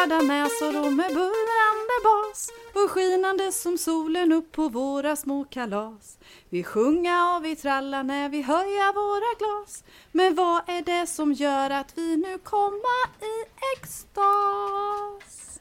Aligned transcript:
röda 0.00 0.20
näsor 0.20 0.86
och 0.86 0.92
med 0.92 1.06
bullrande 1.06 1.96
bas 2.04 2.50
och 2.74 2.90
skinande 2.90 3.52
som 3.52 3.78
solen 3.78 4.32
upp 4.32 4.52
på 4.52 4.68
våra 4.68 5.16
små 5.16 5.44
kalas. 5.44 6.18
Vi 6.48 6.64
sjunga 6.64 7.36
och 7.36 7.44
vi 7.44 7.56
tralla 7.56 8.02
när 8.02 8.28
vi 8.28 8.42
höja 8.42 8.92
våra 8.92 9.34
glas. 9.38 9.84
Men 10.12 10.34
vad 10.34 10.68
är 10.68 10.82
det 10.82 11.06
som 11.06 11.32
gör 11.32 11.70
att 11.70 11.92
vi 11.94 12.16
nu 12.16 12.38
komma 12.38 12.98
i 13.20 13.34
extas? 13.76 15.60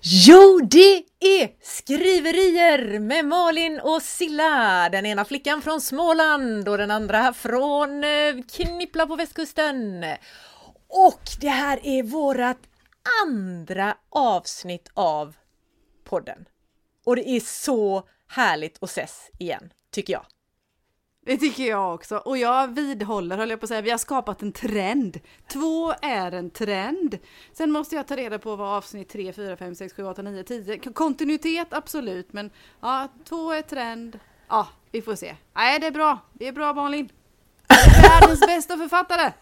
Jo, 0.00 0.60
det 0.70 1.04
är 1.20 1.50
skriverier 1.62 2.98
med 2.98 3.24
Malin 3.24 3.80
och 3.80 4.02
Silla. 4.02 4.88
Den 4.88 5.06
ena 5.06 5.24
flickan 5.24 5.62
från 5.62 5.80
Småland 5.80 6.68
och 6.68 6.78
den 6.78 6.90
andra 6.90 7.32
från 7.32 8.04
eh, 8.04 8.34
Knippla 8.56 9.06
på 9.06 9.16
västkusten. 9.16 10.04
Och 10.88 11.22
det 11.40 11.48
här 11.48 11.80
är 11.82 12.02
vårat 12.02 12.58
andra 13.24 13.96
avsnitt 14.08 14.90
av 14.94 15.36
podden. 16.04 16.48
Och 17.04 17.16
det 17.16 17.28
är 17.28 17.40
så 17.40 18.08
härligt 18.28 18.82
att 18.82 18.90
ses 18.90 19.30
igen, 19.38 19.72
tycker 19.90 20.12
jag. 20.12 20.26
Det 21.26 21.36
tycker 21.36 21.68
jag 21.68 21.94
också. 21.94 22.16
Och 22.16 22.38
jag 22.38 22.68
vidhåller, 22.68 23.36
höll 23.36 23.50
jag 23.50 23.60
på 23.60 23.64
att 23.64 23.68
säga, 23.68 23.80
vi 23.80 23.90
har 23.90 23.98
skapat 23.98 24.42
en 24.42 24.52
trend. 24.52 25.20
Två 25.48 25.94
är 26.02 26.32
en 26.32 26.50
trend. 26.50 27.18
Sen 27.52 27.70
måste 27.70 27.96
jag 27.96 28.06
ta 28.06 28.16
reda 28.16 28.38
på 28.38 28.56
vad 28.56 28.76
avsnitt 28.76 29.08
3, 29.08 29.32
4, 29.32 29.56
5, 29.56 29.74
6, 29.74 29.94
7, 29.94 30.04
8, 30.04 30.22
9, 30.22 30.44
10. 30.44 30.78
Kontinuitet 30.78 31.68
absolut, 31.70 32.32
men 32.32 32.50
ja, 32.80 33.08
två 33.24 33.52
är 33.52 33.62
trend. 33.62 34.18
Ja, 34.48 34.68
vi 34.90 35.02
får 35.02 35.14
se. 35.14 35.36
Nej, 35.54 35.80
det 35.80 35.86
är 35.86 35.90
bra. 35.90 36.18
Det 36.32 36.48
är 36.48 36.52
bra 36.52 36.74
Malin. 36.74 37.08
Världens 38.02 38.40
bästa 38.40 38.76
författare! 38.76 39.32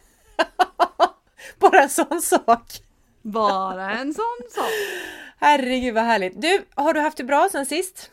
Bara 1.59 1.83
en 1.83 1.91
sån 1.91 2.23
sak! 2.23 2.83
Bara 3.23 3.91
en 3.91 4.15
sån 4.15 4.51
sak. 4.51 4.71
Herregud 5.39 5.95
vad 5.95 6.05
härligt! 6.05 6.41
Du, 6.41 6.65
har 6.75 6.95
du 6.95 7.01
haft 7.01 7.17
det 7.17 7.25
bra 7.25 7.49
sen 7.53 7.67
sist? 7.67 8.11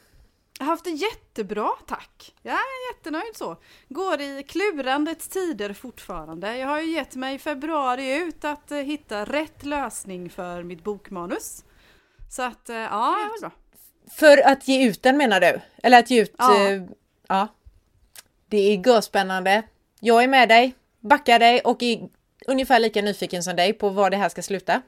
Jag 0.60 0.66
har 0.66 0.72
haft 0.72 0.84
det 0.84 0.90
jättebra, 0.90 1.70
tack. 1.88 2.36
Jag 2.42 2.54
är 2.54 2.94
jättenöjd 2.94 3.36
så. 3.36 3.58
Går 3.90 4.22
i 4.22 4.44
klurandets 4.48 5.28
tider 5.28 5.74
fortfarande. 5.74 6.58
Jag 6.58 6.68
har 6.68 6.82
ju 6.82 6.92
gett 6.92 7.16
mig 7.16 7.40
februari 7.40 8.16
ut 8.16 8.46
att 8.46 8.72
eh, 8.72 8.78
hitta 8.78 9.26
rätt 9.26 9.66
lösning 9.66 10.30
för 10.30 10.64
mitt 10.64 10.84
bokmanus. 10.84 11.64
Så 12.30 12.42
att, 12.42 12.70
eh, 12.70 12.76
ja, 12.76 12.88
har 12.90 13.42
bra. 13.42 13.52
För 14.12 14.48
att 14.48 14.68
ge 14.68 14.88
ut 14.88 15.04
den 15.04 15.18
menar 15.18 15.40
du? 15.40 15.62
Eller 15.84 16.00
att 16.00 16.10
ge 16.10 16.22
ut... 16.22 16.36
Ja. 16.38 16.70
eh, 16.70 16.84
ja. 17.28 17.48
Det 18.48 18.58
är 18.58 18.88
görspännande. 18.88 19.64
Jag 20.00 20.24
är 20.24 20.28
med 20.28 20.50
dig, 20.50 20.76
backar 21.00 21.40
dig 21.40 21.60
och 21.60 21.84
är 21.84 22.10
ungefär 22.48 22.80
lika 22.80 23.02
nyfiken 23.02 23.44
som 23.44 23.56
dig 23.56 23.74
på 23.74 23.90
var 23.90 24.10
det 24.10 24.18
här 24.18 24.30
ska 24.30 24.42
sluta. 24.42 24.82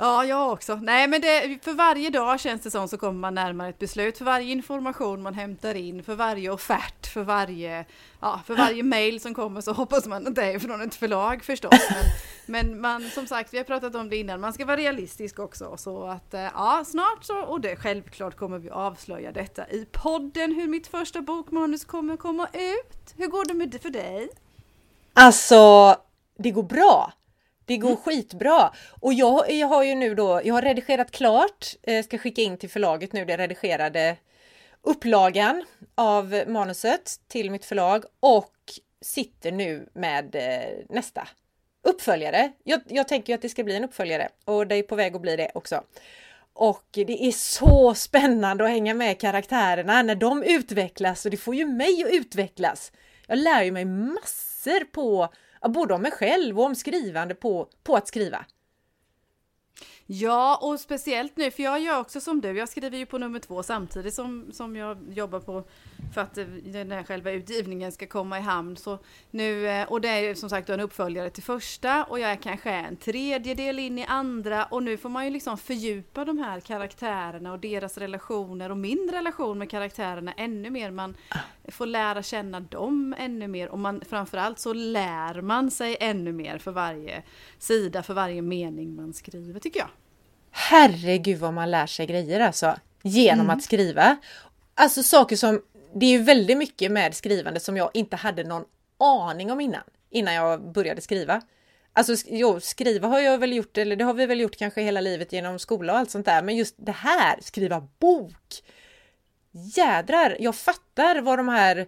Ja, 0.00 0.24
jag 0.24 0.52
också. 0.52 0.74
Nej, 0.74 1.08
men 1.08 1.20
det, 1.20 1.58
för 1.64 1.72
varje 1.72 2.10
dag 2.10 2.40
känns 2.40 2.62
det 2.62 2.70
som 2.70 2.88
så 2.88 2.98
kommer 2.98 3.20
man 3.20 3.34
närmare 3.34 3.68
ett 3.68 3.78
beslut. 3.78 4.18
För 4.18 4.24
varje 4.24 4.52
information 4.52 5.22
man 5.22 5.34
hämtar 5.34 5.74
in, 5.74 6.02
för 6.02 6.14
varje 6.14 6.50
offert, 6.50 7.06
för 7.06 7.22
varje, 7.22 7.84
ja, 8.20 8.40
för 8.46 8.54
varje 8.54 8.82
mail 8.82 9.20
som 9.20 9.34
kommer 9.34 9.60
så 9.60 9.72
hoppas 9.72 10.06
man 10.06 10.26
att 10.26 10.34
det 10.34 10.44
är 10.44 10.58
från 10.58 10.80
ett 10.80 10.94
förlag 10.94 11.44
förstås. 11.44 11.74
Men, 11.90 12.04
men 12.46 12.80
man, 12.80 13.10
som 13.10 13.26
sagt, 13.26 13.54
vi 13.54 13.58
har 13.58 13.64
pratat 13.64 13.94
om 13.94 14.08
det 14.08 14.16
innan, 14.16 14.40
man 14.40 14.52
ska 14.52 14.64
vara 14.64 14.76
realistisk 14.76 15.38
också. 15.38 15.76
Så 15.76 16.06
att 16.06 16.34
eh, 16.34 16.40
ja, 16.40 16.84
snart 16.86 17.24
så, 17.24 17.38
och 17.38 17.60
det 17.60 17.76
självklart 17.76 18.36
kommer 18.36 18.58
vi 18.58 18.70
avslöja 18.70 19.32
detta 19.32 19.68
i 19.68 19.86
podden, 19.92 20.52
hur 20.52 20.68
mitt 20.68 20.86
första 20.86 21.20
bokmanus 21.20 21.84
kommer 21.84 22.16
komma 22.16 22.48
ut. 22.52 23.14
Hur 23.16 23.26
går 23.26 23.44
det 23.44 23.54
med 23.54 23.68
det 23.68 23.78
för 23.78 23.90
dig? 23.90 24.28
Alltså, 25.14 25.94
det 26.38 26.50
går 26.50 26.62
bra. 26.62 27.12
Det 27.68 27.76
går 27.76 27.88
Mm. 27.88 28.00
skitbra. 28.02 28.72
Och 29.00 29.12
jag, 29.14 29.50
jag 29.52 29.66
har 29.66 29.82
ju 29.84 29.94
nu 29.94 30.14
då, 30.14 30.40
jag 30.44 30.54
har 30.54 30.62
redigerat 30.62 31.10
klart, 31.10 31.66
eh, 31.82 32.04
ska 32.04 32.18
skicka 32.18 32.42
in 32.42 32.56
till 32.58 32.70
förlaget 32.70 33.12
nu, 33.12 33.24
det 33.24 33.36
redigerade 33.36 34.16
upplagan 34.82 35.64
av 35.94 36.42
manuset 36.46 37.20
till 37.28 37.50
mitt 37.50 37.64
förlag 37.64 38.04
och 38.20 38.54
sitter 39.00 39.52
nu 39.52 39.88
med 39.92 40.34
eh, 40.36 40.84
nästa 40.88 41.28
uppföljare. 41.88 42.52
Jag, 42.64 42.80
jag 42.86 43.08
tänker 43.08 43.34
att 43.34 43.42
det 43.42 43.48
ska 43.48 43.64
bli 43.64 43.76
en 43.76 43.84
uppföljare 43.84 44.28
och 44.44 44.66
det 44.66 44.74
är 44.74 44.82
på 44.82 44.96
väg 44.96 45.14
att 45.16 45.22
bli 45.22 45.36
det 45.36 45.50
också. 45.54 45.82
Och 46.52 46.84
det 46.92 47.26
är 47.26 47.32
så 47.32 47.94
spännande 47.94 48.64
att 48.64 48.70
hänga 48.70 48.94
med 48.94 49.20
karaktärerna 49.20 50.02
när 50.02 50.14
de 50.14 50.42
utvecklas 50.42 51.24
och 51.24 51.30
det 51.30 51.36
får 51.36 51.54
ju 51.54 51.66
mig 51.66 52.04
att 52.04 52.12
utvecklas. 52.12 52.92
Jag 53.26 53.38
lär 53.38 53.62
ju 53.62 53.72
mig 53.72 53.84
massor 53.84 54.84
på, 54.84 55.28
både 55.62 55.94
om 55.94 56.02
mig 56.02 56.10
själv 56.10 56.58
och 56.58 56.64
om 56.64 56.74
skrivande 56.74 57.34
på, 57.34 57.68
på 57.82 57.96
att 57.96 58.08
skriva. 58.08 58.44
Ja, 60.10 60.58
och 60.62 60.80
speciellt 60.80 61.36
nu, 61.36 61.50
för 61.50 61.62
jag 61.62 61.80
gör 61.80 62.00
också 62.00 62.20
som 62.20 62.40
du, 62.40 62.58
jag 62.58 62.68
skriver 62.68 62.98
ju 62.98 63.06
på 63.06 63.18
nummer 63.18 63.38
två 63.38 63.62
samtidigt 63.62 64.14
som, 64.14 64.52
som 64.52 64.76
jag 64.76 64.98
jobbar 65.12 65.40
på 65.40 65.64
för 66.14 66.20
att 66.20 66.38
eh, 66.38 66.44
den 66.46 66.90
här 66.90 67.02
själva 67.04 67.30
utgivningen 67.30 67.92
ska 67.92 68.06
komma 68.06 68.38
i 68.38 68.42
hamn. 68.42 68.76
Så 68.76 68.98
nu, 69.30 69.68
eh, 69.68 69.92
och 69.92 70.00
det 70.00 70.08
är 70.08 70.20
ju 70.20 70.34
som 70.34 70.50
sagt 70.50 70.68
en 70.68 70.80
uppföljare 70.80 71.30
till 71.30 71.42
första 71.42 72.04
och 72.04 72.20
jag 72.20 72.30
är 72.30 72.36
kanske 72.36 72.70
en 72.70 72.96
tredjedel 72.96 73.78
in 73.78 73.98
i 73.98 74.04
andra 74.04 74.64
och 74.64 74.82
nu 74.82 74.96
får 74.96 75.08
man 75.08 75.24
ju 75.24 75.30
liksom 75.30 75.58
fördjupa 75.58 76.24
de 76.24 76.38
här 76.38 76.60
karaktärerna 76.60 77.52
och 77.52 77.58
deras 77.58 77.98
relationer 77.98 78.70
och 78.70 78.76
min 78.78 79.10
relation 79.12 79.58
med 79.58 79.70
karaktärerna 79.70 80.32
ännu 80.32 80.70
mer. 80.70 80.90
Man 80.90 81.16
får 81.70 81.86
lära 81.86 82.22
känna 82.22 82.60
dem 82.60 83.14
ännu 83.18 83.48
mer 83.48 83.68
och 83.68 83.78
man, 83.78 84.02
framförallt 84.08 84.58
så 84.58 84.72
lär 84.72 85.42
man 85.42 85.70
sig 85.70 85.96
ännu 86.00 86.32
mer 86.32 86.58
för 86.58 86.70
varje 86.70 87.22
sida, 87.58 88.02
för 88.02 88.14
varje 88.14 88.42
mening 88.42 88.94
man 88.94 89.12
skriver 89.14 89.60
tycker 89.60 89.80
jag. 89.80 89.88
Herregud 90.50 91.38
vad 91.38 91.54
man 91.54 91.70
lär 91.70 91.86
sig 91.86 92.06
grejer 92.06 92.40
alltså 92.40 92.76
genom 93.02 93.50
att 93.50 93.62
skriva. 93.62 94.16
Alltså 94.74 95.02
saker 95.02 95.36
som, 95.36 95.62
det 95.94 96.06
är 96.06 96.10
ju 96.10 96.22
väldigt 96.22 96.58
mycket 96.58 96.92
med 96.92 97.14
skrivande 97.14 97.60
som 97.60 97.76
jag 97.76 97.90
inte 97.94 98.16
hade 98.16 98.44
någon 98.44 98.64
aning 98.98 99.52
om 99.52 99.60
innan, 99.60 99.82
innan 100.10 100.34
jag 100.34 100.72
började 100.72 101.00
skriva. 101.00 101.42
Alltså 101.92 102.14
jo, 102.26 102.60
skriva 102.60 103.08
har 103.08 103.20
jag 103.20 103.38
väl 103.38 103.52
gjort, 103.52 103.78
eller 103.78 103.96
det 103.96 104.04
har 104.04 104.14
vi 104.14 104.26
väl 104.26 104.40
gjort 104.40 104.56
kanske 104.56 104.82
hela 104.82 105.00
livet 105.00 105.32
genom 105.32 105.58
skola 105.58 105.92
och 105.92 105.98
allt 105.98 106.10
sånt 106.10 106.26
där, 106.26 106.42
men 106.42 106.56
just 106.56 106.74
det 106.78 106.92
här, 106.92 107.38
skriva 107.40 107.88
bok. 107.98 108.62
Jädrar, 109.64 110.36
jag 110.40 110.56
fattar 110.56 111.20
vad 111.20 111.38
de 111.38 111.48
här, 111.48 111.86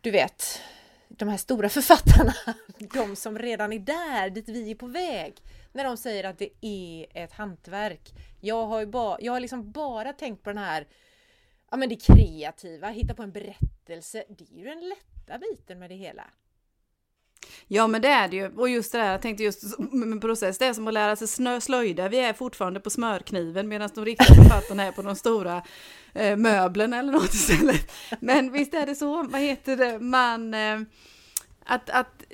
du 0.00 0.10
vet, 0.10 0.62
de 1.08 1.28
här 1.28 1.36
stora 1.36 1.68
författarna, 1.78 2.34
de 2.78 3.16
som 3.16 3.38
redan 3.38 3.72
är 3.72 3.78
där, 3.78 4.30
dit 4.30 4.48
vi 4.48 4.70
är 4.70 4.74
på 4.74 4.86
väg, 4.86 5.34
när 5.72 5.84
de 5.84 5.96
säger 5.96 6.24
att 6.24 6.38
det 6.38 6.50
är 6.60 7.06
ett 7.14 7.32
hantverk. 7.32 8.10
Jag 8.40 8.66
har 8.66 8.80
ju 8.80 8.86
ba, 8.86 9.16
jag 9.20 9.32
har 9.32 9.40
liksom 9.40 9.72
bara 9.72 10.12
tänkt 10.12 10.42
på 10.42 10.50
den 10.50 10.58
här, 10.58 10.86
ja 11.70 11.76
men 11.76 11.88
det 11.88 11.96
kreativa, 11.96 12.88
hitta 12.88 13.14
på 13.14 13.22
en 13.22 13.32
berättelse, 13.32 14.24
det 14.28 14.44
är 14.44 14.58
ju 14.58 14.64
den 14.64 14.88
lätta 14.88 15.38
biten 15.38 15.78
med 15.78 15.90
det 15.90 15.96
hela. 15.96 16.24
Ja 17.66 17.86
men 17.86 18.02
det 18.02 18.08
är 18.08 18.28
det 18.28 18.36
ju. 18.36 18.48
Och 18.56 18.68
just 18.68 18.92
det 18.92 18.98
där, 18.98 19.12
jag 19.12 19.22
tänkte 19.22 19.44
just 19.44 19.78
med 19.78 20.20
process, 20.20 20.58
det 20.58 20.66
är 20.66 20.72
som 20.72 20.88
att 20.88 20.94
lära 20.94 21.16
sig 21.16 21.28
snö, 21.28 21.60
slöjda. 21.60 22.08
Vi 22.08 22.18
är 22.20 22.32
fortfarande 22.32 22.80
på 22.80 22.90
smörkniven 22.90 23.68
medan 23.68 23.90
de 23.94 24.04
riktiga 24.04 24.34
författarna 24.34 24.82
är 24.82 24.92
på 24.92 25.02
de 25.02 25.16
stora 25.16 25.62
eh, 26.12 26.36
möblerna 26.36 26.98
eller 26.98 27.12
något 27.12 27.34
istället. 27.34 27.92
Men 28.20 28.52
visst 28.52 28.74
är 28.74 28.86
det 28.86 28.94
så, 28.94 29.22
vad 29.22 29.40
heter 29.40 29.76
det, 29.76 29.98
man... 29.98 30.54
Eh, 30.54 30.80
att, 31.64 31.90
att 31.90 32.24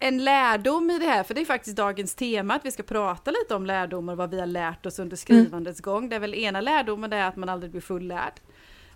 en 0.00 0.24
lärdom 0.24 0.90
i 0.90 0.98
det 0.98 1.06
här, 1.06 1.22
för 1.22 1.34
det 1.34 1.40
är 1.40 1.44
faktiskt 1.44 1.76
dagens 1.76 2.14
tema, 2.14 2.54
att 2.54 2.64
vi 2.64 2.70
ska 2.70 2.82
prata 2.82 3.30
lite 3.30 3.54
om 3.54 3.66
lärdomar 3.66 4.14
vad 4.14 4.30
vi 4.30 4.40
har 4.40 4.46
lärt 4.46 4.86
oss 4.86 4.98
under 4.98 5.16
skrivandets 5.16 5.80
gång. 5.80 6.08
Det 6.08 6.16
är 6.16 6.20
väl 6.20 6.34
ena 6.34 6.60
lärdomen 6.60 7.10
det 7.10 7.16
är 7.16 7.28
att 7.28 7.36
man 7.36 7.48
aldrig 7.48 7.70
blir 7.70 7.80
fullärd. 7.80 8.32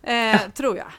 Eh, 0.02 0.40
Tror 0.54 0.76
jag. 0.76 0.92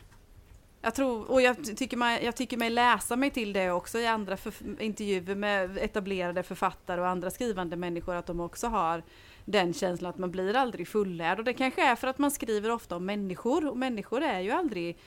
Jag 0.86 0.96
tror, 0.96 1.32
och 1.32 1.42
jag 1.42 1.78
tycker, 1.78 1.98
mig, 1.98 2.26
jag 2.26 2.36
tycker 2.36 2.58
mig 2.58 2.70
läsa 2.70 3.16
mig 3.16 3.30
till 3.30 3.54
det 3.54 3.72
också 3.72 4.00
i 4.00 4.08
andra 4.08 4.35
förf- 4.35 4.82
intervjuer 4.82 5.35
med 5.35 5.78
etablerade 5.78 6.44
författare 6.44 7.02
och 7.02 7.08
andra 7.08 7.30
skrivande 7.30 7.76
människor, 7.76 8.16
att 8.16 8.26
de 8.26 8.40
också 8.40 8.68
har 8.68 9.03
den 9.46 9.74
känslan 9.74 10.09
att 10.09 10.18
man 10.18 10.32
blir 10.32 10.56
aldrig 10.56 10.88
fullärd. 10.88 11.40
Och 11.40 11.46
det 11.46 11.53
kanske 11.53 11.84
är 11.84 11.96
för 11.96 12.08
att 12.08 12.18
man 12.18 12.32
skriver 12.32 12.72
ofta 12.72 12.96
om 12.96 13.06
människor, 13.06 13.68
och 13.68 13.78
människor 13.78 14.24
är 14.24 14.40
ju 14.40 14.52
aldrig 14.52 14.97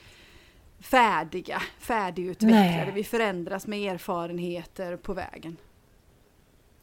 färdiga, 0.81 1.63
färdigutvecklade. 1.79 2.85
Nej. 2.85 2.93
Vi 2.95 3.05
förändras 3.05 3.67
med 3.67 3.95
erfarenheter 3.95 4.97
på 4.97 5.13
vägen. 5.13 5.57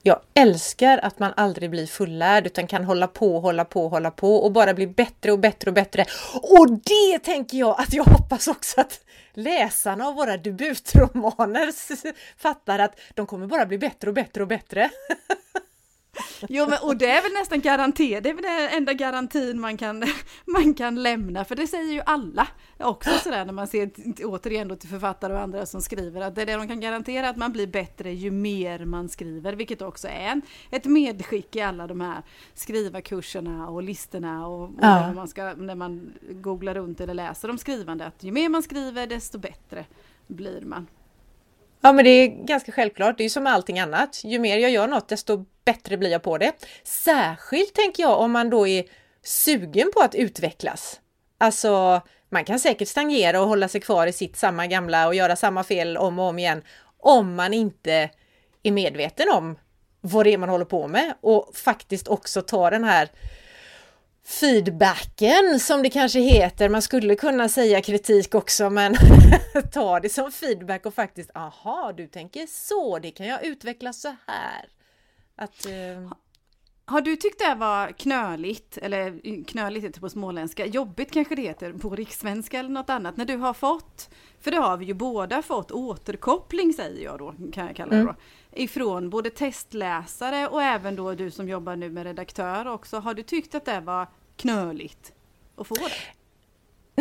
Jag 0.06 0.20
älskar 0.34 0.98
att 0.98 1.20
man 1.20 1.34
aldrig 1.36 1.70
blir 1.70 1.88
fullärd 1.88 2.46
utan 2.46 2.68
kan 2.68 2.84
hålla 2.84 3.08
på, 3.08 3.40
hålla 3.40 3.66
på, 3.66 3.88
hålla 3.88 4.12
på 4.12 4.36
och 4.36 4.52
bara 4.52 4.74
bli 4.74 4.88
bättre 4.88 5.32
och 5.32 5.40
bättre 5.40 5.70
och 5.70 5.74
bättre. 5.74 6.06
Och 6.34 6.70
det 6.70 7.20
tänker 7.20 7.58
jag 7.58 7.80
att 7.80 7.94
jag 7.94 8.04
hoppas 8.04 8.48
också 8.48 8.82
att 8.82 9.00
läsarna 9.34 10.08
av 10.08 10.16
våra 10.16 10.38
debutromaner 10.38 11.72
fattar 12.38 12.80
att 12.80 13.00
de 13.14 13.26
kommer 13.26 13.48
bara 13.48 13.66
bli 13.66 13.78
bättre 13.78 14.10
och 14.10 14.14
bättre 14.14 14.42
och 14.42 14.48
bättre. 14.48 14.90
Jo, 16.50 16.66
men, 16.70 16.78
och 16.82 16.98
det 16.98 17.10
är 17.10 17.22
väl 17.24 17.32
nästan 17.32 17.62
garanterat, 17.62 18.24
det 18.24 18.30
är 18.30 18.34
väl 18.34 18.44
den 18.44 18.78
enda 18.78 18.94
garantin 18.94 19.60
man 19.60 19.78
kan, 19.78 20.04
man 20.46 20.74
kan 20.74 21.04
lämna, 21.04 21.46
för 21.46 21.56
det 21.56 21.68
säger 21.68 21.94
ju 21.94 22.02
alla 22.06 22.48
också 22.80 23.10
sådär 23.10 23.46
när 23.46 23.54
man 23.54 23.68
ser 23.68 23.92
återigen 24.24 24.68
då 24.68 24.76
till 24.76 24.90
författare 24.90 25.34
och 25.34 25.40
andra 25.40 25.66
som 25.66 25.82
skriver 25.82 26.22
att 26.22 26.36
det 26.36 26.42
är 26.42 26.46
det 26.46 26.56
de 26.56 26.68
kan 26.68 26.80
garantera 26.80 27.30
att 27.30 27.38
man 27.38 27.52
blir 27.52 27.68
bättre 27.68 28.14
ju 28.14 28.32
mer 28.32 28.86
man 28.86 29.10
skriver, 29.10 29.54
vilket 29.54 29.82
också 29.82 30.08
är 30.08 30.28
en, 30.28 30.42
ett 30.72 30.86
medskick 30.86 31.56
i 31.56 31.62
alla 31.62 31.88
de 31.88 32.02
här 32.02 32.22
skrivarkurserna 32.54 33.70
och 33.70 33.84
listorna 33.84 34.48
och, 34.48 34.64
och 34.64 34.70
ja. 34.82 35.08
när, 35.08 35.14
man 35.14 35.28
ska, 35.28 35.54
när 35.54 35.76
man 35.76 36.14
googlar 36.32 36.74
runt 36.74 37.02
eller 37.02 37.14
läser 37.14 37.50
om 37.50 37.58
skrivande, 37.58 38.06
att 38.06 38.24
ju 38.24 38.32
mer 38.32 38.50
man 38.50 38.64
skriver 38.64 39.08
desto 39.08 39.38
bättre 39.38 39.86
blir 40.28 40.62
man. 40.62 40.88
Ja 41.86 41.94
men 41.94 42.06
det 42.06 42.10
är 42.10 42.28
ganska 42.28 42.72
självklart, 42.72 43.18
det 43.18 43.22
är 43.22 43.26
ju 43.26 43.30
som 43.30 43.44
med 43.44 43.54
allting 43.54 43.80
annat. 43.80 44.22
Ju 44.24 44.40
mer 44.40 44.58
jag 44.58 44.72
gör 44.72 44.88
något 44.88 45.08
desto 45.08 45.46
bättre 45.66 45.98
blir 45.98 46.12
jag 46.12 46.24
på 46.24 46.38
det. 46.38 46.52
Särskilt 46.84 47.74
tänker 47.74 48.04
jag 48.04 48.20
om 48.20 48.32
man 48.32 48.50
då 48.50 48.68
är 48.68 48.84
sugen 49.24 49.92
på 49.94 50.00
att 50.00 50.16
utvecklas. 50.16 51.00
Alltså, 51.38 52.02
man 52.30 52.46
kan 52.46 52.60
säkert 52.60 52.88
stagnera 52.88 53.42
och 53.42 53.48
hålla 53.48 53.68
sig 53.68 53.82
kvar 53.82 54.08
i 54.08 54.14
sitt 54.14 54.38
samma 54.38 54.68
gamla 54.68 55.08
och 55.08 55.16
göra 55.16 55.36
samma 55.36 55.64
fel 55.64 55.98
om 55.98 56.20
och 56.20 56.26
om 56.26 56.40
igen 56.40 56.64
om 57.00 57.36
man 57.36 57.54
inte 57.54 58.10
är 58.64 58.72
medveten 58.72 59.30
om 59.34 59.56
vad 60.02 60.26
det 60.26 60.34
är 60.34 60.38
man 60.38 60.50
håller 60.50 60.66
på 60.66 60.88
med 60.88 61.14
och 61.22 61.52
faktiskt 61.56 62.08
också 62.08 62.42
ta 62.42 62.70
den 62.70 62.84
här 62.84 63.10
feedbacken 64.26 65.60
som 65.60 65.84
det 65.84 65.90
kanske 65.90 66.20
heter. 66.20 66.70
Man 66.70 66.82
skulle 66.82 67.16
kunna 67.16 67.50
säga 67.50 67.82
kritik 67.82 68.36
också 68.36 68.70
men 68.70 68.96
ta 69.74 70.00
det 70.00 70.10
som 70.10 70.32
feedback 70.32 70.86
och 70.86 70.94
faktiskt 70.94 71.32
aha, 71.36 71.94
du 71.98 72.08
tänker 72.08 72.48
så, 72.48 73.00
det 73.00 73.12
kan 73.12 73.28
jag 73.28 73.46
utveckla 73.46 73.94
så 73.94 74.16
här. 74.28 74.66
Att, 75.36 75.66
eh... 75.66 76.12
Har 76.86 77.02
du 77.02 77.16
tyckt 77.16 77.40
det 77.40 77.56
var 77.56 77.92
knöligt, 77.92 78.78
eller 78.78 79.44
knöligt 79.44 79.86
heter 79.86 80.00
på 80.00 80.10
småländska, 80.10 80.66
jobbigt 80.66 81.12
kanske 81.12 81.36
det 81.36 81.42
heter 81.42 81.74
på 81.74 81.90
rikssvenska 81.90 82.60
eller 82.60 82.70
något 82.70 82.90
annat, 82.90 83.18
när 83.18 83.26
du 83.26 83.36
har 83.36 83.54
fått, 83.54 84.10
för 84.42 84.52
det 84.52 84.58
har 84.58 84.78
vi 84.78 84.86
ju 84.86 84.94
båda 84.94 85.42
fått 85.42 85.72
återkoppling 85.72 86.74
säger 86.74 87.04
jag 87.04 87.20
då, 87.20 87.36
kan 87.54 87.68
jag 87.68 87.76
kalla 87.76 87.90
det 87.90 87.96
mm. 87.96 88.08
då, 88.08 88.16
ifrån 88.56 89.10
både 89.10 89.30
testläsare 89.30 90.48
och 90.48 90.64
även 90.64 90.96
då 90.96 91.14
du 91.14 91.32
som 91.32 91.50
jobbar 91.50 91.76
nu 91.76 91.90
med 91.90 92.04
redaktör 92.04 92.68
också. 92.68 93.00
Har 93.00 93.14
du 93.14 93.24
tyckt 93.24 93.56
att 93.56 93.66
det 93.66 93.80
var 93.80 94.08
knöligt 94.38 95.14
att 95.56 95.68
få 95.68 95.76
det? 95.76 95.92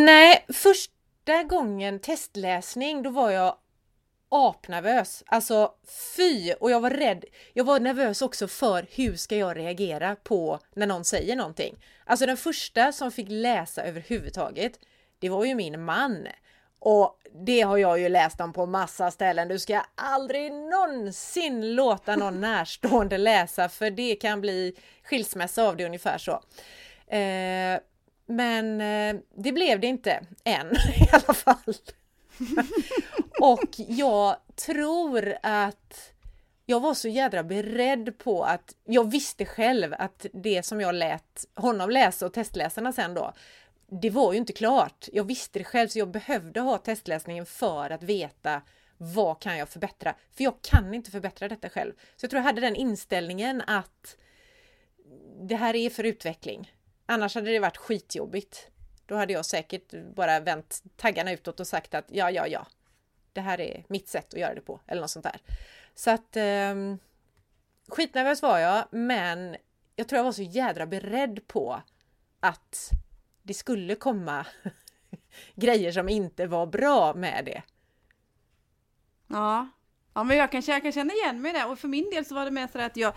Nej, 0.02 0.46
första 0.48 1.42
gången 1.48 1.98
testläsning 1.98 3.02
då 3.02 3.10
var 3.10 3.30
jag 3.30 3.56
apnervös. 4.28 5.22
Alltså 5.26 5.72
fy! 6.16 6.52
Och 6.52 6.70
jag 6.70 6.80
var 6.80 6.90
rädd. 6.90 7.24
Jag 7.52 7.64
var 7.64 7.80
nervös 7.80 8.22
också 8.22 8.48
för 8.48 8.86
hur 8.90 9.16
ska 9.16 9.36
jag 9.36 9.56
reagera 9.56 10.16
på 10.16 10.58
när 10.74 10.86
någon 10.86 11.04
säger 11.04 11.36
någonting. 11.36 11.76
Alltså 12.04 12.26
den 12.26 12.36
första 12.36 12.92
som 12.92 13.12
fick 13.12 13.26
läsa 13.30 13.82
överhuvudtaget, 13.82 14.78
det 15.18 15.28
var 15.28 15.44
ju 15.44 15.54
min 15.54 15.84
man. 15.84 16.26
Och 16.84 17.18
det 17.44 17.60
har 17.60 17.76
jag 17.76 18.00
ju 18.00 18.08
läst 18.08 18.40
om 18.40 18.52
på 18.52 18.66
massa 18.66 19.10
ställen. 19.10 19.48
Du 19.48 19.58
ska 19.58 19.82
aldrig 19.94 20.52
någonsin 20.52 21.74
låta 21.74 22.16
någon 22.16 22.40
närstående 22.40 23.18
läsa 23.18 23.68
för 23.68 23.90
det 23.90 24.14
kan 24.14 24.40
bli 24.40 24.74
skilsmässa 25.02 25.68
av 25.68 25.76
det 25.76 25.84
ungefär 25.84 26.18
så. 26.18 26.32
Eh, 27.16 27.80
men 28.26 28.80
eh, 28.80 29.20
det 29.36 29.52
blev 29.52 29.80
det 29.80 29.86
inte 29.86 30.26
än 30.44 30.66
i 30.96 31.08
alla 31.12 31.34
fall. 31.34 31.74
och 33.40 33.70
jag 33.76 34.36
tror 34.56 35.34
att 35.42 36.12
jag 36.66 36.80
var 36.80 36.94
så 36.94 37.08
jädra 37.08 37.42
beredd 37.42 38.18
på 38.18 38.44
att 38.44 38.74
jag 38.84 39.10
visste 39.10 39.44
själv 39.44 39.94
att 39.98 40.26
det 40.32 40.62
som 40.62 40.80
jag 40.80 40.94
lät 40.94 41.46
honom 41.54 41.90
läsa 41.90 42.26
och 42.26 42.32
testläsarna 42.32 42.92
sen 42.92 43.14
då, 43.14 43.32
det 44.00 44.10
var 44.10 44.32
ju 44.32 44.38
inte 44.38 44.52
klart. 44.52 45.08
Jag 45.12 45.24
visste 45.24 45.58
det 45.58 45.64
själv 45.64 45.88
så 45.88 45.98
jag 45.98 46.10
behövde 46.10 46.60
ha 46.60 46.78
testläsningen 46.78 47.46
för 47.46 47.90
att 47.90 48.02
veta 48.02 48.62
vad 48.96 49.40
kan 49.40 49.58
jag 49.58 49.68
förbättra? 49.68 50.14
För 50.32 50.44
jag 50.44 50.62
kan 50.62 50.94
inte 50.94 51.10
förbättra 51.10 51.48
detta 51.48 51.68
själv. 51.68 51.92
Så 52.16 52.24
jag 52.24 52.30
tror 52.30 52.38
jag 52.38 52.44
hade 52.44 52.60
den 52.60 52.76
inställningen 52.76 53.62
att 53.66 54.16
det 55.40 55.56
här 55.56 55.76
är 55.76 55.90
för 55.90 56.04
utveckling. 56.04 56.72
Annars 57.06 57.34
hade 57.34 57.50
det 57.50 57.58
varit 57.58 57.76
skitjobbigt. 57.76 58.68
Då 59.06 59.14
hade 59.14 59.32
jag 59.32 59.46
säkert 59.46 59.94
bara 60.14 60.40
vänt 60.40 60.82
taggarna 60.96 61.32
utåt 61.32 61.60
och 61.60 61.66
sagt 61.66 61.94
att 61.94 62.06
ja, 62.08 62.30
ja, 62.30 62.46
ja, 62.46 62.66
det 63.32 63.40
här 63.40 63.60
är 63.60 63.84
mitt 63.88 64.08
sätt 64.08 64.34
att 64.34 64.40
göra 64.40 64.54
det 64.54 64.60
på 64.60 64.80
eller 64.86 65.00
något 65.00 65.10
sånt 65.10 65.24
där. 65.24 65.40
Så 65.94 66.10
att 66.10 66.36
eh, 66.36 66.74
skitnervös 67.88 68.42
var 68.42 68.58
jag, 68.58 68.84
men 68.90 69.56
jag 69.96 70.08
tror 70.08 70.16
jag 70.16 70.24
var 70.24 70.32
så 70.32 70.42
jädra 70.42 70.86
beredd 70.86 71.46
på 71.46 71.82
att 72.40 72.90
det 73.42 73.54
skulle 73.54 73.94
komma 73.94 74.46
grejer 75.54 75.92
som 75.92 76.08
inte 76.08 76.46
var 76.46 76.66
bra 76.66 77.14
med 77.14 77.44
det. 77.44 77.62
Ja, 79.26 79.68
ja 80.14 80.24
men 80.24 80.36
jag 80.36 80.52
kan, 80.52 80.62
jag 80.66 80.82
kan 80.82 80.92
känna 80.92 81.12
igen 81.12 81.42
mig 81.42 81.52
där 81.52 81.70
och 81.70 81.78
för 81.78 81.88
min 81.88 82.10
del 82.10 82.24
så 82.24 82.34
var 82.34 82.44
det 82.44 82.50
mer 82.50 82.68
så 82.72 82.78
att 82.78 82.96
jag 82.96 83.14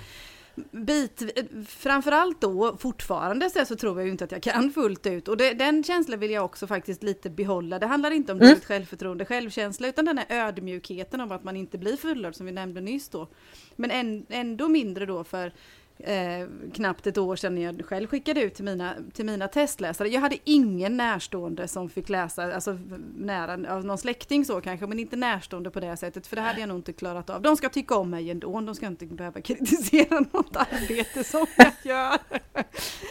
bit, 0.71 1.39
framförallt 1.67 2.41
då 2.41 2.77
fortfarande 2.77 3.49
så, 3.49 3.65
så 3.65 3.75
tror 3.75 3.99
jag 3.99 4.05
ju 4.05 4.11
inte 4.11 4.23
att 4.23 4.31
jag 4.31 4.43
kan 4.43 4.71
fullt 4.71 5.07
ut 5.07 5.27
och 5.27 5.37
det, 5.37 5.53
den 5.53 5.83
känslan 5.83 6.19
vill 6.19 6.31
jag 6.31 6.45
också 6.45 6.67
faktiskt 6.67 7.03
lite 7.03 7.29
behålla. 7.29 7.79
Det 7.79 7.85
handlar 7.85 8.11
inte 8.11 8.31
om 8.31 8.37
mm. 8.37 8.49
dåligt 8.49 8.65
självförtroende, 8.65 9.25
självkänsla 9.25 9.87
utan 9.87 10.05
den 10.05 10.17
här 10.17 10.25
ödmjukheten 10.29 11.21
av 11.21 11.31
att 11.31 11.43
man 11.43 11.57
inte 11.57 11.77
blir 11.77 11.97
fullörd 11.97 12.35
som 12.35 12.45
vi 12.45 12.51
nämnde 12.51 12.81
nyss 12.81 13.09
då. 13.09 13.27
Men 13.75 13.91
en, 13.91 14.25
ändå 14.29 14.67
mindre 14.67 15.05
då 15.05 15.23
för 15.23 15.53
eh, 15.99 16.47
knappt 16.73 17.07
ett 17.07 17.17
år 17.17 17.35
sedan 17.35 17.57
jag 17.57 17.85
själv 17.85 18.07
skickade 18.07 18.41
ut 18.41 18.55
till 18.55 18.65
mina, 18.65 18.95
till 19.13 19.25
mina 19.25 19.47
testläsare. 19.47 20.09
Jag 20.09 20.21
hade 20.21 20.37
ingen 20.43 20.97
närstående 20.97 21.67
som 21.67 21.89
fick 21.89 22.09
läsa, 22.09 22.55
alltså 22.55 22.79
nära, 23.15 23.55
någon 23.55 23.97
släkting 23.97 24.45
så 24.45 24.61
kanske, 24.61 24.87
men 24.87 24.99
inte 24.99 25.15
närstående 25.15 25.71
på 25.71 25.79
det 25.79 25.97
sättet, 25.97 26.27
för 26.27 26.35
det 26.35 26.41
hade 26.41 26.59
jag 26.59 26.69
nog 26.69 26.77
inte 26.77 26.93
klarat 26.93 27.29
av. 27.29 27.41
De 27.41 27.57
ska 27.57 27.69
tycka 27.69 27.95
om 27.95 28.09
mig 28.09 28.31
ändå, 28.31 28.61
de 28.61 28.75
ska 28.75 28.87
inte 28.87 29.05
behöva 29.05 29.41
kritisera 29.41 30.19
något 30.31 30.55
arbete 30.55 31.23
som 31.23 31.45
jag 31.57 31.73
gör. 31.83 32.17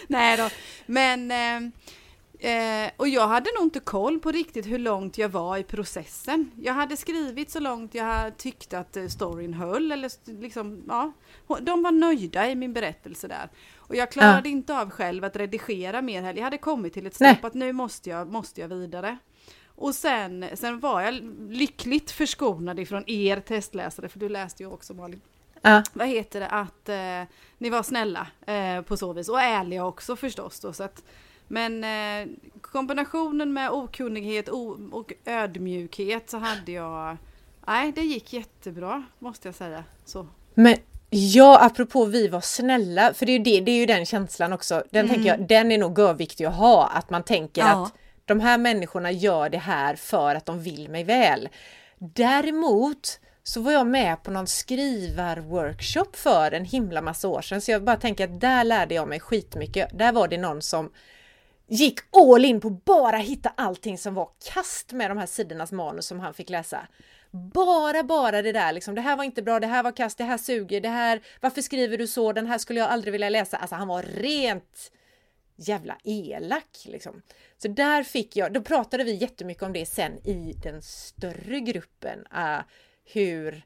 Nej 0.08 0.36
då, 0.36 0.48
men 0.86 1.30
eh, 1.30 1.72
Eh, 2.44 2.90
och 2.96 3.08
jag 3.08 3.28
hade 3.28 3.50
nog 3.58 3.66
inte 3.66 3.80
koll 3.80 4.20
på 4.20 4.30
riktigt 4.30 4.66
hur 4.66 4.78
långt 4.78 5.18
jag 5.18 5.28
var 5.28 5.56
i 5.56 5.62
processen. 5.62 6.50
Jag 6.62 6.74
hade 6.74 6.96
skrivit 6.96 7.50
så 7.50 7.60
långt 7.60 7.94
jag 7.94 8.36
tyckte 8.36 8.78
att 8.78 8.96
eh, 8.96 9.06
storyn 9.06 9.54
höll. 9.54 9.92
Eller 9.92 10.10
liksom, 10.40 10.82
ja, 10.88 11.12
de 11.60 11.82
var 11.82 11.92
nöjda 11.92 12.50
i 12.50 12.54
min 12.54 12.72
berättelse 12.72 13.28
där. 13.28 13.48
Och 13.76 13.96
jag 13.96 14.12
klarade 14.12 14.48
ja. 14.48 14.52
inte 14.52 14.78
av 14.78 14.90
själv 14.90 15.24
att 15.24 15.36
redigera 15.36 16.02
mer 16.02 16.22
heller. 16.22 16.38
Jag 16.38 16.44
hade 16.44 16.58
kommit 16.58 16.92
till 16.92 17.06
ett 17.06 17.14
stopp 17.14 17.44
att 17.44 17.54
nu 17.54 17.72
måste 17.72 18.10
jag, 18.10 18.32
måste 18.32 18.60
jag 18.60 18.68
vidare. 18.68 19.18
Och 19.76 19.94
sen, 19.94 20.44
sen 20.54 20.80
var 20.80 21.00
jag 21.00 21.14
lyckligt 21.48 22.10
förskonad 22.10 22.78
ifrån 22.78 23.04
er 23.06 23.40
testläsare, 23.40 24.08
för 24.08 24.18
du 24.18 24.28
läste 24.28 24.62
ju 24.62 24.68
också 24.68 24.94
Malin. 24.94 25.20
Ja. 25.62 25.82
Vad 25.92 26.08
heter 26.08 26.40
det, 26.40 26.48
att 26.48 26.88
eh, 26.88 27.36
ni 27.58 27.70
var 27.70 27.82
snälla 27.82 28.26
eh, 28.46 28.82
på 28.82 28.96
så 28.96 29.12
vis 29.12 29.28
och 29.28 29.40
ärliga 29.40 29.84
också 29.84 30.16
förstås. 30.16 30.60
Då, 30.60 30.72
så 30.72 30.82
att, 30.82 31.02
men 31.48 31.84
eh, 31.84 32.34
kombinationen 32.60 33.52
med 33.52 33.70
okunnighet 33.70 34.48
och 34.92 35.12
ödmjukhet 35.24 36.30
så 36.30 36.38
hade 36.38 36.72
jag... 36.72 37.16
Nej, 37.66 37.92
det 37.92 38.02
gick 38.02 38.32
jättebra 38.32 39.04
måste 39.18 39.48
jag 39.48 39.54
säga. 39.54 39.84
Så. 40.04 40.26
Men 40.54 40.76
ja, 41.14 41.58
apropå 41.60 42.04
vi 42.04 42.28
var 42.28 42.40
snälla, 42.40 43.14
för 43.14 43.26
det 43.26 43.32
är 43.32 43.38
ju, 43.38 43.44
det, 43.44 43.60
det 43.60 43.70
är 43.70 43.76
ju 43.76 43.86
den 43.86 44.06
känslan 44.06 44.52
också. 44.52 44.82
Den 44.90 45.04
mm. 45.04 45.14
tänker 45.14 45.30
jag, 45.30 45.48
den 45.48 45.72
är 45.72 45.78
nog 45.78 45.98
görviktig 45.98 46.44
att 46.44 46.54
ha, 46.54 46.86
att 46.86 47.10
man 47.10 47.22
tänker 47.22 47.62
ja. 47.62 47.82
att 47.82 47.94
de 48.24 48.40
här 48.40 48.58
människorna 48.58 49.10
gör 49.10 49.48
det 49.48 49.58
här 49.58 49.96
för 49.96 50.34
att 50.34 50.46
de 50.46 50.62
vill 50.62 50.88
mig 50.88 51.04
väl. 51.04 51.48
Däremot 51.98 53.20
så 53.42 53.60
var 53.60 53.72
jag 53.72 53.86
med 53.86 54.22
på 54.22 54.30
någon 54.30 54.46
skrivarworkshop 54.46 56.16
för 56.16 56.52
en 56.52 56.64
himla 56.64 57.02
massa 57.02 57.28
år 57.28 57.42
sedan, 57.42 57.60
så 57.60 57.70
jag 57.70 57.84
bara 57.84 57.96
tänker 57.96 58.24
att 58.24 58.40
där 58.40 58.64
lärde 58.64 58.94
jag 58.94 59.08
mig 59.08 59.20
skitmycket. 59.20 59.98
Där 59.98 60.12
var 60.12 60.28
det 60.28 60.38
någon 60.38 60.62
som 60.62 60.90
gick 61.68 61.98
all 62.16 62.44
in 62.44 62.60
på 62.60 62.70
bara 62.70 63.16
hitta 63.16 63.52
allting 63.56 63.98
som 63.98 64.14
var 64.14 64.28
kast 64.52 64.92
med 64.92 65.10
de 65.10 65.18
här 65.18 65.26
sidornas 65.26 65.72
manus 65.72 66.06
som 66.06 66.20
han 66.20 66.34
fick 66.34 66.50
läsa. 66.50 66.86
Bara, 67.34 68.02
bara 68.02 68.42
det 68.42 68.52
där 68.52 68.72
liksom. 68.72 68.94
Det 68.94 69.00
här 69.00 69.16
var 69.16 69.24
inte 69.24 69.42
bra, 69.42 69.60
det 69.60 69.66
här 69.66 69.82
var 69.82 69.92
kast, 69.92 70.18
det 70.18 70.24
här 70.24 70.38
suger, 70.38 70.80
det 70.80 70.88
här, 70.88 71.20
varför 71.40 71.62
skriver 71.62 71.98
du 71.98 72.06
så, 72.06 72.32
den 72.32 72.46
här 72.46 72.58
skulle 72.58 72.80
jag 72.80 72.90
aldrig 72.90 73.12
vilja 73.12 73.28
läsa. 73.28 73.56
Alltså 73.56 73.76
han 73.76 73.88
var 73.88 74.02
rent 74.02 74.92
jävla 75.56 75.98
elak 76.04 76.84
liksom. 76.84 77.22
Så 77.56 77.68
där 77.68 78.02
fick 78.02 78.36
jag, 78.36 78.52
då 78.52 78.62
pratade 78.62 79.04
vi 79.04 79.14
jättemycket 79.14 79.62
om 79.62 79.72
det 79.72 79.86
sen 79.86 80.18
i 80.26 80.54
den 80.62 80.82
större 80.82 81.60
gruppen. 81.60 82.18
Uh, 82.18 82.60
hur 83.04 83.64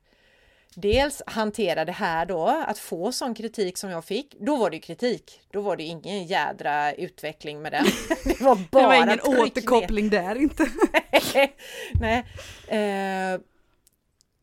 dels 0.75 1.23
hantera 1.27 1.85
det 1.85 1.93
här 1.93 2.27
då, 2.27 2.65
att 2.67 2.79
få 2.79 3.13
sån 3.13 3.35
kritik 3.35 3.79
som 3.79 3.91
jag 3.91 4.05
fick. 4.05 4.35
Då 4.41 4.57
var 4.57 4.71
det 4.71 4.77
ju 4.77 4.83
kritik. 4.83 5.41
Då 5.51 5.61
var 5.61 5.77
det 5.77 5.83
ingen 5.83 6.27
jädra 6.27 6.93
utveckling 6.93 7.63
med 7.63 7.73
den. 7.73 7.85
Det 8.25 8.41
var 8.41 8.59
bara 8.71 8.83
Det 8.83 8.87
var 8.87 8.95
ingen 8.95 9.21
återkoppling 9.21 10.09
ner. 10.09 10.23
där 10.23 10.35
inte. 10.35 10.67
Nej. 12.01 12.25
Eh, 12.69 13.41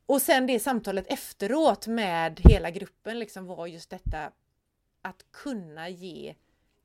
och 0.06 0.22
sen 0.22 0.48
det 0.48 0.60
samtalet 0.60 1.08
efteråt 1.08 1.88
med 1.88 2.40
hela 2.44 2.72
gruppen 2.72 3.20
liksom 3.20 3.46
var 3.46 3.68
just 3.68 3.90
detta 3.90 4.32
att 5.02 5.26
kunna 5.32 5.90
ge, 5.90 6.36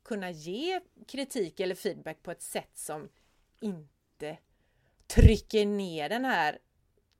kunna 0.02 0.30
ge 0.30 0.80
kritik 1.08 1.60
eller 1.60 1.74
feedback 1.74 2.22
på 2.22 2.30
ett 2.30 2.42
sätt 2.42 2.70
som 2.74 3.08
inte 3.60 4.38
trycker 5.06 5.66
ner 5.66 6.08
den 6.08 6.24
här 6.24 6.58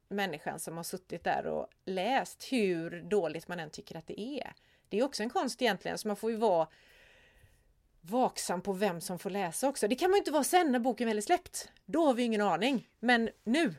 människan 0.09 0.61
som 0.61 0.77
har 0.77 0.85
suttit 0.85 1.25
där 1.25 1.47
och 1.47 1.67
läst 1.85 2.53
hur 2.53 3.03
dåligt 3.03 3.49
man 3.49 3.61
än 3.61 3.71
tycker 3.71 3.97
att 3.97 4.07
det 4.07 4.21
är. 4.21 4.53
Det 4.89 4.99
är 4.99 5.05
också 5.05 5.23
en 5.23 5.31
konst 5.31 5.63
egentligen, 5.63 5.99
så 5.99 6.09
man 6.09 6.17
får 6.17 6.31
ju 6.31 6.37
vara 6.37 6.69
vaksam 8.01 8.61
på 8.63 8.73
vem 8.73 9.01
som 9.01 9.19
får 9.19 9.31
läsa 9.31 9.69
också. 9.69 9.89
Det 9.89 9.95
kan 9.95 10.11
man 10.11 10.17
ju 10.17 10.19
inte 10.19 10.31
vara 10.31 10.45
sen 10.45 10.73
när 10.73 10.79
boken 10.79 11.09
väl 11.09 11.17
är 11.17 11.23
släppt. 11.23 11.69
Då 11.87 12.07
har 12.07 12.15
vi 12.15 12.23
ingen 12.23 12.41
aning. 12.41 12.89
Men 12.99 13.31
nu 13.45 13.75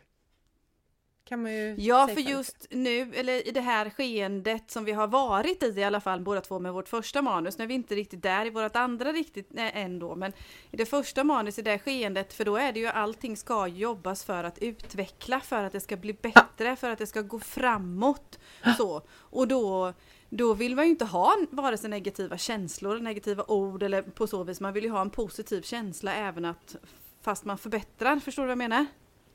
kan 1.23 1.41
man 1.41 1.51
ju 1.51 1.75
Ja, 1.77 2.07
för 2.07 2.21
just 2.21 2.67
nu, 2.69 3.13
eller 3.15 3.47
i 3.47 3.51
det 3.51 3.61
här 3.61 3.89
skeendet 3.89 4.71
som 4.71 4.85
vi 4.85 4.91
har 4.91 5.07
varit 5.07 5.63
i 5.63 5.65
i 5.65 5.83
alla 5.83 6.01
fall 6.01 6.21
båda 6.21 6.41
två 6.41 6.59
med 6.59 6.73
vårt 6.73 6.87
första 6.87 7.21
manus, 7.21 7.57
nu 7.57 7.63
är 7.63 7.67
vi 7.67 7.73
inte 7.73 7.95
riktigt 7.95 8.21
där 8.21 8.45
i 8.45 8.49
vårt 8.49 8.75
andra 8.75 9.11
riktigt 9.11 9.47
nej, 9.49 9.71
ändå, 9.73 10.15
men 10.15 10.33
i 10.71 10.77
det 10.77 10.85
första 10.85 11.23
manus 11.23 11.59
i 11.59 11.61
det 11.61 11.79
skeendet, 11.79 12.33
för 12.33 12.45
då 12.45 12.57
är 12.57 12.71
det 12.71 12.79
ju 12.79 12.87
allting 12.87 13.37
ska 13.37 13.67
jobbas 13.67 14.23
för 14.23 14.43
att 14.43 14.57
utveckla, 14.57 15.39
för 15.39 15.63
att 15.63 15.71
det 15.71 15.79
ska 15.79 15.97
bli 15.97 16.13
bättre, 16.13 16.75
för 16.75 16.89
att 16.89 16.99
det 16.99 17.07
ska 17.07 17.21
gå 17.21 17.39
framåt. 17.39 18.39
Så. 18.77 19.01
Och 19.11 19.47
då 19.47 19.93
då 20.33 20.53
vill 20.53 20.75
man 20.75 20.85
ju 20.85 20.91
inte 20.91 21.05
ha 21.05 21.37
vare 21.49 21.77
sig 21.77 21.89
negativa 21.89 22.37
känslor, 22.37 22.99
negativa 22.99 23.43
ord 23.47 23.83
eller 23.83 24.01
på 24.01 24.27
så 24.27 24.43
vis. 24.43 24.59
Man 24.59 24.73
vill 24.73 24.83
ju 24.83 24.89
ha 24.89 25.01
en 25.01 25.09
positiv 25.09 25.61
känsla 25.61 26.13
även 26.13 26.45
att 26.45 26.75
fast 27.21 27.45
man 27.45 27.57
förbättrar. 27.57 28.19
Förstår 28.19 28.43
du 28.43 28.47
vad 28.47 28.51
jag 28.51 28.57
menar? 28.57 28.85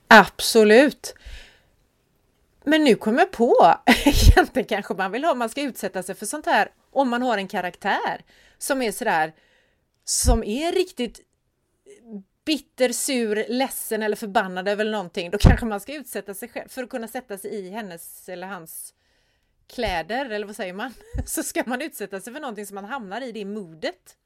Absolut! 0.08 1.14
Men 2.68 2.84
nu 2.84 2.94
kommer 2.94 3.18
jag 3.18 3.30
på, 3.30 3.74
egentligen 3.86 4.66
kanske 4.66 4.94
man 4.94 5.12
vill 5.12 5.24
ha, 5.24 5.34
man 5.34 5.48
ska 5.48 5.62
utsätta 5.62 6.02
sig 6.02 6.14
för 6.14 6.26
sånt 6.26 6.46
här 6.46 6.72
om 6.90 7.08
man 7.08 7.22
har 7.22 7.38
en 7.38 7.48
karaktär 7.48 8.24
som 8.58 8.82
är 8.82 8.92
sådär, 8.92 9.34
som 10.04 10.44
är 10.44 10.72
riktigt 10.72 11.20
bitter, 12.44 12.92
sur, 12.92 13.44
ledsen 13.48 14.02
eller 14.02 14.16
förbannad 14.16 14.68
över 14.68 14.84
någonting, 14.84 15.30
då 15.30 15.38
kanske 15.38 15.66
man 15.66 15.80
ska 15.80 15.94
utsätta 15.94 16.34
sig 16.34 16.48
själv 16.48 16.68
för 16.68 16.82
att 16.82 16.90
kunna 16.90 17.08
sätta 17.08 17.38
sig 17.38 17.50
i 17.50 17.70
hennes 17.70 18.28
eller 18.28 18.46
hans 18.46 18.94
kläder, 19.66 20.30
eller 20.30 20.46
vad 20.46 20.56
säger 20.56 20.72
man? 20.72 20.94
Så 21.26 21.42
ska 21.42 21.62
man 21.66 21.82
utsätta 21.82 22.20
sig 22.20 22.32
för 22.32 22.40
någonting 22.40 22.66
som 22.66 22.74
man 22.74 22.84
hamnar 22.84 23.20
i 23.20 23.32
det 23.32 23.44
modet. 23.44 24.16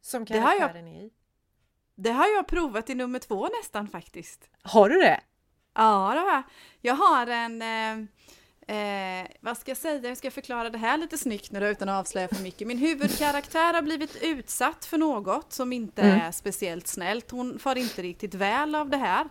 Som 0.00 0.26
karaktären 0.26 0.88
är 0.88 1.02
i. 1.02 1.10
Det 1.94 2.10
har 2.10 2.26
jag 2.26 2.46
provat 2.46 2.90
i 2.90 2.94
nummer 2.94 3.18
två 3.18 3.48
nästan 3.60 3.88
faktiskt. 3.88 4.50
Har 4.62 4.88
du 4.88 4.98
det? 4.98 5.20
Ja, 5.74 6.12
det 6.14 6.20
har 6.20 6.32
jag. 6.32 6.42
Jag 6.80 6.94
har 6.94 7.26
en... 7.26 7.62
Eh, 7.62 8.06
eh, 8.76 9.26
vad 9.40 9.58
ska 9.58 9.70
jag 9.70 9.78
säga? 9.78 10.08
Jag 10.08 10.18
ska 10.18 10.30
förklara 10.30 10.70
det 10.70 10.78
här 10.78 10.98
lite 10.98 11.18
snyggt 11.18 11.52
nu 11.52 11.68
utan 11.68 11.88
att 11.88 12.00
avslöja 12.00 12.28
för 12.28 12.42
mycket. 12.42 12.68
Min 12.68 12.78
huvudkaraktär 12.78 13.74
har 13.74 13.82
blivit 13.82 14.22
utsatt 14.22 14.84
för 14.84 14.98
något 14.98 15.52
som 15.52 15.72
inte 15.72 16.02
mm. 16.02 16.20
är 16.20 16.30
speciellt 16.30 16.86
snällt. 16.86 17.30
Hon 17.30 17.58
far 17.58 17.76
inte 17.76 18.02
riktigt 18.02 18.34
väl 18.34 18.74
av 18.74 18.90
det 18.90 18.96
här. 18.96 19.26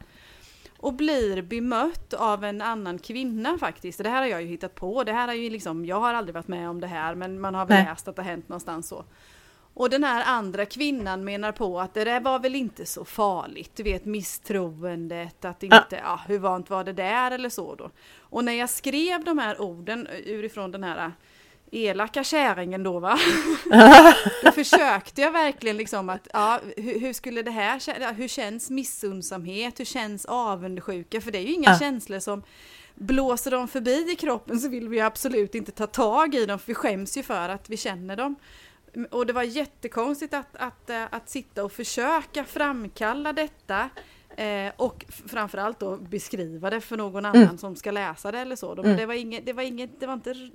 Och 0.78 0.94
blir 0.94 1.42
bemött 1.42 2.14
av 2.14 2.44
en 2.44 2.62
annan 2.62 3.00
kvinna 3.00 3.58
faktiskt. 3.58 4.04
Det 4.04 4.10
här 4.10 4.22
har 4.22 4.28
jag 4.28 4.42
ju 4.42 4.48
hittat 4.48 4.76
på. 4.76 5.04
Det 5.04 5.14
här 5.14 5.28
är 5.28 5.34
ju 5.34 5.50
liksom, 5.50 5.86
jag 5.86 6.00
har 6.00 6.14
aldrig 6.14 6.34
varit 6.34 6.48
med 6.48 6.70
om 6.70 6.82
det 6.82 6.88
här 6.88 7.16
men 7.16 7.40
man 7.40 7.56
har 7.56 7.66
väl 7.66 7.86
läst 7.86 8.08
att 8.08 8.16
det 8.16 8.22
har 8.22 8.30
hänt 8.30 8.50
någonstans 8.50 8.88
så. 8.88 9.06
Och 9.74 9.90
den 9.90 10.04
här 10.04 10.24
andra 10.26 10.66
kvinnan 10.66 11.24
menar 11.24 11.52
på 11.52 11.80
att 11.80 11.94
det 11.94 12.04
där 12.04 12.20
var 12.20 12.40
väl 12.40 12.56
inte 12.56 12.86
så 12.86 13.06
farligt. 13.06 13.72
Du 13.76 13.84
vet 13.84 14.06
misstroendet, 14.06 15.46
att 15.46 15.64
inte, 15.64 15.86
ja. 15.90 15.98
ja 16.04 16.20
hur 16.28 16.40
vant 16.40 16.70
var 16.70 16.84
det 16.84 16.94
där 16.94 17.32
eller 17.32 17.50
så 17.50 17.76
då. 17.76 17.92
Och 18.20 18.44
när 18.44 18.54
jag 18.54 18.70
skrev 18.70 19.24
de 19.24 19.38
här 19.38 19.62
orden 19.62 20.08
urifrån 20.26 20.72
den 20.72 20.84
här 20.84 21.12
elaka 21.72 22.24
kärringen 22.24 22.84
då 22.84 23.00
va. 23.00 23.20
då 24.44 24.52
försökte 24.52 25.22
jag 25.22 25.32
verkligen 25.32 25.78
liksom 25.78 26.10
att, 26.10 26.28
ja, 26.34 26.60
hur, 26.78 27.00
hur, 27.00 27.14
skulle 27.14 27.42
det 27.42 27.52
här, 27.52 28.14
hur 28.14 28.28
känns 28.28 28.70
missundsamhet, 28.70 29.80
hur 29.80 29.86
känns 29.86 30.26
avundsjuka, 30.26 31.22
för 31.22 31.32
det 31.32 31.38
är 31.38 31.42
ju 31.42 31.54
inga 31.54 31.70
ja. 31.70 31.80
känslor 31.80 32.20
som 32.20 32.44
blåser 32.96 33.52
de 33.52 33.68
förbi 33.68 34.12
i 34.12 34.16
kroppen 34.16 34.60
så 34.60 34.70
vill 34.70 34.90
vi 34.90 35.00
absolut 35.00 35.56
inte 35.56 35.72
ta 35.72 35.88
tag 35.88 36.36
i 36.36 36.46
dem, 36.46 36.60
för 36.60 36.68
vi 36.68 36.74
skäms 36.74 37.18
ju 37.18 37.24
för 37.24 37.50
att 37.50 37.70
vi 37.70 37.78
känner 37.78 38.16
dem. 38.16 38.36
Och 39.10 39.26
det 39.26 39.34
var 39.34 39.44
jättekonstigt 39.44 40.34
att, 40.34 40.56
att, 40.56 40.90
eh, 40.90 41.04
att 41.10 41.30
sitta 41.30 41.64
och 41.64 41.72
försöka 41.72 42.44
framkalla 42.44 43.34
detta 43.34 43.90
eh, 44.38 44.72
och 44.76 45.06
framförallt 45.28 45.80
då 45.80 45.98
beskriva 45.98 46.70
det 46.70 46.82
för 46.82 46.98
någon 46.98 47.26
annan 47.26 47.44
mm. 47.44 47.58
som 47.58 47.76
ska 47.76 47.92
läsa 47.92 48.32
det 48.32 48.40
eller 48.40 48.56
så. 48.56 48.76
Men 48.76 48.86
mm. 48.86 48.98
det 48.98 49.06
var 49.06 49.14
inget, 49.14 49.46
det 49.46 49.54
var 49.54 49.64
inget, 49.64 50.00
det 50.00 50.08
var 50.08 50.14
inte 50.14 50.52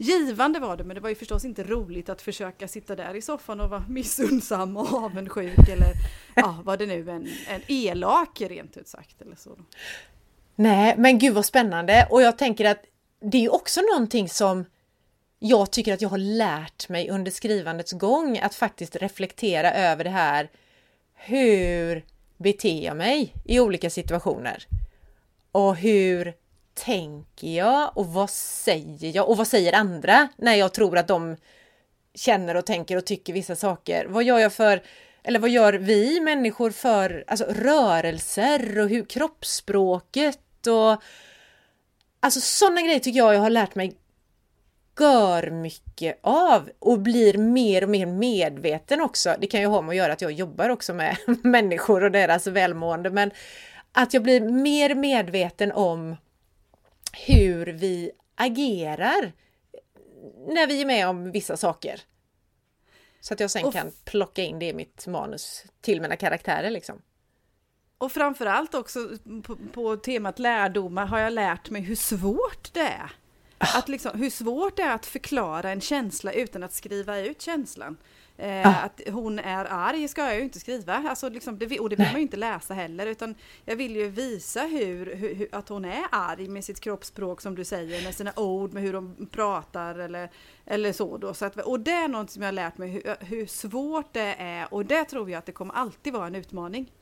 Givande 0.00 0.60
var 0.60 0.76
det, 0.76 0.84
men 0.84 0.94
det 0.94 1.00
var 1.00 1.08
ju 1.08 1.14
förstås 1.14 1.44
inte 1.44 1.64
roligt 1.64 2.08
att 2.08 2.22
försöka 2.22 2.68
sitta 2.68 2.96
där 2.96 3.14
i 3.14 3.22
soffan 3.22 3.60
och 3.60 3.70
vara 3.70 3.84
missundsam 3.88 4.76
och 4.76 4.92
avundsjuk 4.92 5.68
eller 5.68 5.92
ja, 6.36 6.62
var 6.64 6.76
det 6.76 6.86
nu 6.86 7.10
en, 7.10 7.28
en 7.48 7.60
elak 7.68 8.40
rent 8.40 8.76
ut 8.76 8.88
sagt 8.88 9.22
eller 9.22 9.36
så. 9.36 9.58
Nej, 10.54 10.94
men 10.98 11.18
gud 11.18 11.34
vad 11.34 11.44
spännande 11.44 12.08
och 12.10 12.22
jag 12.22 12.38
tänker 12.38 12.64
att 12.64 12.84
det 13.20 13.44
är 13.44 13.54
också 13.54 13.80
någonting 13.80 14.28
som 14.28 14.64
jag 15.38 15.70
tycker 15.70 15.94
att 15.94 16.02
jag 16.02 16.08
har 16.08 16.18
lärt 16.18 16.88
mig 16.88 17.10
under 17.10 17.30
skrivandets 17.30 17.92
gång 17.92 18.38
att 18.38 18.54
faktiskt 18.54 18.96
reflektera 18.96 19.72
över 19.72 20.04
det 20.04 20.10
här. 20.10 20.50
Hur 21.14 22.04
beter 22.36 22.84
jag 22.84 22.96
mig 22.96 23.34
i 23.44 23.60
olika 23.60 23.90
situationer? 23.90 24.66
Och 25.52 25.76
hur 25.76 26.34
tänker 26.74 27.56
jag 27.56 27.98
och 27.98 28.06
vad 28.06 28.30
säger 28.30 29.16
jag 29.16 29.28
och 29.28 29.36
vad 29.36 29.46
säger 29.46 29.72
andra 29.72 30.28
när 30.36 30.54
jag 30.54 30.74
tror 30.74 30.98
att 30.98 31.08
de 31.08 31.36
känner 32.14 32.54
och 32.54 32.66
tänker 32.66 32.96
och 32.96 33.06
tycker 33.06 33.32
vissa 33.32 33.56
saker? 33.56 34.06
Vad 34.06 34.24
gör 34.24 34.38
jag 34.38 34.52
för, 34.52 34.82
eller 35.22 35.38
vad 35.38 35.50
gör 35.50 35.72
vi 35.72 36.20
människor 36.20 36.70
för 36.70 37.24
alltså, 37.26 37.44
rörelser 37.44 38.78
och 38.78 38.88
hur 38.88 39.04
kroppsspråket 39.04 40.66
och 40.66 41.02
Alltså 42.20 42.40
sådana 42.40 42.82
grejer 42.82 42.98
tycker 42.98 43.18
jag 43.18 43.34
jag 43.34 43.40
har 43.40 43.50
lärt 43.50 43.74
mig 43.74 43.96
gör 45.00 45.50
mycket 45.50 46.18
av 46.20 46.70
och 46.78 46.98
blir 46.98 47.38
mer 47.38 47.82
och 47.84 47.90
mer 47.90 48.06
medveten 48.06 49.00
också. 49.00 49.36
Det 49.40 49.46
kan 49.46 49.60
ju 49.60 49.66
ha 49.66 49.82
med 49.82 49.90
att 49.90 49.96
göra 49.96 50.12
att 50.12 50.20
jag 50.20 50.32
jobbar 50.32 50.68
också 50.68 50.94
med 50.94 51.16
människor 51.42 52.04
och 52.04 52.10
deras 52.10 52.46
välmående, 52.46 53.10
men 53.10 53.30
att 53.92 54.14
jag 54.14 54.22
blir 54.22 54.40
mer 54.40 54.94
medveten 54.94 55.72
om 55.72 56.16
hur 57.26 57.66
vi 57.66 58.10
agerar 58.34 59.32
när 60.48 60.66
vi 60.66 60.80
är 60.80 60.86
med 60.86 61.08
om 61.08 61.30
vissa 61.30 61.56
saker. 61.56 62.00
Så 63.20 63.34
att 63.34 63.40
jag 63.40 63.50
sen 63.50 63.72
kan 63.72 63.92
plocka 64.04 64.42
in 64.42 64.58
det 64.58 64.68
i 64.68 64.74
mitt 64.74 65.06
manus 65.06 65.64
till 65.80 66.00
mina 66.00 66.16
karaktärer 66.16 66.70
liksom. 66.70 67.02
Och 67.98 68.12
framförallt 68.12 68.74
också 68.74 68.98
på, 69.42 69.56
på 69.72 69.96
temat 69.96 70.38
lärdomar 70.38 71.06
har 71.06 71.18
jag 71.18 71.32
lärt 71.32 71.70
mig 71.70 71.82
hur 71.82 71.94
svårt 71.94 72.74
det 72.74 72.80
är 72.80 73.12
att 73.58 73.88
liksom, 73.88 74.18
hur 74.18 74.30
svårt 74.30 74.76
det 74.76 74.82
är 74.82 74.94
att 74.94 75.06
förklara 75.06 75.70
en 75.70 75.80
känsla 75.80 76.32
utan 76.32 76.62
att 76.62 76.72
skriva 76.72 77.18
ut 77.18 77.42
känslan. 77.42 77.96
Eh, 78.40 78.66
ah. 78.66 78.74
Att 78.74 79.00
hon 79.10 79.38
är 79.38 79.66
arg 79.70 80.08
ska 80.08 80.24
jag 80.24 80.36
ju 80.36 80.42
inte 80.42 80.60
skriva, 80.60 80.94
alltså 80.94 81.28
liksom, 81.28 81.58
det, 81.58 81.80
och 81.80 81.88
det 81.88 81.96
vill 81.96 82.04
Nej. 82.04 82.12
man 82.12 82.20
ju 82.20 82.22
inte 82.22 82.36
läsa 82.36 82.74
heller, 82.74 83.06
utan 83.06 83.34
jag 83.64 83.76
vill 83.76 83.96
ju 83.96 84.08
visa 84.08 84.62
hur, 84.62 85.14
hur, 85.14 85.48
att 85.52 85.68
hon 85.68 85.84
är 85.84 86.04
arg 86.10 86.48
med 86.48 86.64
sitt 86.64 86.80
kroppsspråk 86.80 87.40
som 87.40 87.54
du 87.54 87.64
säger, 87.64 88.04
med 88.04 88.14
sina 88.14 88.32
ord, 88.36 88.72
med 88.72 88.82
hur 88.82 88.92
de 88.92 89.28
pratar 89.30 89.94
eller, 89.94 90.30
eller 90.66 90.92
så 90.92 91.18
då. 91.18 91.34
Så 91.34 91.44
att, 91.44 91.56
och 91.56 91.80
det 91.80 91.92
är 91.92 92.08
något 92.08 92.30
som 92.30 92.42
jag 92.42 92.46
har 92.46 92.52
lärt 92.52 92.78
mig, 92.78 92.88
hur, 92.88 93.16
hur 93.20 93.46
svårt 93.46 94.12
det 94.12 94.34
är 94.38 94.74
och 94.74 94.86
det 94.86 95.04
tror 95.04 95.30
jag 95.30 95.38
att 95.38 95.46
det 95.46 95.52
kommer 95.52 95.74
alltid 95.74 96.12
vara 96.12 96.26
en 96.26 96.34
utmaning. 96.34 96.92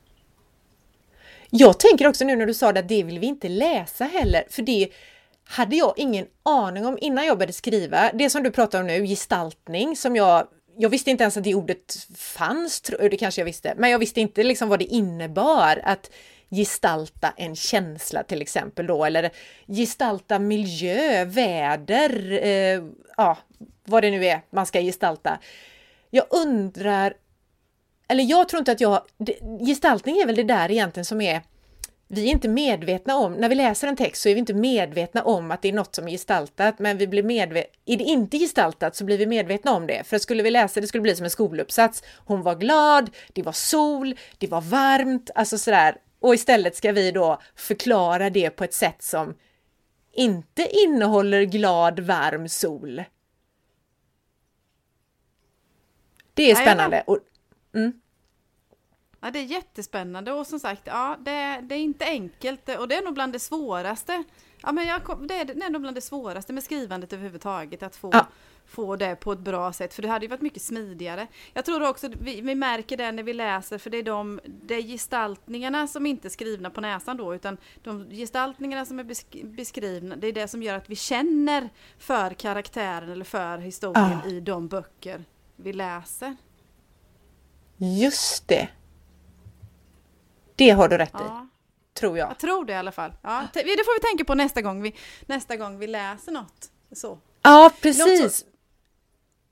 Jag 1.51 1.79
tänker 1.79 2.09
också 2.09 2.25
nu 2.25 2.37
när 2.37 2.47
du 2.47 2.55
sa 2.55 2.73
det 2.73 2.81
att 2.81 2.89
det 2.89 3.03
vill 3.03 3.19
vi 3.19 3.27
inte 3.27 3.49
läsa 3.49 4.05
heller, 4.05 4.45
för 4.51 4.63
det 4.63 4.91
hade 5.49 5.77
jag 5.77 5.95
ingen 5.97 6.27
aning 6.43 6.87
om 6.87 6.99
innan 7.01 7.27
jag 7.27 7.39
började 7.39 7.53
skriva. 7.53 8.11
Det 8.15 8.31
som 8.31 8.43
du 8.43 8.51
pratar 8.51 8.81
om 8.81 8.87
nu, 8.87 9.07
gestaltning, 9.07 9.97
som 9.97 10.17
jag 10.17 10.47
jag 10.79 10.89
visste 10.89 11.11
inte 11.11 11.25
ens 11.25 11.37
att 11.37 11.45
det 11.45 11.55
ordet 11.55 12.07
fanns, 12.17 12.81
det 12.81 13.17
kanske 13.17 13.41
jag 13.41 13.47
visste, 13.47 13.75
men 13.77 13.91
jag 13.91 13.99
visste 13.99 14.21
inte 14.21 14.43
liksom 14.43 14.69
vad 14.69 14.79
det 14.79 14.85
innebar 14.85 15.81
att 15.85 16.11
gestalta 16.51 17.33
en 17.37 17.57
känsla 17.57 18.23
till 18.23 18.43
exempel 18.43 18.87
då, 18.87 19.05
eller 19.05 19.31
gestalta 19.67 20.39
miljö, 20.39 21.25
väder, 21.25 22.33
eh, 22.43 22.83
ja, 23.17 23.39
vad 23.85 24.03
det 24.03 24.11
nu 24.11 24.27
är 24.27 24.41
man 24.51 24.67
ska 24.67 24.81
gestalta. 24.81 25.39
Jag 26.11 26.27
undrar, 26.31 27.15
eller 28.09 28.25
jag 28.25 28.49
tror 28.49 28.59
inte 28.59 28.73
att 28.73 28.81
jag, 28.81 29.03
gestaltning 29.67 30.19
är 30.19 30.27
väl 30.27 30.37
det 30.37 30.43
där 30.43 30.71
egentligen 30.71 31.05
som 31.05 31.21
är 31.21 31.43
vi 32.09 32.27
är 32.27 32.33
inte 32.33 32.49
medvetna 32.49 33.17
om, 33.17 33.33
när 33.33 33.49
vi 33.49 33.55
läser 33.55 33.89
en 33.89 33.97
text 33.97 34.23
så 34.23 34.29
är 34.29 34.35
vi 34.35 34.39
inte 34.39 34.55
medvetna 34.55 35.23
om 35.23 35.51
att 35.51 35.63
det 35.63 35.69
är 35.69 35.73
något 35.73 35.95
som 35.95 36.09
är 36.09 36.11
gestaltat, 36.11 36.79
men 36.79 36.99
vi 36.99 37.07
blir 37.07 37.23
medvetna, 37.23 37.71
är 37.85 37.97
det 37.97 38.05
inte 38.05 38.39
gestaltat 38.39 38.97
så 38.97 39.05
blir 39.05 39.19
vi 39.19 39.27
medvetna 39.27 39.73
om 39.73 39.87
det. 39.87 40.07
För 40.07 40.19
skulle 40.19 40.43
vi 40.43 40.51
läsa 40.51 40.81
det 40.81 40.87
skulle 40.87 41.03
bli 41.03 41.17
som 41.17 41.25
en 41.25 41.31
skoluppsats. 41.31 42.03
Hon 42.17 42.43
var 42.43 42.55
glad, 42.55 43.11
det 43.33 43.43
var 43.43 43.53
sol, 43.53 44.15
det 44.39 44.47
var 44.47 44.61
varmt, 44.61 45.31
alltså 45.35 45.59
sådär. 45.59 45.97
Och 46.21 46.35
istället 46.35 46.77
ska 46.77 46.93
vi 46.93 47.11
då 47.11 47.41
förklara 47.55 48.31
det 48.31 48.51
på 48.51 48.65
ett 48.65 48.75
sätt 48.75 49.03
som 49.03 49.35
inte 50.13 50.69
innehåller 50.85 51.43
glad, 51.43 52.01
varm 52.01 52.49
sol. 52.49 53.05
Det 56.35 56.51
är 56.51 56.55
spännande. 56.55 57.03
Och, 57.07 57.19
mm. 57.75 58.01
Ja, 59.21 59.31
det 59.31 59.39
är 59.39 59.45
jättespännande 59.45 60.33
och 60.33 60.47
som 60.47 60.61
sagt, 60.61 60.83
ja, 60.85 61.17
det, 61.21 61.61
det, 61.63 61.75
är 61.75 61.79
inte 61.79 62.05
enkelt 62.05 62.69
och 62.79 62.89
det 62.89 62.95
är 62.95 63.03
nog 63.03 63.15
bland 63.15 63.33
det 63.33 63.39
svåraste. 63.39 64.25
Ja, 64.63 64.73
men 64.73 64.87
jag, 64.87 65.01
det, 65.29 65.35
är, 65.35 65.45
det 65.45 65.65
är 65.65 65.71
nog 65.71 65.81
bland 65.81 65.97
det 65.97 66.01
svåraste 66.01 66.53
med 66.53 66.65
skrivandet 66.65 67.13
överhuvudtaget, 67.13 67.83
att 67.83 67.97
få, 67.97 68.11
ja. 68.13 68.27
få 68.67 68.97
det 68.97 69.17
på 69.17 69.33
ett 69.33 69.39
bra 69.39 69.73
sätt, 69.73 69.95
för 69.95 70.03
det 70.03 70.09
hade 70.09 70.25
ju 70.25 70.31
varit 70.31 70.41
mycket 70.41 70.63
smidigare. 70.63 71.27
Jag 71.53 71.65
tror 71.65 71.89
också 71.89 72.09
vi, 72.09 72.41
vi 72.41 72.55
märker 72.55 72.97
det 72.97 73.13
när 73.13 73.23
vi 73.23 73.33
läser, 73.33 73.79
för 73.79 73.91
det 73.91 73.99
är 73.99 74.03
de 74.03 74.41
det 74.45 74.75
är 74.75 74.83
gestaltningarna 74.83 75.87
som 75.87 76.07
inte 76.07 76.29
är 76.29 76.31
skrivna 76.31 76.71
på 76.71 76.81
näsan 76.81 77.17
då, 77.17 77.35
utan 77.35 77.57
de 77.83 78.11
gestaltningarna 78.11 78.85
som 78.85 78.99
är 78.99 79.05
beskrivna, 79.57 80.17
det 80.17 80.27
är 80.27 80.33
det 80.33 80.49
som 80.49 80.63
gör 80.63 80.75
att 80.75 80.91
vi 80.91 80.97
känner 80.97 81.69
för 81.99 82.31
karaktären 82.31 83.11
eller 83.11 83.25
för 83.25 83.59
historien 83.59 84.21
ja. 84.25 84.31
i 84.31 84.41
de 84.41 84.69
böcker 84.69 85.25
vi 85.57 85.73
läser. 85.73 86.37
Just 87.77 88.49
det. 88.49 88.69
Det 90.57 90.71
har 90.71 90.89
du 90.89 90.99
rätt 90.99 91.11
ja. 91.13 91.21
i. 91.21 91.57
Tror 91.99 92.19
jag. 92.19 92.31
Jag 92.31 92.39
tror 92.39 92.65
det 92.65 92.73
i 92.73 92.77
alla 92.77 92.93
fall. 92.93 93.13
Ja, 93.23 93.49
det 93.53 93.61
får 93.61 94.01
vi 94.01 94.09
tänka 94.09 94.25
på 94.25 94.35
nästa 94.35 94.63
gång 94.63 94.83
vi, 94.83 94.95
nästa 95.27 95.57
gång 95.57 95.79
vi 95.79 95.87
läser 95.87 96.33
något. 96.33 96.71
Så. 96.93 97.19
Ja, 97.43 97.71
precis. 97.83 98.45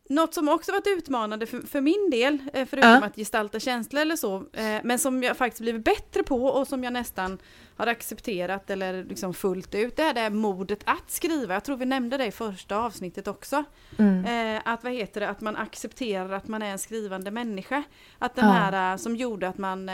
Något 0.09 0.35
som 0.35 0.49
också 0.49 0.73
varit 0.73 0.87
utmanande 0.87 1.47
för, 1.47 1.61
för 1.61 1.81
min 1.81 2.11
del, 2.11 2.39
eh, 2.53 2.67
förutom 2.67 2.91
ja. 2.91 3.05
att 3.05 3.17
gestalta 3.17 3.61
känslor 3.61 4.03
eller 4.03 4.17
så, 4.17 4.37
eh, 4.37 4.81
men 4.85 4.99
som 4.99 5.23
jag 5.23 5.37
faktiskt 5.37 5.61
blivit 5.61 5.85
bättre 5.85 6.23
på 6.23 6.45
och 6.47 6.69
som 6.69 6.85
jag 6.85 6.93
nästan 6.93 7.39
har 7.77 7.87
accepterat 7.87 8.71
eller 8.71 9.05
liksom 9.05 9.35
fullt 9.35 9.75
ut, 9.75 9.97
det 9.97 10.03
är 10.03 10.15
det 10.15 10.31
modet 10.31 10.81
att 10.85 11.11
skriva. 11.11 11.55
Jag 11.55 11.65
tror 11.65 11.77
vi 11.77 11.87
nämnde 11.87 12.17
det 12.17 12.27
i 12.27 12.31
första 12.31 12.77
avsnittet 12.77 13.29
också. 13.29 13.65
Mm. 13.99 14.57
Eh, 14.57 14.63
att 14.65 14.85
vad 14.85 14.93
heter 14.93 15.21
det, 15.21 15.29
att 15.29 15.41
man 15.41 15.57
accepterar 15.57 16.33
att 16.33 16.49
man 16.49 16.63
är 16.63 16.71
en 16.71 16.79
skrivande 16.79 17.31
människa. 17.31 17.83
Att 18.19 18.35
den 18.35 18.47
ja. 18.47 18.53
här 18.53 18.97
som 18.97 19.17
gjorde 19.17 19.49
att 19.49 19.59
man 19.59 19.91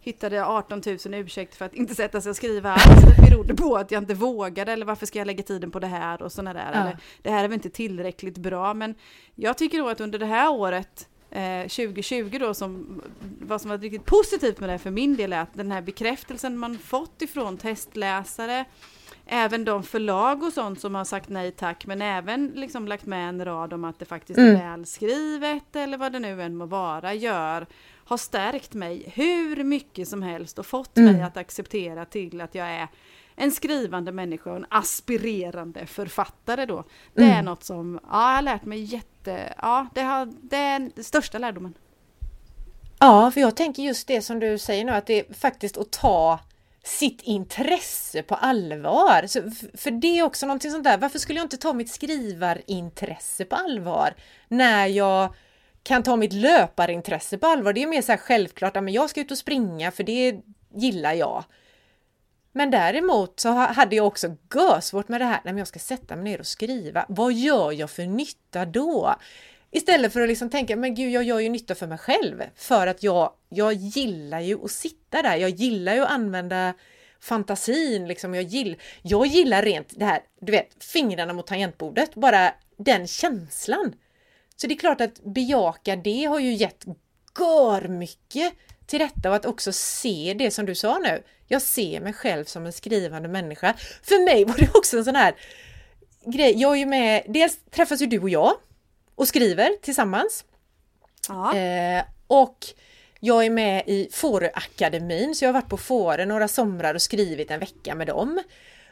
hittade 0.00 0.46
18 0.46 0.82
000 0.86 1.14
ursäkter 1.14 1.56
för 1.56 1.64
att 1.64 1.74
inte 1.74 1.94
sätta 1.94 2.20
sig 2.20 2.30
och 2.30 2.36
skriva 2.36 2.72
alls. 2.72 3.16
Det 3.16 3.30
berodde 3.30 3.54
på 3.54 3.76
att 3.76 3.90
jag 3.90 4.02
inte 4.02 4.14
vågade 4.14 4.72
eller 4.72 4.86
varför 4.86 5.06
ska 5.06 5.18
jag 5.18 5.26
lägga 5.26 5.42
tiden 5.42 5.70
på 5.70 5.78
det 5.78 5.86
här 5.86 6.22
och 6.22 6.32
sådana 6.32 6.52
där. 6.52 6.70
Ja. 6.74 6.80
Eller, 6.80 6.98
det 7.22 7.30
här 7.30 7.44
är 7.44 7.48
väl 7.48 7.54
inte 7.54 7.70
tillräckligt 7.70 8.38
bra 8.38 8.74
men 8.74 8.94
jag 9.34 9.58
tycker 9.58 9.78
då 9.78 9.88
att 9.88 10.00
under 10.00 10.18
det 10.18 10.26
här 10.26 10.50
året 10.50 11.08
eh, 11.30 11.62
2020 11.62 12.36
då 12.40 12.54
som 12.54 13.02
vad 13.40 13.60
som 13.60 13.70
var 13.70 13.78
riktigt 13.78 14.04
positivt 14.04 14.60
med 14.60 14.68
det 14.68 14.78
för 14.78 14.90
min 14.90 15.16
del 15.16 15.32
är 15.32 15.40
att 15.40 15.54
den 15.54 15.72
här 15.72 15.82
bekräftelsen 15.82 16.58
man 16.58 16.78
fått 16.78 17.22
ifrån 17.22 17.56
testläsare 17.56 18.64
även 19.26 19.64
de 19.64 19.82
förlag 19.82 20.42
och 20.42 20.52
sånt 20.52 20.80
som 20.80 20.94
har 20.94 21.04
sagt 21.04 21.28
nej 21.28 21.52
tack 21.52 21.86
men 21.86 22.02
även 22.02 22.52
liksom 22.54 22.88
lagt 22.88 23.06
med 23.06 23.28
en 23.28 23.44
rad 23.44 23.72
om 23.72 23.84
att 23.84 23.98
det 23.98 24.04
faktiskt 24.04 24.38
är 24.38 24.48
mm. 24.48 24.60
välskrivet 24.60 25.76
eller 25.76 25.98
vad 25.98 26.12
det 26.12 26.18
nu 26.18 26.42
än 26.42 26.56
må 26.56 26.66
vara 26.66 27.14
gör 27.14 27.66
har 28.04 28.16
stärkt 28.16 28.74
mig 28.74 29.12
hur 29.14 29.64
mycket 29.64 30.08
som 30.08 30.22
helst 30.22 30.58
och 30.58 30.66
fått 30.66 30.98
mm. 30.98 31.12
mig 31.12 31.22
att 31.22 31.36
acceptera 31.36 32.04
till 32.04 32.40
att 32.40 32.54
jag 32.54 32.66
är 32.66 32.88
en 33.36 33.52
skrivande 33.52 34.12
människa 34.12 34.50
och 34.50 34.56
en 34.56 34.66
aspirerande 34.68 35.86
författare 35.86 36.66
då. 36.66 36.84
Det 37.14 37.22
mm. 37.22 37.38
är 37.38 37.42
något 37.42 37.64
som, 37.64 38.00
ja, 38.10 38.28
jag 38.30 38.36
har 38.36 38.42
lärt 38.42 38.64
mig 38.64 38.82
att 39.20 39.28
eh, 39.28 39.52
ja, 39.62 39.86
det, 39.94 40.00
har, 40.00 40.26
det 40.42 40.56
är 40.56 40.78
den 40.94 41.04
största 41.04 41.38
lärdomen. 41.38 41.74
Ja, 42.98 43.30
för 43.30 43.40
jag 43.40 43.56
tänker 43.56 43.82
just 43.82 44.06
det 44.06 44.22
som 44.22 44.40
du 44.40 44.58
säger 44.58 44.84
nu, 44.84 44.92
att 44.92 45.06
det 45.06 45.20
är 45.20 45.34
faktiskt 45.34 45.76
att 45.78 45.92
ta 45.92 46.38
sitt 46.84 47.22
intresse 47.22 48.22
på 48.22 48.34
allvar. 48.34 49.26
Så, 49.26 49.42
för 49.74 49.90
det 49.90 50.18
är 50.18 50.22
också 50.22 50.46
någonting 50.46 50.70
sånt 50.70 50.84
där, 50.84 50.98
varför 50.98 51.18
skulle 51.18 51.38
jag 51.38 51.44
inte 51.44 51.56
ta 51.56 51.72
mitt 51.72 51.90
skrivarintresse 51.90 53.44
på 53.44 53.56
allvar 53.56 54.14
när 54.48 54.86
jag 54.86 55.34
kan 55.82 56.02
ta 56.02 56.16
mitt 56.16 56.32
löparintresse 56.32 57.38
på 57.38 57.46
allvar. 57.46 57.72
Det 57.72 57.82
är 57.82 57.86
mer 57.86 58.02
så 58.02 58.12
här 58.12 58.16
självklart 58.16 58.76
att 58.76 58.92
jag 58.92 59.10
ska 59.10 59.20
ut 59.20 59.30
och 59.30 59.38
springa 59.38 59.90
för 59.90 60.04
det 60.04 60.40
gillar 60.74 61.12
jag. 61.12 61.44
Men 62.52 62.70
däremot 62.70 63.40
så 63.40 63.48
hade 63.48 63.96
jag 63.96 64.06
också 64.06 64.36
görsvårt 64.54 65.08
med 65.08 65.20
det 65.20 65.24
här, 65.24 65.40
när 65.44 65.58
jag 65.58 65.66
ska 65.66 65.78
sätta 65.78 66.16
mig 66.16 66.24
ner 66.24 66.40
och 66.40 66.46
skriva. 66.46 67.06
Vad 67.08 67.32
gör 67.32 67.72
jag 67.72 67.90
för 67.90 68.06
nytta 68.06 68.64
då? 68.64 69.14
Istället 69.70 70.12
för 70.12 70.20
att 70.20 70.28
liksom 70.28 70.50
tänka, 70.50 70.76
men 70.76 70.94
gud, 70.94 71.12
jag 71.12 71.22
gör 71.22 71.40
ju 71.40 71.48
nytta 71.48 71.74
för 71.74 71.86
mig 71.86 71.98
själv. 71.98 72.42
För 72.54 72.86
att 72.86 73.02
jag, 73.02 73.32
jag 73.48 73.72
gillar 73.72 74.40
ju 74.40 74.64
att 74.64 74.70
sitta 74.70 75.22
där. 75.22 75.36
Jag 75.36 75.50
gillar 75.50 75.94
ju 75.94 76.00
att 76.00 76.10
använda 76.10 76.74
fantasin. 77.20 78.08
Liksom. 78.08 78.34
Jag, 78.34 78.44
gill, 78.44 78.76
jag 79.02 79.26
gillar 79.26 79.62
rent 79.62 79.98
det 79.98 80.04
här, 80.04 80.20
du 80.40 80.52
vet, 80.52 80.84
fingrarna 80.84 81.32
mot 81.32 81.46
tangentbordet. 81.46 82.14
Bara 82.14 82.54
den 82.76 83.06
känslan. 83.06 83.94
Så 84.56 84.66
det 84.66 84.74
är 84.74 84.78
klart 84.78 85.00
att 85.00 85.24
bejaka 85.24 85.96
det 85.96 86.24
har 86.24 86.38
ju 86.38 86.52
gett 86.52 86.84
gör 87.32 87.88
mycket 87.88 88.52
till 88.90 88.98
detta 88.98 89.28
och 89.28 89.36
att 89.36 89.46
också 89.46 89.72
se 89.72 90.34
det 90.38 90.50
som 90.50 90.66
du 90.66 90.74
sa 90.74 90.98
nu. 90.98 91.22
Jag 91.46 91.62
ser 91.62 92.00
mig 92.00 92.12
själv 92.12 92.44
som 92.44 92.66
en 92.66 92.72
skrivande 92.72 93.28
människa. 93.28 93.74
För 94.02 94.24
mig 94.24 94.44
var 94.44 94.56
det 94.56 94.70
också 94.74 94.98
en 94.98 95.04
sån 95.04 95.16
här 95.16 95.34
grej. 96.24 96.52
Jag 96.56 96.72
är 96.72 96.76
ju 96.76 96.86
med, 96.86 97.22
dels 97.28 97.58
träffas 97.70 98.02
ju 98.02 98.06
du 98.06 98.18
och 98.18 98.30
jag 98.30 98.52
och 99.14 99.28
skriver 99.28 99.70
tillsammans. 99.82 100.44
Ja. 101.28 101.56
Eh, 101.56 102.04
och 102.26 102.66
jag 103.20 103.44
är 103.44 103.50
med 103.50 103.82
i 103.86 104.08
Fåröakademin, 104.12 105.34
så 105.34 105.44
jag 105.44 105.48
har 105.48 105.60
varit 105.60 105.68
på 105.68 105.76
Fårö 105.76 106.26
några 106.26 106.48
somrar 106.48 106.94
och 106.94 107.02
skrivit 107.02 107.50
en 107.50 107.60
vecka 107.60 107.94
med 107.94 108.06
dem. 108.06 108.42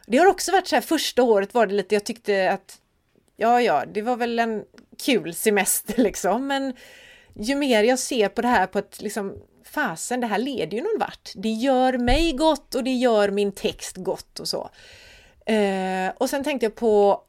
Det 0.06 0.18
har 0.18 0.26
också 0.26 0.52
varit 0.52 0.66
så 0.66 0.76
här, 0.76 0.82
första 0.82 1.22
året 1.22 1.54
var 1.54 1.66
det 1.66 1.74
lite, 1.74 1.94
jag 1.94 2.04
tyckte 2.04 2.50
att 2.50 2.78
ja, 3.36 3.62
ja, 3.62 3.84
det 3.94 4.02
var 4.02 4.16
väl 4.16 4.38
en 4.38 4.64
kul 4.98 5.34
semester 5.34 6.02
liksom, 6.02 6.46
men 6.46 6.74
ju 7.34 7.54
mer 7.54 7.82
jag 7.82 7.98
ser 7.98 8.28
på 8.28 8.42
det 8.42 8.48
här 8.48 8.66
på 8.66 8.78
ett 8.78 9.00
liksom 9.02 9.34
fasen, 9.72 10.20
det 10.20 10.26
här 10.26 10.38
leder 10.38 10.76
ju 10.76 10.82
någon 10.82 10.98
vart. 11.00 11.32
Det 11.34 11.48
gör 11.48 11.98
mig 11.98 12.32
gott 12.32 12.74
och 12.74 12.84
det 12.84 12.94
gör 12.94 13.30
min 13.30 13.52
text 13.52 13.96
gott 13.96 14.40
och 14.40 14.48
så. 14.48 14.70
Eh, 15.46 16.12
och 16.18 16.30
sen 16.30 16.44
tänkte 16.44 16.66
jag 16.66 16.74
på 16.74 17.22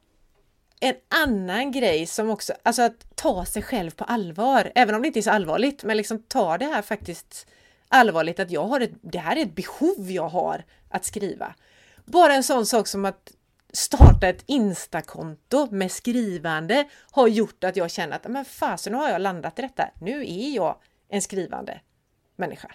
en 0.79 0.95
annan 1.07 1.71
grej 1.71 2.05
som 2.05 2.29
också, 2.29 2.53
alltså 2.63 2.81
att 2.81 3.15
ta 3.15 3.45
sig 3.45 3.61
själv 3.61 3.91
på 3.91 4.03
allvar, 4.03 4.71
även 4.75 4.95
om 4.95 5.01
det 5.01 5.07
inte 5.07 5.19
är 5.19 5.21
så 5.21 5.31
allvarligt, 5.31 5.83
men 5.83 5.97
liksom 5.97 6.23
ta 6.23 6.57
det 6.57 6.65
här 6.65 6.81
faktiskt 6.81 7.47
allvarligt 7.87 8.39
att 8.39 8.51
jag 8.51 8.63
har 8.63 8.79
ett, 8.79 8.91
det 9.01 9.19
här 9.19 9.35
är 9.35 9.41
ett 9.41 9.55
behov 9.55 10.11
jag 10.11 10.29
har 10.29 10.63
att 10.89 11.05
skriva. 11.05 11.55
Bara 12.05 12.33
en 12.33 12.43
sån 12.43 12.65
sak 12.65 12.87
som 12.87 13.05
att 13.05 13.31
starta 13.73 14.27
ett 14.27 14.43
Instakonto 14.45 15.67
med 15.71 15.91
skrivande 15.91 16.87
har 17.11 17.27
gjort 17.27 17.63
att 17.63 17.75
jag 17.75 17.91
känner 17.91 18.15
att 18.15 18.27
men 18.27 18.45
fasen, 18.45 18.93
nu 18.93 18.99
har 18.99 19.09
jag 19.09 19.21
landat 19.21 19.59
i 19.59 19.61
detta. 19.61 19.89
Nu 20.01 20.21
är 20.21 20.55
jag 20.55 20.75
en 21.09 21.21
skrivande 21.21 21.81
människa. 22.39 22.71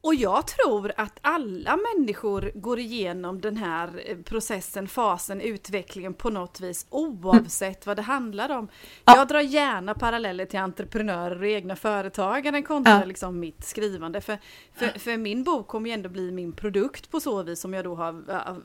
Och 0.00 0.14
jag 0.14 0.46
tror 0.46 0.92
att 0.96 1.18
alla 1.20 1.76
människor 1.76 2.50
går 2.54 2.78
igenom 2.78 3.40
den 3.40 3.56
här 3.56 4.02
eh, 4.04 4.16
processen, 4.16 4.88
fasen, 4.88 5.40
utvecklingen 5.40 6.14
på 6.14 6.30
något 6.30 6.60
vis 6.60 6.86
oavsett 6.90 7.86
vad 7.86 7.96
det 7.96 8.02
handlar 8.02 8.50
om. 8.50 8.68
Ja. 9.04 9.16
Jag 9.16 9.28
drar 9.28 9.40
gärna 9.40 9.94
paralleller 9.94 10.46
till 10.46 10.58
entreprenörer 10.58 11.40
och 11.40 11.46
egna 11.46 11.76
företagare 11.76 12.62
kontra 12.62 12.98
ja. 12.98 13.04
liksom 13.04 13.40
mitt 13.40 13.64
skrivande. 13.64 14.20
För, 14.20 14.38
för, 14.74 14.98
för, 14.98 15.16
min 15.16 15.44
bok 15.44 15.66
kommer 15.66 15.90
ju 15.90 15.94
ändå 15.94 16.08
bli 16.08 16.30
min 16.30 16.52
produkt 16.52 17.10
på 17.10 17.20
så 17.20 17.42
vis 17.42 17.60
som 17.60 17.74
jag 17.74 17.84
då 17.84 17.94
har 17.94 18.12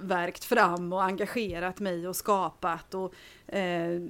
verkt 0.06 0.43
fram 0.43 0.93
och 0.93 1.04
engagerat 1.04 1.80
mig 1.80 2.08
och 2.08 2.15
skapat 2.15 2.93
och 2.93 3.13
eh, 3.47 4.01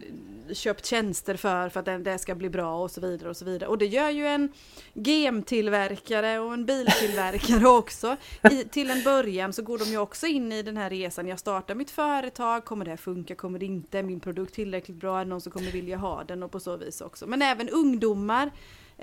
köpt 0.53 0.85
tjänster 0.85 1.35
för 1.35 1.69
för 1.69 1.79
att 1.79 2.03
det 2.03 2.17
ska 2.17 2.35
bli 2.35 2.49
bra 2.49 2.83
och 2.83 2.91
så 2.91 3.01
vidare 3.01 3.29
och 3.29 3.37
så 3.37 3.45
vidare. 3.45 3.69
Och 3.69 3.77
det 3.77 3.85
gör 3.85 4.09
ju 4.09 4.27
en 4.27 4.49
gemtillverkare 4.93 6.39
och 6.39 6.53
en 6.53 6.65
biltillverkare 6.65 7.67
också. 7.77 8.17
I, 8.51 8.63
till 8.63 8.89
en 8.89 9.03
början 9.03 9.53
så 9.53 9.61
går 9.61 9.77
de 9.77 9.85
ju 9.85 9.97
också 9.97 10.27
in 10.27 10.51
i 10.51 10.63
den 10.63 10.77
här 10.77 10.89
resan. 10.89 11.27
Jag 11.27 11.39
startar 11.39 11.75
mitt 11.75 11.91
företag, 11.91 12.65
kommer 12.65 12.85
det 12.85 12.91
här 12.91 12.97
funka, 12.97 13.35
kommer 13.35 13.59
det 13.59 13.65
inte? 13.65 13.99
Är 13.99 14.03
min 14.03 14.19
produkt 14.19 14.53
tillräckligt 14.53 14.97
bra? 14.97 15.19
Är 15.19 15.25
det 15.25 15.29
någon 15.29 15.41
som 15.41 15.51
kommer 15.51 15.71
vilja 15.71 15.97
ha 15.97 16.23
den? 16.23 16.43
Och 16.43 16.51
på 16.51 16.59
så 16.59 16.77
vis 16.77 17.01
också. 17.01 17.27
Men 17.27 17.41
även 17.41 17.69
ungdomar 17.69 18.51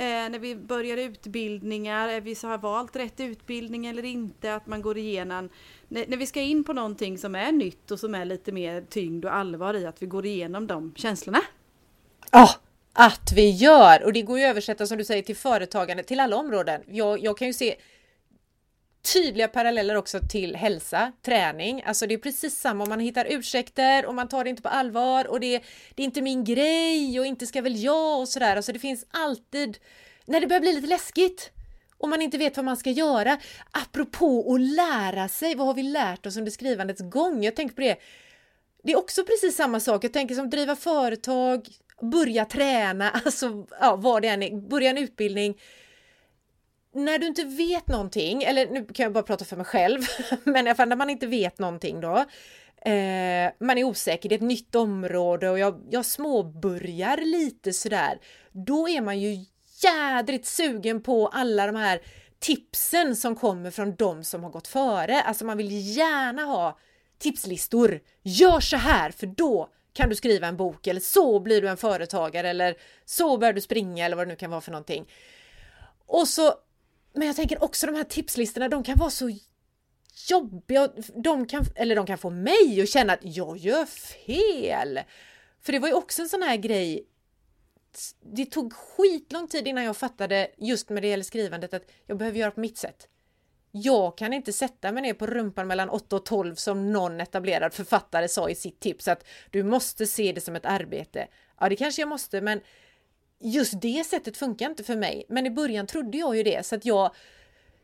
Eh, 0.00 0.30
när 0.30 0.38
vi 0.38 0.56
börjar 0.56 0.96
utbildningar, 0.96 2.08
är 2.08 2.20
vi 2.20 2.34
så 2.34 2.48
har 2.48 2.58
valt 2.58 2.96
rätt 2.96 3.20
utbildning 3.20 3.86
eller 3.86 4.04
inte, 4.04 4.54
att 4.54 4.66
man 4.66 4.82
går 4.82 4.98
igenom 4.98 5.48
när, 5.88 6.06
när 6.06 6.16
vi 6.16 6.26
ska 6.26 6.40
in 6.40 6.64
på 6.64 6.72
någonting 6.72 7.18
som 7.18 7.34
är 7.34 7.52
nytt 7.52 7.90
och 7.90 8.00
som 8.00 8.14
är 8.14 8.24
lite 8.24 8.52
mer 8.52 8.84
tyngd 8.88 9.24
och 9.24 9.34
allvar 9.34 9.74
i 9.74 9.86
att 9.86 10.02
vi 10.02 10.06
går 10.06 10.26
igenom 10.26 10.66
de 10.66 10.94
känslorna. 10.96 11.40
Ja, 12.30 12.44
oh, 12.44 12.50
att 12.92 13.32
vi 13.34 13.50
gör! 13.50 14.04
Och 14.04 14.12
det 14.12 14.22
går 14.22 14.38
ju 14.38 14.44
att 14.44 14.50
översätta 14.50 14.86
som 14.86 14.98
du 14.98 15.04
säger 15.04 15.22
till 15.22 15.36
företagande, 15.36 16.02
till 16.02 16.20
alla 16.20 16.36
områden. 16.36 16.80
Jag, 16.86 17.24
jag 17.24 17.38
kan 17.38 17.46
ju 17.46 17.54
se 17.54 17.74
tydliga 19.02 19.48
paralleller 19.48 19.94
också 19.94 20.20
till 20.30 20.56
hälsa, 20.56 21.12
träning. 21.22 21.82
Alltså 21.86 22.06
det 22.06 22.14
är 22.14 22.18
precis 22.18 22.60
samma 22.60 22.84
om 22.84 22.88
man 22.88 23.00
hittar 23.00 23.26
ursäkter 23.30 24.06
och 24.06 24.14
man 24.14 24.28
tar 24.28 24.44
det 24.44 24.50
inte 24.50 24.62
på 24.62 24.68
allvar 24.68 25.26
och 25.26 25.40
det, 25.40 25.62
det 25.94 26.02
är 26.02 26.04
inte 26.04 26.22
min 26.22 26.44
grej 26.44 27.20
och 27.20 27.26
inte 27.26 27.46
ska 27.46 27.62
väl 27.62 27.82
jag 27.82 28.20
och 28.20 28.28
sådär. 28.28 28.56
Alltså 28.56 28.72
det 28.72 28.78
finns 28.78 29.06
alltid, 29.10 29.78
när 30.24 30.40
det 30.40 30.46
börjar 30.46 30.60
bli 30.60 30.72
lite 30.72 30.86
läskigt, 30.86 31.50
och 32.00 32.08
man 32.08 32.22
inte 32.22 32.38
vet 32.38 32.56
vad 32.56 32.64
man 32.64 32.76
ska 32.76 32.90
göra. 32.90 33.38
Apropå 33.70 34.54
att 34.54 34.60
lära 34.60 35.28
sig, 35.28 35.54
vad 35.54 35.66
har 35.66 35.74
vi 35.74 35.82
lärt 35.82 36.26
oss 36.26 36.36
under 36.36 36.50
skrivandets 36.50 37.00
gång? 37.00 37.44
Jag 37.44 37.56
tänker 37.56 37.74
på 37.74 37.80
det. 37.80 37.96
Det 38.82 38.92
är 38.92 38.98
också 38.98 39.24
precis 39.24 39.56
samma 39.56 39.80
sak. 39.80 40.04
Jag 40.04 40.12
tänker 40.12 40.34
som 40.34 40.50
driva 40.50 40.76
företag, 40.76 41.68
börja 42.00 42.44
träna, 42.44 43.10
alltså 43.24 43.66
ja, 43.80 43.96
vad 43.96 44.22
det 44.22 44.28
än 44.28 44.42
är, 44.42 44.56
börja 44.56 44.90
en 44.90 44.98
utbildning. 44.98 45.60
När 46.94 47.18
du 47.18 47.26
inte 47.26 47.44
vet 47.44 47.88
någonting, 47.88 48.42
eller 48.42 48.66
nu 48.66 48.84
kan 48.84 49.04
jag 49.04 49.12
bara 49.12 49.24
prata 49.24 49.44
för 49.44 49.56
mig 49.56 49.66
själv, 49.66 50.00
men 50.44 50.66
i 50.66 50.70
alla 50.70 50.74
fall 50.74 50.88
när 50.88 50.96
man 50.96 51.10
inte 51.10 51.26
vet 51.26 51.58
någonting 51.58 52.00
då, 52.00 52.16
eh, 52.90 53.50
man 53.60 53.78
är 53.78 53.84
osäker, 53.84 54.28
det 54.28 54.34
är 54.34 54.36
ett 54.36 54.42
nytt 54.42 54.74
område 54.74 55.50
och 55.50 55.58
jag, 55.58 55.86
jag 55.90 56.06
småbörjar 56.06 57.16
lite 57.16 57.72
sådär, 57.72 58.18
då 58.52 58.88
är 58.88 59.00
man 59.00 59.20
ju 59.20 59.44
jädrigt 59.82 60.46
sugen 60.46 61.02
på 61.02 61.28
alla 61.28 61.66
de 61.66 61.76
här 61.76 62.00
tipsen 62.38 63.16
som 63.16 63.36
kommer 63.36 63.70
från 63.70 63.94
de 63.94 64.24
som 64.24 64.44
har 64.44 64.50
gått 64.50 64.68
före. 64.68 65.22
Alltså 65.22 65.44
man 65.44 65.56
vill 65.56 65.96
gärna 65.96 66.42
ha 66.42 66.78
tipslistor. 67.18 68.00
Gör 68.22 68.60
så 68.60 68.76
här 68.76 69.10
för 69.10 69.26
då 69.26 69.68
kan 69.92 70.08
du 70.08 70.16
skriva 70.16 70.46
en 70.46 70.56
bok 70.56 70.86
eller 70.86 71.00
så 71.00 71.40
blir 71.40 71.62
du 71.62 71.68
en 71.68 71.76
företagare 71.76 72.48
eller 72.48 72.76
så 73.04 73.38
börjar 73.38 73.52
du 73.52 73.60
springa 73.60 74.06
eller 74.06 74.16
vad 74.16 74.26
det 74.26 74.30
nu 74.30 74.36
kan 74.36 74.50
vara 74.50 74.60
för 74.60 74.72
någonting. 74.72 75.08
Och 76.06 76.28
så, 76.28 76.54
men 77.12 77.26
jag 77.26 77.36
tänker 77.36 77.64
också 77.64 77.86
de 77.86 77.94
här 77.94 78.04
tipslistorna, 78.04 78.68
de 78.68 78.82
kan 78.82 78.98
vara 78.98 79.10
så 79.10 79.30
jobbiga. 80.28 80.88
De 81.14 81.46
kan, 81.46 81.64
eller 81.74 81.96
de 81.96 82.06
kan 82.06 82.18
få 82.18 82.30
mig 82.30 82.80
att 82.82 82.88
känna 82.88 83.12
att 83.12 83.20
jag 83.22 83.56
gör 83.56 83.86
fel. 83.86 85.00
För 85.60 85.72
det 85.72 85.78
var 85.78 85.88
ju 85.88 85.94
också 85.94 86.22
en 86.22 86.28
sån 86.28 86.42
här 86.42 86.56
grej 86.56 87.06
det 88.20 88.46
tog 88.46 88.72
skitlång 88.72 89.48
tid 89.48 89.68
innan 89.68 89.84
jag 89.84 89.96
fattade 89.96 90.50
just 90.56 90.88
med 90.88 91.02
det 91.02 91.08
gäller 91.08 91.24
skrivandet 91.24 91.74
att 91.74 91.82
jag 92.06 92.18
behöver 92.18 92.38
göra 92.38 92.50
på 92.50 92.60
mitt 92.60 92.78
sätt. 92.78 93.08
Jag 93.72 94.18
kan 94.18 94.32
inte 94.32 94.52
sätta 94.52 94.92
mig 94.92 95.02
ner 95.02 95.14
på 95.14 95.26
rumpan 95.26 95.66
mellan 95.66 95.90
8 95.90 96.16
och 96.16 96.24
12 96.24 96.54
som 96.54 96.92
någon 96.92 97.20
etablerad 97.20 97.74
författare 97.74 98.28
sa 98.28 98.48
i 98.48 98.54
sitt 98.54 98.80
tips 98.80 99.08
att 99.08 99.26
du 99.50 99.62
måste 99.62 100.06
se 100.06 100.32
det 100.32 100.40
som 100.40 100.56
ett 100.56 100.66
arbete. 100.66 101.28
Ja, 101.60 101.68
det 101.68 101.76
kanske 101.76 102.02
jag 102.02 102.08
måste, 102.08 102.40
men 102.40 102.60
just 103.40 103.80
det 103.80 104.06
sättet 104.06 104.36
funkar 104.36 104.66
inte 104.66 104.84
för 104.84 104.96
mig. 104.96 105.24
Men 105.28 105.46
i 105.46 105.50
början 105.50 105.86
trodde 105.86 106.18
jag 106.18 106.36
ju 106.36 106.42
det 106.42 106.66
så 106.66 106.74
att 106.74 106.84
jag 106.84 107.14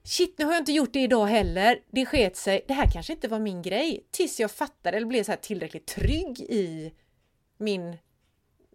Shit, 0.05 0.39
nu 0.39 0.45
har 0.45 0.53
jag 0.53 0.61
inte 0.61 0.73
gjort 0.73 0.93
det 0.93 1.03
idag 1.03 1.27
heller. 1.27 1.81
Det 1.91 2.07
sket 2.07 2.37
sig. 2.37 2.65
Det 2.69 2.75
här 2.75 2.91
kanske 2.93 3.13
inte 3.13 3.29
var 3.29 3.39
min 3.39 3.63
grej. 3.63 4.07
Tills 4.11 4.41
jag 4.41 4.51
fattade 4.51 4.97
eller 4.97 5.07
blev 5.07 5.25
så 5.25 5.33
här 5.33 5.39
tillräckligt 5.39 5.87
trygg 5.87 6.41
i 6.41 6.93
min 7.59 7.97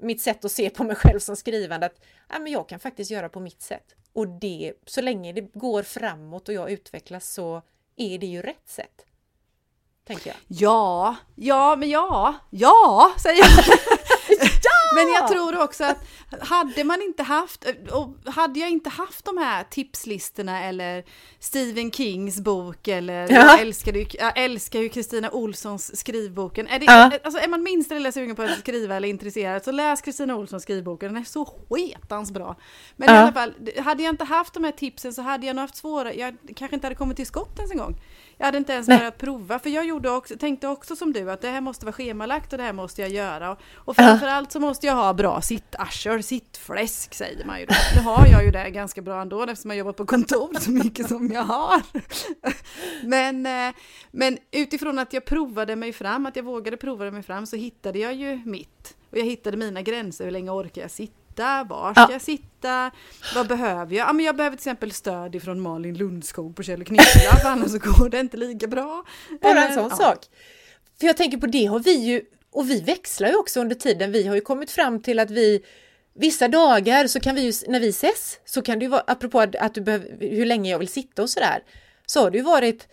mitt 0.02 0.22
sätt 0.22 0.46
att 0.46 0.52
se 0.52 0.70
på 0.70 0.84
mig 0.84 0.96
själv 0.96 1.20
som 1.20 1.36
skrivande 1.36 1.86
att 1.86 2.02
ja, 2.30 2.39
men 2.39 2.52
jag 2.52 2.70
kan 2.70 2.80
faktiskt 2.80 3.12
göra 3.12 3.30
på 3.30 3.39
mitt 3.39 3.62
sätt. 3.62 3.96
Och 4.13 4.28
det, 4.28 4.74
så 4.86 5.02
länge 5.02 5.34
det 5.34 5.41
går 5.41 5.84
framåt 5.84 6.50
och 6.50 6.54
jag 6.54 6.72
utvecklas 6.72 7.34
så 7.34 7.62
är 7.96 8.20
det 8.20 8.26
ju 8.26 8.41
rätt 8.41 8.70
sätt. 8.70 9.06
Tänker 10.04 10.28
jag. 10.28 10.38
Ja, 10.48 11.15
ja, 11.36 11.76
men 11.76 11.89
ja, 11.89 12.36
ja, 12.50 13.15
säger 13.24 13.39
jag. 13.39 13.78
Men 14.95 15.08
jag 15.08 15.27
tror 15.27 15.63
också 15.63 15.84
att 15.84 15.97
hade 16.41 16.84
man 16.84 17.01
inte 17.01 17.23
haft, 17.23 17.65
och 17.91 18.32
hade 18.32 18.60
jag 18.60 18.69
inte 18.69 18.89
haft 18.89 19.25
de 19.25 19.38
här 19.38 19.63
tipslistorna 19.63 20.63
eller 20.63 21.04
Stephen 21.39 21.91
Kings 21.91 22.39
bok 22.39 22.88
eller 22.88 23.21
ja. 23.21 23.27
jag, 23.30 23.62
älskar 23.62 23.93
ju, 23.93 24.06
jag 24.13 24.38
älskar 24.38 24.80
ju 24.80 24.89
Kristina 24.89 25.32
Olssons 25.32 25.99
skrivboken. 25.99 26.67
Är, 26.67 26.80
det, 26.80 26.86
ja. 26.86 27.12
alltså, 27.23 27.41
är 27.41 27.47
man 27.47 27.63
minsta 27.63 27.93
lilla 27.95 28.12
sugen 28.12 28.36
på 28.36 28.41
att 28.41 28.60
skriva 28.60 28.95
eller 28.95 29.08
intresserad 29.08 29.63
så 29.63 29.71
läs 29.71 30.01
Kristina 30.01 30.36
Olssons 30.36 30.63
skrivboken, 30.63 31.13
den 31.13 31.21
är 31.21 31.25
så 31.25 31.45
sketans 31.45 32.32
bra. 32.32 32.56
Men 32.95 33.10
ja. 33.10 33.15
i 33.15 33.17
alla 33.17 33.32
fall, 33.32 33.54
hade 33.77 34.04
jag 34.04 34.13
inte 34.13 34.25
haft 34.25 34.54
de 34.54 34.63
här 34.63 34.71
tipsen 34.71 35.13
så 35.13 35.21
hade 35.21 35.47
jag 35.47 35.56
nog 35.56 35.62
haft 35.62 35.75
svårare, 35.75 36.13
jag 36.13 36.38
kanske 36.56 36.75
inte 36.75 36.88
hade 36.88 36.95
kommit 36.95 37.17
till 37.17 37.27
skott 37.27 37.60
ens 37.60 37.71
en 37.71 37.77
gång. 37.77 37.95
Jag 38.41 38.45
hade 38.45 38.58
inte 38.58 38.73
ens 38.73 38.88
Nej. 38.88 38.97
börjat 38.97 39.17
prova, 39.17 39.60
för 39.60 39.69
jag 39.69 39.86
gjorde 39.86 40.10
också, 40.10 40.38
tänkte 40.38 40.67
också 40.67 40.95
som 40.95 41.13
du 41.13 41.32
att 41.32 41.41
det 41.41 41.47
här 41.47 41.62
måste 41.62 41.86
vara 41.86 41.93
schemalagt 41.93 42.54
och 42.54 42.58
det 42.58 42.63
här 42.63 42.73
måste 42.73 43.01
jag 43.01 43.10
göra. 43.10 43.58
Och 43.75 43.95
framförallt 43.95 44.51
så 44.51 44.60
måste 44.60 44.88
jag 44.88 44.95
ha 44.95 45.13
bra 45.13 45.41
sittarscher, 45.41 46.21
sittfläsk 46.21 47.13
säger 47.13 47.45
man 47.45 47.60
ju 47.60 47.65
då. 47.65 47.73
Nu 47.95 48.01
har 48.01 48.27
jag 48.27 48.45
ju 48.45 48.51
det 48.51 48.69
ganska 48.69 49.01
bra 49.01 49.21
ändå 49.21 49.43
eftersom 49.43 49.71
jag 49.71 49.77
jobbar 49.77 49.93
på 49.93 50.06
kontor 50.06 50.60
så 50.60 50.71
mycket 50.71 51.08
som 51.08 51.32
jag 51.32 51.43
har. 51.43 51.82
Men, 53.04 53.45
eh, 53.45 53.75
men 54.12 54.38
utifrån 54.51 54.99
att 54.99 55.13
jag 55.13 55.25
provade 55.25 55.75
mig 55.75 55.93
fram, 55.93 56.25
att 56.25 56.36
jag 56.36 56.43
vågade 56.43 56.77
prova 56.77 57.12
mig 57.12 57.23
fram 57.23 57.45
så 57.45 57.56
hittade 57.56 57.99
jag 57.99 58.13
ju 58.13 58.41
mitt. 58.45 58.95
Och 59.12 59.17
jag 59.17 59.25
hittade 59.25 59.58
mina 59.58 59.82
gränser, 59.82 60.25
hur 60.25 60.32
länge 60.32 60.51
orkar 60.51 60.82
jag 60.82 60.91
sitta? 60.91 61.20
Sitta? 61.32 61.63
Var 61.63 61.94
ska 61.94 62.02
ja. 62.02 62.12
jag 62.12 62.22
sitta? 62.22 62.91
Vad 63.36 63.48
behöver 63.48 63.96
jag? 63.96 64.08
Ja, 64.08 64.13
men 64.13 64.26
jag 64.26 64.36
behöver 64.36 64.58
till 64.58 64.62
exempel 64.62 64.91
stöd 64.91 65.36
ifrån 65.36 65.62
Malin 65.62 65.98
Lundskog 65.98 66.56
på 66.56 66.63
Kjell 66.63 66.86
Knippla, 66.86 67.39
för 67.41 67.50
annars 67.50 67.72
så 67.72 67.78
går 67.78 68.10
det 68.10 68.20
inte 68.20 68.38
lika 68.38 68.67
bra. 68.67 69.04
Bara 69.41 69.52
Eller, 69.52 69.67
en 69.67 69.74
sån 69.74 69.88
ja. 69.89 69.96
sak. 69.96 70.26
För 71.00 71.08
jag 71.08 71.17
tänker 71.17 71.38
på 71.38 71.48
det 71.48 71.65
har 71.65 71.80
vi 71.80 71.96
ju, 71.96 72.22
och 72.52 72.70
vi 72.70 72.82
växlar 72.82 73.30
ju 73.30 73.36
också 73.36 73.60
under 73.60 73.76
tiden. 73.76 74.12
Vi 74.12 74.28
har 74.28 74.36
ju 74.36 74.41
kommit 74.41 74.72
fram 74.72 75.02
till 75.02 75.20
att 75.20 75.32
vi 75.32 75.63
Vissa 76.13 76.48
dagar 76.48 77.08
så 77.08 77.20
kan 77.20 77.36
vi 77.36 77.41
ju, 77.41 77.54
när 77.67 77.80
vi 77.80 77.89
ses, 77.89 78.39
så 78.46 78.62
kan 78.62 78.80
det 78.80 78.86
ju 78.86 78.89
vara, 78.89 79.04
apropå 79.08 79.39
att 79.39 79.74
du 79.74 79.82
behöver, 79.82 80.17
hur 80.20 80.46
länge 80.46 80.72
jag 80.72 80.80
vill 80.80 80.88
sitta 80.88 81.22
och 81.22 81.30
sådär, 81.30 81.63
så 82.06 82.24
har 82.24 82.32
det 82.32 82.38
ju 82.38 82.44
varit 82.44 82.88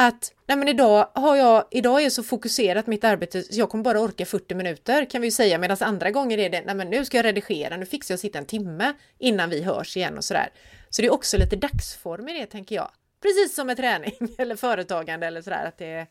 att 0.00 0.32
nej 0.46 0.56
men 0.56 0.68
idag 0.68 1.08
har 1.14 1.36
jag, 1.36 1.64
idag 1.70 2.02
är 2.02 2.10
så 2.10 2.22
fokuserat 2.22 2.86
mitt 2.86 3.04
arbete 3.04 3.42
så 3.42 3.60
jag 3.60 3.70
kommer 3.70 3.84
bara 3.84 4.00
orka 4.00 4.26
40 4.26 4.54
minuter 4.54 5.04
kan 5.04 5.20
vi 5.20 5.26
ju 5.26 5.30
säga 5.30 5.58
medan 5.58 5.76
andra 5.80 6.10
gånger 6.10 6.38
är 6.38 6.50
det 6.50 6.62
nej 6.66 6.74
men 6.74 6.90
nu 6.90 7.04
ska 7.04 7.16
jag 7.16 7.24
redigera, 7.24 7.76
nu 7.76 7.86
fixar 7.86 8.12
jag 8.12 8.16
att 8.16 8.20
sitta 8.20 8.38
en 8.38 8.46
timme 8.46 8.94
innan 9.18 9.50
vi 9.50 9.62
hörs 9.62 9.96
igen 9.96 10.16
och 10.16 10.24
sådär. 10.24 10.48
Så 10.90 11.02
det 11.02 11.08
är 11.08 11.12
också 11.12 11.36
lite 11.36 11.56
dagsform 11.56 12.28
i 12.28 12.32
det 12.40 12.46
tänker 12.46 12.74
jag. 12.74 12.90
Precis 13.22 13.54
som 13.54 13.66
med 13.66 13.76
träning 13.76 14.12
eller 14.38 14.56
företagande 14.56 15.26
eller 15.26 15.42
sådär 15.42 15.64
att 15.66 15.78
det 15.78 15.86
är... 15.86 16.06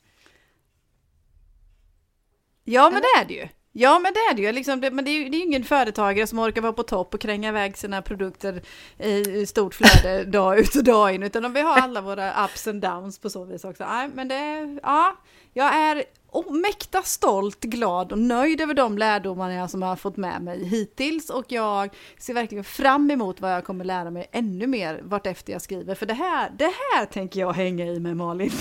Ja 2.63 2.89
men 2.89 3.01
det 3.01 3.21
är 3.21 3.25
det 3.25 3.33
ju. 3.33 3.47
Ja 3.79 3.99
men 3.99 4.13
det 4.13 4.19
är 4.19 4.33
det 4.33 4.41
ju, 4.41 4.51
liksom, 4.51 4.81
det, 4.81 4.91
men 4.91 5.05
det 5.05 5.11
är 5.11 5.23
ju 5.23 5.29
det 5.29 5.37
är 5.37 5.43
ingen 5.43 5.63
företagare 5.63 6.27
som 6.27 6.39
orkar 6.39 6.61
vara 6.61 6.73
på 6.73 6.83
topp 6.83 7.13
och 7.13 7.21
kränga 7.21 7.49
iväg 7.49 7.77
sina 7.77 8.01
produkter 8.01 8.61
i 8.99 9.45
stort 9.45 9.75
flöde 9.75 10.23
dag 10.31 10.59
ut 10.59 10.75
och 10.75 10.83
dag 10.83 11.15
in, 11.15 11.23
utan 11.23 11.53
vi 11.53 11.61
har 11.61 11.79
alla 11.79 12.01
våra 12.01 12.45
ups 12.45 12.67
and 12.67 12.81
downs 12.81 13.19
på 13.19 13.29
så 13.29 13.43
vis 13.43 13.63
också. 13.63 13.85
Nej, 13.89 14.09
men 14.13 14.27
det, 14.27 14.79
ja, 14.83 15.15
jag 15.53 15.75
är 15.75 16.03
oh, 16.37 16.53
mäkta 16.53 17.01
stolt, 17.01 17.59
glad 17.61 18.11
och 18.11 18.19
nöjd 18.19 18.61
över 18.61 18.73
de 18.73 18.97
lärdomar 18.97 19.51
jag 19.51 19.69
som 19.69 19.81
har 19.81 19.95
fått 19.95 20.17
med 20.17 20.41
mig 20.41 20.65
hittills 20.65 21.29
och 21.29 21.45
jag 21.47 21.89
ser 22.19 22.33
verkligen 22.33 22.63
fram 22.63 23.11
emot 23.11 23.41
vad 23.41 23.51
jag 23.51 23.65
kommer 23.65 23.85
lära 23.85 24.11
mig 24.11 24.29
ännu 24.31 24.67
mer 24.67 25.01
vartefter 25.03 25.53
jag 25.53 25.61
skriver. 25.61 25.95
För 25.95 26.05
det 26.05 26.13
här, 26.13 26.51
det 26.57 26.71
här 26.93 27.05
tänker 27.05 27.39
jag 27.39 27.53
hänga 27.53 27.85
i 27.85 27.99
med 27.99 28.17
Malin. 28.17 28.51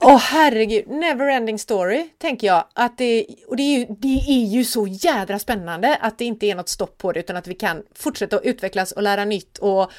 Åh 0.00 0.14
oh, 0.14 0.18
herregud, 0.18 0.88
neverending 0.88 1.58
story 1.58 2.08
tänker 2.18 2.46
jag. 2.46 2.64
Att 2.74 2.98
det, 2.98 3.26
och 3.48 3.56
det 3.56 3.62
är, 3.62 3.78
ju, 3.78 3.86
det 3.98 4.18
är 4.28 4.46
ju 4.46 4.64
så 4.64 4.86
jädra 4.86 5.38
spännande 5.38 5.96
att 6.00 6.18
det 6.18 6.24
inte 6.24 6.46
är 6.46 6.54
något 6.54 6.68
stopp 6.68 6.98
på 6.98 7.12
det 7.12 7.20
utan 7.20 7.36
att 7.36 7.46
vi 7.46 7.54
kan 7.54 7.82
fortsätta 7.94 8.36
att 8.36 8.44
utvecklas 8.44 8.92
och 8.92 9.02
lära 9.02 9.24
nytt 9.24 9.58
och 9.58 9.92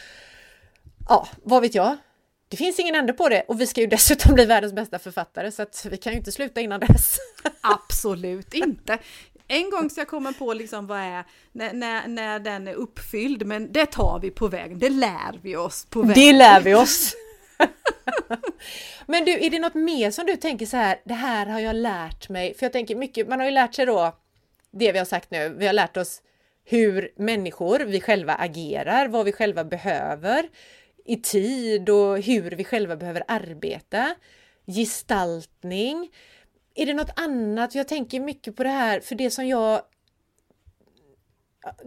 ja, 1.09 1.27
vad 1.43 1.61
vet 1.61 1.75
jag. 1.75 1.97
Det 2.53 2.57
finns 2.57 2.79
ingen 2.79 2.95
ände 2.95 3.13
på 3.13 3.29
det 3.29 3.43
och 3.47 3.61
vi 3.61 3.67
ska 3.67 3.81
ju 3.81 3.87
dessutom 3.97 4.33
bli 4.33 4.45
världens 4.45 4.73
bästa 4.73 4.99
författare 4.99 5.51
så 5.51 5.61
att 5.61 5.87
vi 5.91 5.97
kan 5.97 6.13
ju 6.13 6.17
inte 6.17 6.31
sluta 6.31 6.61
innan 6.61 6.79
dess. 6.79 7.17
Absolut 7.61 8.53
inte. 8.53 8.97
En 9.47 9.69
gång 9.69 9.89
ska 9.89 10.01
jag 10.01 10.07
komma 10.07 10.33
på 10.33 10.53
liksom 10.53 10.87
vad 10.87 10.99
är, 10.99 11.23
när, 11.51 11.73
när, 11.73 12.07
när 12.07 12.39
den 12.39 12.67
är 12.67 12.73
uppfylld, 12.73 13.45
men 13.45 13.71
det 13.71 13.85
tar 13.85 14.19
vi 14.19 14.31
på 14.31 14.47
vägen, 14.47 14.79
det 14.79 14.89
lär 14.89 15.39
vi 15.41 15.55
oss 15.55 15.85
på 15.85 16.01
vägen. 16.01 16.13
Det 16.13 16.33
lär 16.33 16.61
vi 16.61 16.75
oss! 16.75 17.15
men 19.05 19.25
du, 19.25 19.31
är 19.45 19.49
det 19.49 19.59
något 19.59 19.73
mer 19.73 20.11
som 20.11 20.25
du 20.25 20.35
tänker 20.35 20.65
så 20.65 20.77
här, 20.77 21.01
det 21.03 21.13
här 21.13 21.45
har 21.45 21.59
jag 21.59 21.75
lärt 21.75 22.29
mig? 22.29 22.53
För 22.53 22.65
jag 22.65 22.73
tänker 22.73 22.95
mycket, 22.95 23.27
man 23.27 23.39
har 23.39 23.45
ju 23.45 23.51
lärt 23.51 23.75
sig 23.75 23.85
då 23.85 24.15
det 24.71 24.91
vi 24.91 24.97
har 24.97 25.05
sagt 25.05 25.31
nu, 25.31 25.55
vi 25.57 25.65
har 25.65 25.73
lärt 25.73 25.97
oss 25.97 26.21
hur 26.65 27.11
människor, 27.15 27.79
vi 27.79 28.01
själva 28.01 28.33
agerar, 28.33 29.07
vad 29.07 29.25
vi 29.25 29.31
själva 29.31 29.63
behöver 29.63 30.49
i 31.05 31.17
tid 31.17 31.89
och 31.89 32.19
hur 32.21 32.51
vi 32.51 32.63
själva 32.63 32.95
behöver 32.95 33.23
arbeta. 33.27 34.15
Gestaltning. 34.65 36.09
Är 36.75 36.85
det 36.85 36.93
något 36.93 37.19
annat? 37.19 37.75
Jag 37.75 37.87
tänker 37.87 38.19
mycket 38.19 38.55
på 38.55 38.63
det 38.63 38.69
här, 38.69 38.99
för 38.99 39.15
det 39.15 39.29
som 39.31 39.47
jag 39.47 39.81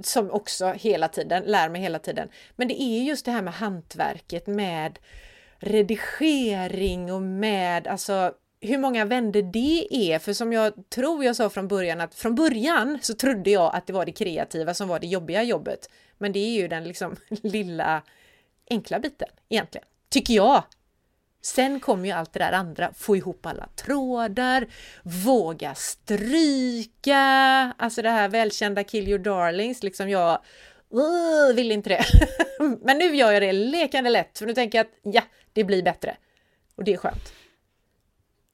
som 0.02 0.31
också 0.31 0.66
hela 0.72 1.09
tiden, 1.09 1.42
lär 1.42 1.68
mig 1.68 1.81
hela 1.81 1.98
tiden. 1.98 2.29
Men 2.57 2.68
det 2.68 2.83
är 2.83 3.02
just 3.02 3.24
det 3.24 3.31
här 3.31 3.42
med 3.42 3.55
hantverket 3.55 4.46
med 4.46 4.98
redigering 5.59 7.12
och 7.12 7.22
med 7.22 7.87
alltså 7.87 8.33
hur 8.61 8.79
många 8.79 9.05
vänder 9.05 9.42
det 9.42 9.88
är. 9.90 10.18
För 10.18 10.33
som 10.33 10.52
jag 10.52 10.90
tror 10.90 11.24
jag 11.24 11.37
sa 11.37 11.50
från 11.50 11.68
början 11.68 12.00
att 12.00 12.14
från 12.14 12.35
början 12.35 12.98
så 13.02 13.14
trodde 13.14 13.50
jag 13.50 13.74
att 13.74 13.87
det 13.87 13.92
var 13.92 14.05
det 14.05 14.12
kreativa 14.12 14.74
som 14.74 14.88
var 14.88 15.00
det 15.00 15.07
jobbiga 15.07 15.42
jobbet. 15.42 15.90
Men 16.18 16.33
det 16.33 16.38
är 16.38 16.61
ju 16.61 16.68
den 16.68 16.85
liksom 16.85 17.16
lilla 17.42 18.02
enkla 18.70 19.00
biten 19.00 19.29
egentligen, 19.48 19.87
tycker 20.09 20.35
jag. 20.35 20.62
Sen 21.42 21.81
kommer 21.81 22.07
ju 22.07 22.11
allt 22.11 22.33
det 22.33 22.38
där 22.38 22.52
andra, 22.52 22.92
få 22.94 23.16
ihop 23.16 23.46
alla 23.46 23.66
trådar, 23.66 24.66
våga 25.02 25.74
stryka, 25.74 27.16
alltså 27.79 28.02
det 28.02 28.11
här 28.11 28.29
välkända 28.29 28.85
Kill 28.85 29.09
Your 29.09 29.18
Darlings, 29.18 29.83
liksom 29.83 30.09
jag 30.09 30.38
uh, 30.94 31.55
vill 31.55 31.72
inte 31.72 31.88
det. 31.88 32.05
Men 32.85 32.98
nu 32.98 33.16
gör 33.16 33.33
jag 33.33 33.42
det 33.42 33.52
lekande 33.52 34.11
lätt, 34.11 34.38
för 34.38 34.46
nu 34.46 34.55
tänker 34.55 34.79
jag 34.79 34.87
att 34.87 35.14
ja, 35.14 35.22
det 35.52 35.64
blir 35.64 35.83
bättre. 35.83 36.16
Och 36.76 36.85
det 36.85 36.92
är 36.92 36.96
skönt. 36.96 37.33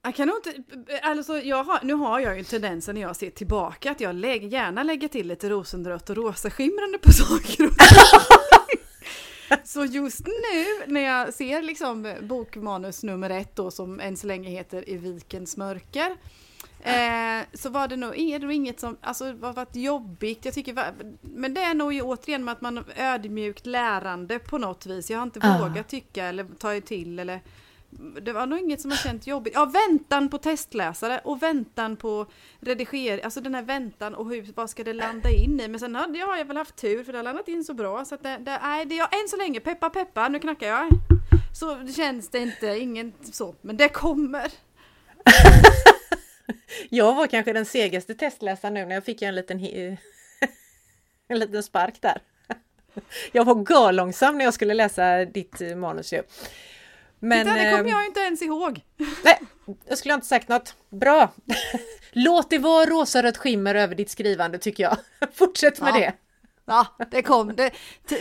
Jag 0.03 0.15
kan 0.15 0.27
nog 0.27 0.37
inte, 0.37 0.63
alltså 1.01 1.39
jag 1.39 1.63
har, 1.63 1.79
nu 1.83 1.93
har 1.93 2.19
jag 2.19 2.37
ju 2.37 2.43
tendensen 2.43 2.95
när 2.95 3.01
jag 3.01 3.15
ser 3.15 3.29
tillbaka 3.29 3.91
att 3.91 4.01
jag 4.01 4.15
lägger, 4.15 4.47
gärna 4.47 4.83
lägger 4.83 5.07
till 5.07 5.27
lite 5.27 5.49
rosenrött 5.49 6.09
och 6.09 6.15
rosa 6.15 6.49
skimrande 6.49 6.97
på 6.97 7.11
saker. 7.11 7.69
Så 9.63 9.85
just 9.85 10.27
nu 10.27 10.85
när 10.87 11.01
jag 11.01 11.33
ser 11.33 11.61
liksom 11.61 12.15
bokmanus 12.21 13.03
nummer 13.03 13.29
ett 13.29 13.55
då 13.55 13.71
som 13.71 13.99
än 13.99 14.17
så 14.17 14.27
länge 14.27 14.49
heter 14.49 14.89
I 14.89 14.97
vikens 14.97 15.57
mörker. 15.57 16.15
Eh, 16.79 17.45
så 17.53 17.69
var 17.69 17.87
det 17.87 17.95
nog, 17.95 18.19
är 18.19 18.39
det 18.39 18.45
nog 18.45 18.55
inget 18.55 18.79
som, 18.79 18.97
alltså 19.01 19.33
var 19.33 19.53
varit 19.53 19.75
jobbigt, 19.75 20.45
jag 20.45 20.53
tycker, 20.53 20.93
men 21.21 21.53
det 21.53 21.61
är 21.61 21.73
nog 21.73 21.93
ju 21.93 22.01
återigen 22.01 22.43
med 22.43 22.51
att 22.51 22.61
man 22.61 22.85
ödmjukt 22.95 23.65
lärande 23.65 24.39
på 24.39 24.57
något 24.57 24.85
vis. 24.85 25.09
Jag 25.09 25.17
har 25.17 25.23
inte 25.23 25.39
uh. 25.39 25.61
vågat 25.61 25.87
tycka 25.87 26.25
eller 26.25 26.45
ta 26.59 26.81
till 26.81 27.19
eller 27.19 27.41
det 28.21 28.33
var 28.33 28.45
nog 28.45 28.59
inget 28.59 28.81
som 28.81 28.91
har 28.91 28.97
känt 28.97 29.27
jobbigt. 29.27 29.53
Ja, 29.55 29.65
väntan 29.65 30.29
på 30.29 30.37
testläsare 30.37 31.21
och 31.23 31.43
väntan 31.43 31.95
på 31.95 32.25
redigering, 32.59 33.23
alltså 33.23 33.41
den 33.41 33.55
här 33.55 33.61
väntan 33.61 34.15
och 34.15 34.29
hur, 34.29 34.53
vad 34.55 34.69
ska 34.69 34.83
det 34.83 34.93
landa 34.93 35.29
in 35.29 35.59
i? 35.59 35.67
Men 35.67 35.79
sen 35.79 35.95
hade 35.95 36.19
jag, 36.19 36.39
jag 36.39 36.45
väl 36.45 36.57
haft 36.57 36.75
tur 36.75 37.03
för 37.03 37.11
det 37.11 37.17
har 37.17 37.23
landat 37.23 37.47
in 37.47 37.63
så 37.63 37.73
bra 37.73 38.05
så 38.05 38.15
att 38.15 38.23
det, 38.23 38.37
det, 38.37 38.59
nej, 38.63 38.85
det 38.85 38.99
är 38.99 39.21
än 39.21 39.29
så 39.29 39.37
länge, 39.37 39.59
peppa 39.59 39.89
peppa, 39.89 40.27
nu 40.27 40.39
knackar 40.39 40.67
jag. 40.67 40.87
Så 41.59 41.87
känns 41.87 42.29
det 42.29 42.39
inte, 42.39 42.67
ingen 42.67 43.13
så, 43.31 43.55
men 43.61 43.77
det 43.77 43.89
kommer. 43.89 44.51
jag 46.89 47.15
var 47.15 47.27
kanske 47.27 47.53
den 47.53 47.65
segaste 47.65 48.15
testläsaren 48.15 48.73
nu 48.73 48.85
när 48.85 48.95
jag 48.95 49.05
fick 49.05 49.21
en 49.21 49.35
liten, 49.35 49.59
en 51.27 51.39
liten 51.39 51.63
spark 51.63 52.01
där. 52.01 52.21
Jag 53.31 53.45
var 53.45 53.65
görlångsam 53.69 54.37
när 54.37 54.45
jag 54.45 54.53
skulle 54.53 54.73
läsa 54.73 55.25
ditt 55.25 55.61
eh, 55.61 55.75
manus 55.75 56.13
ju. 56.13 56.23
Men, 57.23 57.45
Titta, 57.45 57.57
det 57.57 57.71
kommer 57.71 57.89
jag 57.89 58.05
inte 58.05 58.19
ens 58.19 58.41
ihåg. 58.41 58.81
Nej, 59.23 59.39
jag 59.85 59.97
skulle 59.97 60.13
inte 60.13 60.27
sagt 60.27 60.47
något. 60.47 60.75
Bra! 60.89 61.33
Låt 62.11 62.49
det 62.49 62.57
vara 62.57 62.85
rosa-rött 62.85 63.37
skimmer 63.37 63.75
över 63.75 63.95
ditt 63.95 64.09
skrivande 64.09 64.57
tycker 64.57 64.83
jag. 64.83 64.97
Fortsätt 65.33 65.81
med 65.81 65.89
ja. 65.95 65.99
det. 65.99 66.13
Ja, 66.65 66.87
det 67.11 67.21
kom. 67.21 67.55
Det, 67.55 67.71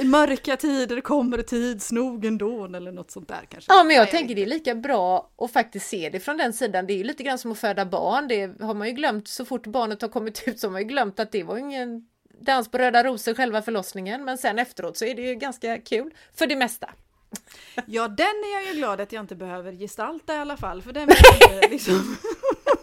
mörka 0.05 0.57
tider 0.57 1.01
kommer 1.01 1.43
tidsnog 1.43 2.25
ändå 2.25 2.65
eller 2.65 2.93
något 2.93 3.11
sånt 3.11 3.29
där 3.29 3.47
kanske. 3.49 3.73
Ja, 3.73 3.85
men 3.85 3.97
jag 3.97 4.11
tänker 4.11 4.35
det 4.35 4.43
är 4.43 4.47
lika 4.47 4.75
bra 4.75 5.31
att 5.38 5.53
faktiskt 5.53 5.88
se 5.88 6.11
det 6.12 6.21
från 6.21 6.37
den 6.37 6.53
sidan. 6.53 6.87
Det 6.87 6.93
är 6.93 6.99
ju 6.99 7.05
lite 7.05 7.23
grann 7.23 7.38
som 7.38 7.53
att 7.53 7.59
föda 7.59 7.87
barn. 7.87 8.29
Det 8.29 8.61
har 8.61 8.75
man 8.75 8.88
ju 8.88 8.95
glömt 8.95 9.29
så 9.29 9.45
fort 9.45 9.67
barnet 9.67 10.03
har 10.03 10.09
kommit 10.09 10.43
ut 10.47 10.61
så 10.61 10.67
har 10.67 10.73
man 10.73 10.81
ju 10.81 10.88
glömt 10.88 11.21
att 11.21 11.33
det 11.33 11.43
var 11.43 11.59
ingen 11.59 12.07
dans 12.41 12.71
på 12.71 12.79
röda 12.79 13.05
rosor 13.05 13.35
själva 13.35 13.62
förlossningen. 13.62 14.25
Men 14.25 14.38
sen 14.38 14.59
efteråt 14.59 14.97
så 14.97 15.05
är 15.05 15.15
det 15.15 15.23
ju 15.23 15.35
ganska 15.35 15.79
kul 15.79 16.15
för 16.35 16.47
det 16.47 16.57
mesta. 16.57 16.91
Ja, 17.87 18.09
den 18.09 18.27
är 18.27 18.55
jag 18.55 18.75
ju 18.75 18.79
glad 18.79 19.01
att 19.01 19.12
jag 19.12 19.23
inte 19.23 19.35
behöver 19.35 19.73
gestalta 19.73 20.35
i 20.35 20.38
alla 20.38 20.57
fall, 20.57 20.83
för 20.83 20.92
den 20.92 21.07
vill 21.07 21.16
jag 21.40 21.71
liksom 21.71 22.16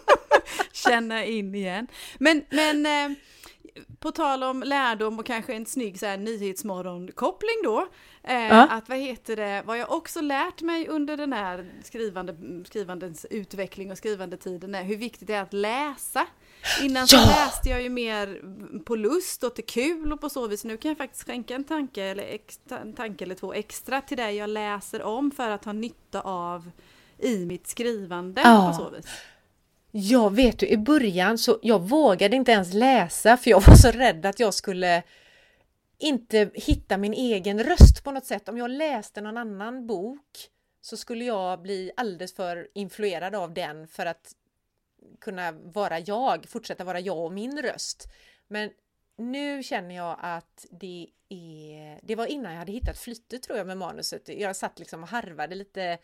känna 0.72 1.24
in 1.24 1.54
igen. 1.54 1.86
Men, 2.18 2.44
men 2.50 2.86
eh, 2.86 3.16
på 3.98 4.12
tal 4.12 4.42
om 4.42 4.62
lärdom 4.62 5.18
och 5.18 5.26
kanske 5.26 5.54
en 5.54 5.66
snygg 5.66 5.98
så 5.98 6.06
här, 6.06 6.16
nyhetsmorgonkoppling 6.16 7.56
då. 7.64 7.88
Eh, 8.22 8.48
ja. 8.48 8.66
Att 8.66 8.88
vad 8.88 8.98
heter 8.98 9.36
det, 9.36 9.62
vad 9.66 9.78
jag 9.78 9.92
också 9.92 10.20
lärt 10.20 10.62
mig 10.62 10.88
under 10.88 11.16
den 11.16 11.32
här 11.32 11.70
skrivande, 11.84 12.36
skrivandens 12.66 13.26
utveckling 13.30 13.90
och 13.90 13.98
skrivandetiden 13.98 14.74
är 14.74 14.82
hur 14.84 14.96
viktigt 14.96 15.28
det 15.28 15.34
är 15.34 15.42
att 15.42 15.52
läsa. 15.52 16.26
Innan 16.82 17.08
så 17.08 17.16
läste 17.16 17.68
jag 17.68 17.82
ju 17.82 17.88
mer 17.88 18.40
på 18.84 18.96
lust 18.96 19.44
och 19.44 19.54
till 19.54 19.66
kul 19.66 20.12
och 20.12 20.20
på 20.20 20.30
så 20.30 20.46
vis. 20.46 20.64
Nu 20.64 20.76
kan 20.76 20.88
jag 20.88 20.98
faktiskt 20.98 21.26
skänka 21.26 21.54
en 21.54 21.64
tanke 21.64 22.02
eller, 22.02 22.22
extra, 22.22 22.78
en 22.78 22.92
tanke 22.92 23.24
eller 23.24 23.34
två 23.34 23.52
extra 23.52 24.00
till 24.00 24.16
det 24.16 24.30
jag 24.30 24.50
läser 24.50 25.02
om 25.02 25.30
för 25.30 25.50
att 25.50 25.64
ha 25.64 25.72
nytta 25.72 26.20
av 26.20 26.70
i 27.18 27.46
mitt 27.46 27.66
skrivande 27.66 28.40
ja. 28.44 28.74
på 28.78 28.84
så 28.84 28.90
vis. 28.90 29.06
Ja, 29.90 30.28
vet 30.28 30.58
du, 30.58 30.66
i 30.66 30.76
början 30.76 31.38
så 31.38 31.58
jag 31.62 31.78
vågade 31.88 32.36
inte 32.36 32.52
ens 32.52 32.74
läsa 32.74 33.36
för 33.36 33.50
jag 33.50 33.66
var 33.66 33.74
så 33.74 33.90
rädd 33.90 34.26
att 34.26 34.40
jag 34.40 34.54
skulle 34.54 35.02
inte 35.98 36.50
hitta 36.54 36.96
min 36.96 37.14
egen 37.14 37.64
röst 37.64 38.04
på 38.04 38.12
något 38.12 38.26
sätt. 38.26 38.48
Om 38.48 38.58
jag 38.58 38.70
läste 38.70 39.20
någon 39.20 39.36
annan 39.36 39.86
bok 39.86 40.48
så 40.80 40.96
skulle 40.96 41.24
jag 41.24 41.62
bli 41.62 41.90
alldeles 41.96 42.34
för 42.34 42.68
influerad 42.74 43.34
av 43.34 43.54
den 43.54 43.88
för 43.88 44.06
att 44.06 44.34
kunna 45.20 45.52
vara 45.52 45.98
jag, 45.98 46.46
fortsätta 46.48 46.84
vara 46.84 47.00
jag 47.00 47.18
och 47.18 47.32
min 47.32 47.62
röst. 47.62 48.08
Men 48.48 48.70
nu 49.16 49.62
känner 49.62 49.94
jag 49.96 50.16
att 50.20 50.66
det 50.70 51.10
är, 51.28 52.00
det 52.02 52.14
var 52.14 52.26
innan 52.26 52.52
jag 52.52 52.58
hade 52.58 52.72
hittat 52.72 52.98
flytet 52.98 53.42
tror 53.42 53.58
jag 53.58 53.66
med 53.66 53.78
manuset. 53.78 54.28
Jag 54.28 54.56
satt 54.56 54.78
liksom 54.78 55.02
och 55.02 55.08
harvade 55.08 55.54
lite, 55.54 55.98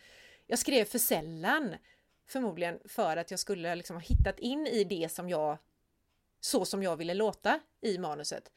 jag 0.47 0.59
skrev 0.59 0.85
för 0.85 0.99
sällan 0.99 1.75
förmodligen 2.27 2.79
för 2.85 3.17
att 3.17 3.31
jag 3.31 3.39
skulle 3.39 3.75
liksom 3.75 3.95
ha 3.95 4.03
hittat 4.03 4.39
in 4.39 4.67
i 4.67 4.83
det 4.83 5.11
som 5.11 5.29
jag, 5.29 5.57
så 6.39 6.65
som 6.65 6.83
jag 6.83 6.95
ville 6.95 7.13
låta 7.13 7.59
i 7.81 7.97
manuset. 7.97 8.51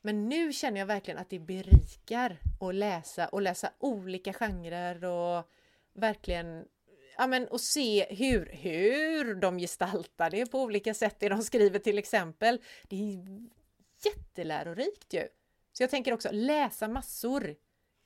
Men 0.00 0.28
nu 0.28 0.52
känner 0.52 0.80
jag 0.80 0.86
verkligen 0.86 1.18
att 1.18 1.30
det 1.30 1.38
berikar 1.38 2.38
att 2.60 2.74
läsa 2.74 3.28
och 3.28 3.42
läsa 3.42 3.70
olika 3.78 4.32
genrer 4.32 5.04
och 5.04 5.50
verkligen 5.92 6.64
ja, 7.16 7.26
men, 7.26 7.48
och 7.48 7.60
se 7.60 8.06
hur, 8.10 8.50
hur 8.52 9.34
de 9.34 9.58
gestaltar 9.58 10.30
det 10.30 10.46
på 10.46 10.62
olika 10.62 10.94
sätt, 10.94 11.16
det 11.18 11.28
de 11.28 11.42
skriver 11.42 11.78
till 11.78 11.98
exempel. 11.98 12.60
Det 12.88 12.96
är 12.96 13.18
jättelärorikt 14.04 15.12
ju! 15.12 15.28
Så 15.72 15.82
jag 15.82 15.90
tänker 15.90 16.12
också 16.12 16.28
läsa 16.32 16.88
massor. 16.88 17.54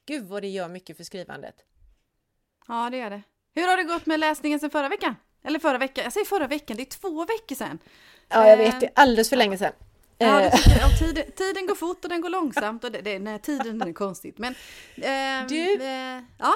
Gud 0.07 0.25
vad 0.25 0.43
det 0.43 0.49
gör 0.49 0.69
mycket 0.69 0.97
för 0.97 1.05
skrivandet. 1.05 1.55
Ja, 2.69 2.91
det 2.91 2.97
gör 2.97 3.11
det. 3.11 3.23
Hur 3.55 3.69
har 3.69 3.77
det 3.77 3.85
gått 3.85 4.07
med 4.07 4.21
läsningen 4.21 4.61
sen 4.61 4.71
förra 4.71 4.89
veckan? 4.89 5.15
Eller 5.45 5.59
förra 5.59 5.79
veckan, 5.79 6.05
jag 6.05 6.13
säger 6.13 6.27
förra 6.27 6.47
veckan, 6.47 6.77
det 6.77 6.83
är 6.83 7.01
två 7.01 7.25
veckor 7.25 7.55
sedan. 7.55 7.79
Ja, 8.29 8.49
jag 8.49 8.57
vet, 8.57 8.81
det 8.81 8.87
är 8.87 8.93
alldeles 8.95 9.29
för 9.29 9.37
länge 9.37 9.59
sedan. 9.59 9.73
Ja, 10.19 10.41
det 10.41 10.51
tycker 10.51 10.81
jag. 10.81 10.99
Tiden, 10.99 11.33
tiden 11.37 11.67
går 11.67 11.75
fort 11.75 12.05
och 12.05 12.11
den 12.11 12.21
går 12.21 12.29
långsamt 12.29 12.85
och 12.85 12.93
det, 12.93 13.01
det, 13.01 13.19
nej, 13.19 13.39
tiden 13.39 13.83
är 13.83 13.93
konstigt. 13.93 14.39
Men, 14.39 14.55
eh, 14.97 15.47
du, 15.49 15.83
eh, 15.83 16.23
ja? 16.39 16.55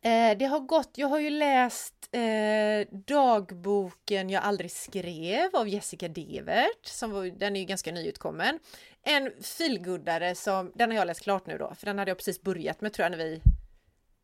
Eh, 0.00 0.38
det 0.38 0.44
har 0.44 0.60
gått, 0.60 0.90
jag 0.94 1.08
har 1.08 1.18
ju 1.18 1.30
läst 1.30 2.08
eh, 2.12 2.96
dagboken 3.06 4.30
Jag 4.30 4.42
aldrig 4.42 4.70
skrev 4.70 5.56
av 5.56 5.68
Jessica 5.68 6.08
Devert, 6.08 6.86
som 6.86 7.10
var, 7.10 7.24
den 7.26 7.56
är 7.56 7.60
ju 7.60 7.66
ganska 7.66 7.92
nyutkommen. 7.92 8.58
En 9.02 9.32
filguddare 9.42 10.34
som, 10.34 10.72
den 10.74 10.90
har 10.90 10.96
jag 10.98 11.06
läst 11.06 11.22
klart 11.22 11.46
nu 11.46 11.58
då, 11.58 11.74
för 11.74 11.86
den 11.86 11.98
hade 11.98 12.10
jag 12.10 12.18
precis 12.18 12.42
börjat 12.42 12.80
med 12.80 12.92
tror 12.92 13.04
jag 13.04 13.10
när 13.10 13.18
vi 13.18 13.42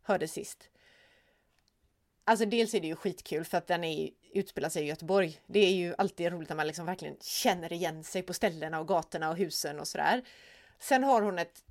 hörde 0.03 0.29
sist. 0.29 0.71
Alltså 2.25 2.47
dels 2.47 2.75
är 2.75 2.81
det 2.81 2.87
ju 2.87 2.97
skitkul 2.97 3.45
för 3.45 3.59
att 3.59 3.67
den 3.67 3.85
är, 3.85 4.11
utspelar 4.35 4.69
sig 4.69 4.83
i 4.85 4.87
Göteborg. 4.87 5.41
Det 5.47 5.59
är 5.59 5.73
ju 5.73 5.95
alltid 5.99 6.33
roligt 6.33 6.49
när 6.49 6.57
man 6.57 6.67
liksom 6.67 6.87
verkligen 6.87 7.17
känner 7.21 7.73
igen 7.73 8.05
sig 8.05 8.23
på 8.23 8.35
ställena 8.35 8.81
och 8.81 8.89
gatorna 8.89 9.31
och 9.31 9.37
husen 9.37 9.81
och 9.81 9.89
sådär. 9.89 10.23
Sen 10.79 11.05
har 11.05 11.23
hon 11.23 11.39
ett 11.39 11.63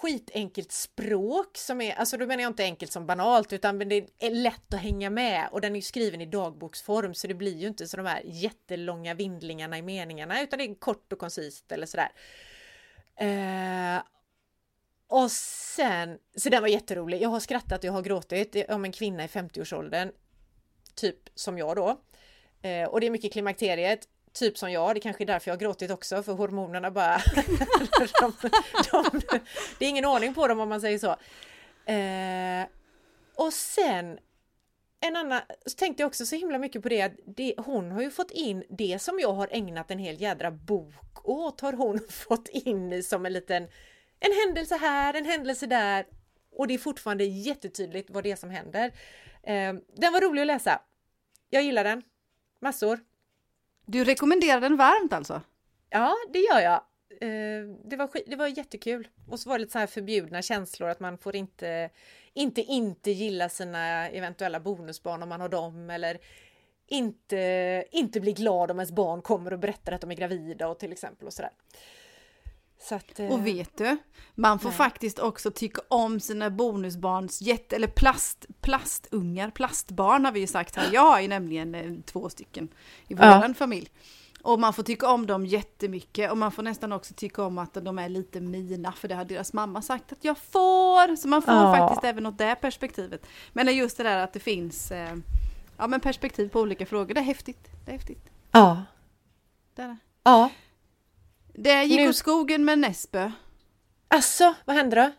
skitenkelt 0.00 0.72
språk 0.72 1.56
som 1.56 1.80
är, 1.80 1.94
alltså 1.94 2.16
då 2.16 2.26
menar 2.26 2.42
jag 2.42 2.50
inte 2.50 2.62
enkelt 2.62 2.92
som 2.92 3.06
banalt 3.06 3.52
utan 3.52 3.78
det 3.78 4.06
är 4.18 4.30
lätt 4.30 4.74
att 4.74 4.80
hänga 4.80 5.10
med 5.10 5.48
och 5.52 5.60
den 5.60 5.76
är 5.76 5.80
skriven 5.80 6.20
i 6.20 6.26
dagboksform 6.26 7.14
så 7.14 7.26
det 7.26 7.34
blir 7.34 7.56
ju 7.56 7.66
inte 7.66 7.88
så 7.88 7.96
de 7.96 8.06
här 8.06 8.22
jättelånga 8.24 9.14
vindlingarna 9.14 9.78
i 9.78 9.82
meningarna 9.82 10.42
utan 10.42 10.58
det 10.58 10.64
är 10.64 10.74
kort 10.74 11.12
och 11.12 11.18
koncist 11.18 11.72
eller 11.72 11.86
sådär. 11.86 12.12
Eh, 13.16 14.02
och 15.06 15.30
sen, 15.30 16.18
så 16.36 16.48
den 16.48 16.62
var 16.62 16.68
jätterolig. 16.68 17.22
Jag 17.22 17.28
har 17.28 17.40
skrattat 17.40 17.78
och 17.78 17.84
jag 17.84 17.92
har 17.92 18.02
gråtit 18.02 18.56
om 18.68 18.84
en 18.84 18.92
kvinna 18.92 19.24
i 19.24 19.26
50-årsåldern. 19.26 20.12
Typ 20.94 21.18
som 21.34 21.58
jag 21.58 21.76
då. 21.76 22.00
Eh, 22.62 22.88
och 22.88 23.00
det 23.00 23.06
är 23.06 23.10
mycket 23.10 23.32
klimakteriet 23.32 24.08
typ 24.38 24.58
som 24.58 24.72
jag, 24.72 24.94
det 24.94 25.00
kanske 25.00 25.24
är 25.24 25.26
därför 25.26 25.50
jag 25.50 25.56
har 25.56 25.60
gråtit 25.60 25.90
också, 25.90 26.22
för 26.22 26.32
hormonerna 26.32 26.90
bara... 26.90 27.18
de, 28.20 28.32
de, 28.90 29.20
det 29.78 29.84
är 29.84 29.88
ingen 29.88 30.04
ordning 30.04 30.34
på 30.34 30.48
dem 30.48 30.60
om 30.60 30.68
man 30.68 30.80
säger 30.80 30.98
så. 30.98 31.16
Eh, 31.92 32.66
och 33.34 33.52
sen 33.52 34.18
en 35.00 35.16
annan, 35.16 35.40
så 35.66 35.76
tänkte 35.76 36.02
jag 36.02 36.08
också 36.08 36.26
så 36.26 36.36
himla 36.36 36.58
mycket 36.58 36.82
på 36.82 36.88
det 36.88 37.02
att 37.02 37.12
det, 37.24 37.54
hon 37.56 37.90
har 37.90 38.02
ju 38.02 38.10
fått 38.10 38.30
in 38.30 38.64
det 38.68 38.98
som 39.02 39.20
jag 39.20 39.32
har 39.32 39.48
ägnat 39.50 39.90
en 39.90 39.98
hel 39.98 40.20
jädra 40.20 40.50
bok 40.50 41.28
åt 41.28 41.60
har 41.60 41.72
hon 41.72 42.00
fått 42.10 42.48
in 42.48 43.02
som 43.02 43.26
en 43.26 43.32
liten 43.32 43.62
en 44.20 44.32
händelse 44.46 44.76
här, 44.76 45.14
en 45.14 45.24
händelse 45.24 45.66
där 45.66 46.06
och 46.50 46.66
det 46.66 46.74
är 46.74 46.78
fortfarande 46.78 47.24
jättetydligt 47.24 48.10
vad 48.10 48.24
det 48.24 48.30
är 48.30 48.36
som 48.36 48.50
händer. 48.50 48.86
Eh, 49.42 49.74
den 49.96 50.12
var 50.12 50.20
rolig 50.20 50.40
att 50.40 50.46
läsa. 50.46 50.82
Jag 51.50 51.62
gillar 51.62 51.84
den. 51.84 52.02
Massor. 52.60 53.00
Du 53.90 54.04
rekommenderar 54.04 54.60
den 54.60 54.76
varmt 54.76 55.12
alltså? 55.12 55.42
Ja, 55.90 56.14
det 56.32 56.38
gör 56.38 56.60
jag. 56.60 56.80
Eh, 57.20 57.62
det 57.84 57.96
var, 57.96 58.30
det 58.30 58.36
var 58.36 58.46
jättekul. 58.46 59.08
Och 59.28 59.40
så 59.40 59.48
var 59.48 59.58
det 59.58 59.60
lite 59.60 59.72
så 59.72 59.78
här 59.78 59.86
förbjudna 59.86 60.42
känslor 60.42 60.88
att 60.88 61.00
man 61.00 61.18
får 61.18 61.36
inte, 61.36 61.90
inte 62.34 62.62
inte 62.62 63.10
gilla 63.10 63.48
sina 63.48 64.08
eventuella 64.08 64.60
bonusbarn 64.60 65.22
om 65.22 65.28
man 65.28 65.40
har 65.40 65.48
dem 65.48 65.90
eller 65.90 66.18
inte, 66.86 67.84
inte 67.90 68.20
bli 68.20 68.32
glad 68.32 68.70
om 68.70 68.78
ens 68.78 68.92
barn 68.92 69.22
kommer 69.22 69.52
och 69.52 69.58
berättar 69.58 69.92
att 69.92 70.00
de 70.00 70.10
är 70.10 70.16
gravida 70.16 70.68
och 70.68 70.78
till 70.78 70.92
exempel 70.92 71.26
och 71.26 71.32
sådär. 71.32 71.52
Att, 72.90 73.20
eh, 73.20 73.26
Och 73.28 73.46
vet 73.46 73.76
du, 73.76 73.96
man 74.34 74.58
får 74.58 74.68
Nej. 74.68 74.76
faktiskt 74.78 75.18
också 75.18 75.50
tycka 75.50 75.80
om 75.88 76.20
sina 76.20 76.50
bonusbarns 76.50 77.42
jätte, 77.42 77.76
eller 77.76 77.86
plast, 77.88 78.46
plastungar, 78.60 79.50
plastbarn 79.50 80.24
har 80.24 80.32
vi 80.32 80.40
ju 80.40 80.46
sagt 80.46 80.76
här. 80.76 80.88
Jag 80.92 81.10
har 81.10 81.20
ju 81.20 81.28
nämligen 81.28 81.74
eh, 81.74 81.92
två 82.06 82.28
stycken 82.28 82.68
i 83.08 83.14
Ja. 83.14 83.36
våran 83.36 83.54
familj. 83.54 83.88
Och 84.42 84.60
man 84.60 84.72
får 84.72 84.82
tycka 84.82 85.08
om 85.10 85.26
dem 85.26 85.46
jättemycket 85.46 86.30
och 86.30 86.38
man 86.38 86.52
får 86.52 86.62
nästan 86.62 86.92
också 86.92 87.14
tycka 87.14 87.42
om 87.42 87.58
att 87.58 87.74
de 87.74 87.98
är 87.98 88.08
lite 88.08 88.40
mina 88.40 88.92
för 88.92 89.08
det 89.08 89.14
har 89.14 89.24
deras 89.24 89.52
mamma 89.52 89.82
sagt 89.82 90.12
att 90.12 90.24
jag 90.24 90.38
får. 90.38 91.16
Så 91.16 91.28
man 91.28 91.42
får 91.42 91.54
Ja. 91.54 91.76
faktiskt 91.76 92.04
även 92.04 92.26
åt 92.26 92.38
det 92.38 92.54
perspektivet. 92.60 93.26
Men 93.52 93.76
just 93.76 93.96
det 93.96 94.02
där 94.02 94.18
att 94.24 94.32
det 94.32 94.40
finns 94.40 94.90
eh, 94.90 95.16
ja, 95.76 95.86
men 95.86 96.00
perspektiv 96.00 96.48
på 96.48 96.60
olika 96.60 96.86
frågor, 96.86 97.14
det 97.14 97.20
är 97.20 97.24
häftigt. 97.24 97.68
Det 97.84 97.90
är 97.90 97.92
häftigt. 97.92 98.30
Ja. 98.50 98.82
Det, 99.74 99.82
är 99.82 99.88
det. 99.88 99.96
Ja. 100.22 100.50
Det 101.62 101.82
gick 101.84 102.00
Nu- 102.00 102.08
åt 102.08 102.16
skogen 102.16 102.64
med 102.64 102.78
Näsbö. 102.78 103.30
Alltså, 104.08 104.54
vad 104.64 104.76
hände 104.76 104.96
då? 104.96 105.10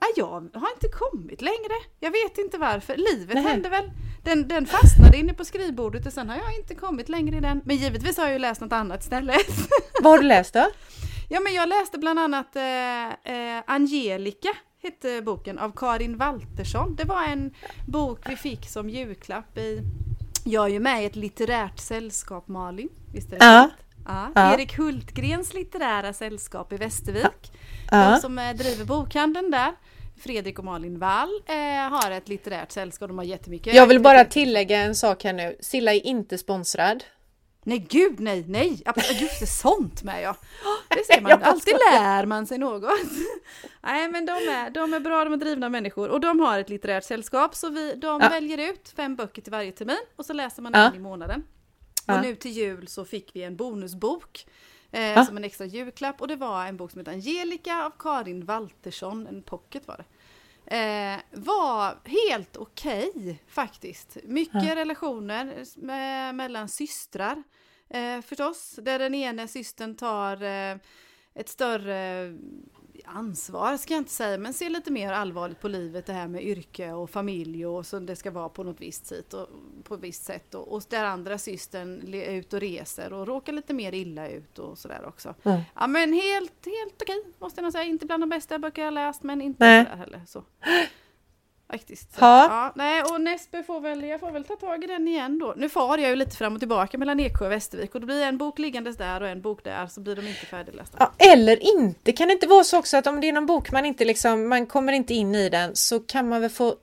Ja, 0.00 0.06
jag 0.16 0.26
har 0.60 0.70
inte 0.74 0.88
kommit 0.92 1.40
längre. 1.42 1.74
Jag 2.00 2.10
vet 2.10 2.38
inte 2.38 2.58
varför. 2.58 2.96
Livet 2.96 3.34
Nej. 3.34 3.42
hände 3.44 3.68
väl. 3.68 3.90
Den, 4.24 4.48
den 4.48 4.66
fastnade 4.66 5.16
inne 5.18 5.34
på 5.34 5.44
skrivbordet 5.44 6.06
och 6.06 6.12
sen 6.12 6.28
har 6.28 6.36
jag 6.36 6.54
inte 6.58 6.74
kommit 6.74 7.08
längre 7.08 7.36
i 7.36 7.40
den. 7.40 7.60
Men 7.64 7.76
givetvis 7.76 8.16
har 8.16 8.24
jag 8.24 8.32
ju 8.32 8.38
läst 8.38 8.60
något 8.60 8.72
annat 8.72 9.02
istället. 9.02 9.46
Vad 10.02 10.12
har 10.12 10.18
du 10.18 10.24
läst 10.24 10.54
då? 10.54 10.66
ja, 11.28 11.40
men 11.40 11.54
jag 11.54 11.68
läste 11.68 11.98
bland 11.98 12.18
annat 12.18 12.56
eh, 12.56 13.08
eh, 13.08 13.62
Angelica 13.66 14.48
hette 14.82 15.22
boken 15.22 15.58
av 15.58 15.72
Karin 15.76 16.16
Waltersson. 16.16 16.96
Det 16.96 17.04
var 17.04 17.22
en 17.24 17.54
bok 17.88 18.18
vi 18.28 18.36
fick 18.36 18.68
som 18.68 18.90
julklapp 18.90 19.58
i... 19.58 19.80
Jag 20.44 20.64
är 20.64 20.68
ju 20.70 20.80
med 20.80 21.02
i 21.02 21.06
ett 21.06 21.16
litterärt 21.16 21.78
sällskap 21.78 22.48
Malin. 22.48 22.88
Visst 23.14 23.32
är 23.32 23.38
det 23.38 23.44
Ja. 23.44 23.62
fint? 23.76 23.89
Ja. 24.06 24.32
Ja. 24.34 24.54
Erik 24.54 24.76
Hultgrens 24.78 25.54
litterära 25.54 26.12
sällskap 26.12 26.72
i 26.72 26.76
Västervik. 26.76 27.52
Ja. 27.90 28.10
De 28.10 28.20
som 28.20 28.38
eh, 28.38 28.52
driver 28.56 28.84
bokhandeln 28.84 29.50
där, 29.50 29.72
Fredrik 30.22 30.58
och 30.58 30.64
Malin 30.64 30.98
Wall, 30.98 31.42
eh, 31.46 31.54
har 31.90 32.10
ett 32.10 32.28
litterärt 32.28 32.72
sällskap. 32.72 33.08
De 33.08 33.18
har 33.18 33.24
jättemycket 33.24 33.74
Jag 33.74 33.86
vill 33.86 34.00
bara 34.00 34.24
tillägga 34.24 34.78
en 34.78 34.94
sak 34.94 35.24
här 35.24 35.32
nu. 35.32 35.56
Silla 35.60 35.94
är 35.94 36.06
inte 36.06 36.38
sponsrad. 36.38 37.04
Nej 37.64 37.86
gud 37.90 38.20
nej, 38.20 38.44
nej! 38.48 38.82
Just 39.20 39.40
det, 39.40 39.46
sånt 39.46 40.02
med 40.02 40.22
ja! 40.22 40.36
Det 40.88 41.04
ser 41.14 41.20
man, 41.20 41.30
Jag 41.30 41.42
alltid 41.42 41.74
lär 41.92 42.26
man 42.26 42.46
sig 42.46 42.58
något. 42.58 42.90
Nej 43.82 44.08
men 44.08 44.26
de 44.26 44.32
är, 44.32 44.70
de 44.70 44.94
är 44.94 45.00
bra, 45.00 45.24
de 45.24 45.32
är 45.32 45.36
drivna 45.36 45.68
människor 45.68 46.08
och 46.08 46.20
de 46.20 46.40
har 46.40 46.58
ett 46.58 46.68
litterärt 46.68 47.04
sällskap 47.04 47.54
så 47.54 47.68
vi, 47.68 47.94
de 47.94 48.20
Ja. 48.22 48.28
väljer 48.28 48.58
ut 48.70 48.92
fem 48.96 49.16
böcker 49.16 49.42
till 49.42 49.50
varje 49.52 49.72
termin 49.72 49.96
och 50.16 50.26
så 50.26 50.32
läser 50.32 50.62
man 50.62 50.72
Ja. 50.74 50.80
en 50.88 50.94
i 50.94 50.98
månaden. 50.98 51.42
Ja. 52.10 52.16
Och 52.16 52.22
nu 52.24 52.34
till 52.34 52.50
jul 52.50 52.88
så 52.88 53.04
fick 53.04 53.36
vi 53.36 53.42
en 53.42 53.56
bonusbok 53.56 54.46
eh, 54.90 55.02
Ja. 55.12 55.24
som 55.24 55.36
en 55.36 55.44
extra 55.44 55.64
julklapp 55.66 56.20
och 56.20 56.28
det 56.28 56.36
var 56.36 56.66
en 56.66 56.76
bok 56.76 56.90
som 56.90 56.98
heter 56.98 57.12
Angelica 57.12 57.84
av 57.86 57.92
Karin 57.98 58.44
Waltersson, 58.44 59.26
en 59.26 59.42
pocket 59.42 59.88
var 59.88 59.96
det. 59.96 60.04
Eh, 60.66 61.18
var 61.40 61.98
helt 62.04 62.56
okej 62.56 63.40
faktiskt. 63.48 64.16
Mycket 64.24 64.76
relationer 64.76 65.64
med, 65.76 66.34
mellan 66.34 66.68
systrar 66.68 67.42
eh, 67.88 68.20
förstås. 68.20 68.78
Där 68.82 68.98
den 68.98 69.14
ene 69.14 69.48
systern 69.48 69.96
tar 69.96 70.42
eh, 70.42 70.76
ett 71.34 71.48
större 71.48 72.32
ansvar 73.14 73.76
ska 73.76 73.94
jag 73.94 74.00
inte 74.00 74.10
säga, 74.10 74.38
men 74.38 74.52
ser 74.52 74.70
lite 74.70 74.90
mer 74.90 75.12
allvarligt 75.12 75.60
på 75.60 75.68
livet, 75.68 76.06
det 76.06 76.12
här 76.12 76.28
med 76.28 76.44
yrke 76.44 76.92
och 76.92 77.10
familj 77.10 77.66
och 77.66 77.86
så 77.86 77.98
det 77.98 78.16
ska 78.16 78.30
vara 78.30 78.48
på 78.48 78.64
något 78.64 78.80
visst 78.80 79.06
sätt 79.06 79.34
och 79.34 79.48
på 79.84 79.96
visst 79.96 80.24
sätt 80.24 80.54
och, 80.54 80.72
och 80.72 80.82
där 80.88 81.04
andra 81.04 81.38
systern 81.38 82.14
är 82.14 82.32
ute 82.32 82.56
och 82.56 82.60
reser 82.62 83.12
och 83.12 83.26
råkar 83.26 83.52
lite 83.52 83.74
mer 83.74 83.94
illa 83.94 84.28
ut 84.28 84.58
och 84.58 84.78
sådär 84.78 85.04
också. 85.06 85.34
Mm. 85.42 85.60
Ja 85.74 85.86
men 85.86 86.12
helt, 86.12 86.66
helt 86.66 87.02
okej 87.02 87.24
måste 87.38 87.58
jag 87.58 87.62
nog 87.62 87.72
säga, 87.72 87.84
inte 87.84 88.06
bland 88.06 88.22
de 88.22 88.28
bästa 88.28 88.58
böcker 88.58 88.82
jag 88.82 88.94
läst 88.94 89.22
men 89.22 89.42
inte 89.42 89.64
Nej. 89.64 89.86
heller 89.96 90.22
så. 90.26 90.44
Faktiskt. 91.70 92.12
Så, 92.14 92.18
Ja. 92.20 92.46
ja, 92.50 92.72
nej, 92.74 93.02
och 93.02 93.20
Näsby 93.20 93.62
får 93.62 93.80
väl, 93.80 94.04
jag 94.04 94.20
får 94.20 94.30
väl 94.30 94.44
ta 94.44 94.56
tag 94.56 94.84
i 94.84 94.86
den 94.86 95.08
igen 95.08 95.38
då. 95.38 95.54
Nu 95.56 95.68
far 95.68 95.98
jag 95.98 96.10
ju 96.10 96.16
lite 96.16 96.36
fram 96.36 96.52
och 96.54 96.58
tillbaka 96.58 96.98
mellan 96.98 97.20
Eksjö 97.20 97.44
och 97.46 97.52
Västervik 97.52 97.94
och 97.94 98.00
då 98.00 98.06
blir 98.06 98.22
en 98.22 98.38
bok 98.38 98.58
liggandes 98.58 98.96
där 98.96 99.20
och 99.20 99.28
en 99.28 99.40
bok 99.40 99.64
där 99.64 99.86
så 99.86 100.00
blir 100.00 100.16
de 100.16 100.26
inte 100.28 100.46
färdiglästa. 100.46 100.96
Ja, 101.00 101.12
eller 101.32 101.78
inte. 101.78 102.12
Kan 102.12 102.28
det 102.28 102.32
inte 102.34 102.46
vara 102.46 102.64
så 102.64 102.78
också 102.78 102.96
att 102.96 103.06
om 103.06 103.20
det 103.20 103.28
är 103.28 103.32
någon 103.32 103.46
bok 103.46 103.72
man 103.72 103.86
inte 103.86 104.04
liksom, 104.04 104.48
man 104.48 104.66
kommer 104.66 104.92
inte 104.92 105.14
in 105.14 105.34
i 105.34 105.48
den 105.48 105.76
så 105.76 106.00
kan 106.00 106.28
man 106.28 106.40
väl 106.40 106.50
få 106.50 106.74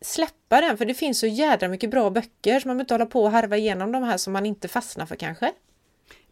släppa 0.00 0.60
den 0.60 0.78
för 0.78 0.84
det 0.84 0.94
finns 0.94 1.20
så 1.20 1.26
jädra 1.26 1.68
mycket 1.68 1.90
bra 1.90 2.10
böcker 2.10 2.60
så 2.60 2.68
man 2.68 2.76
behöver 2.76 2.80
inte 2.84 2.94
hålla 2.94 3.06
på 3.06 3.22
och 3.22 3.30
harva 3.30 3.56
igenom 3.56 3.92
de 3.92 4.02
här 4.02 4.16
som 4.16 4.32
man 4.32 4.46
inte 4.46 4.68
fastnar 4.68 5.06
för 5.06 5.16
kanske. 5.16 5.52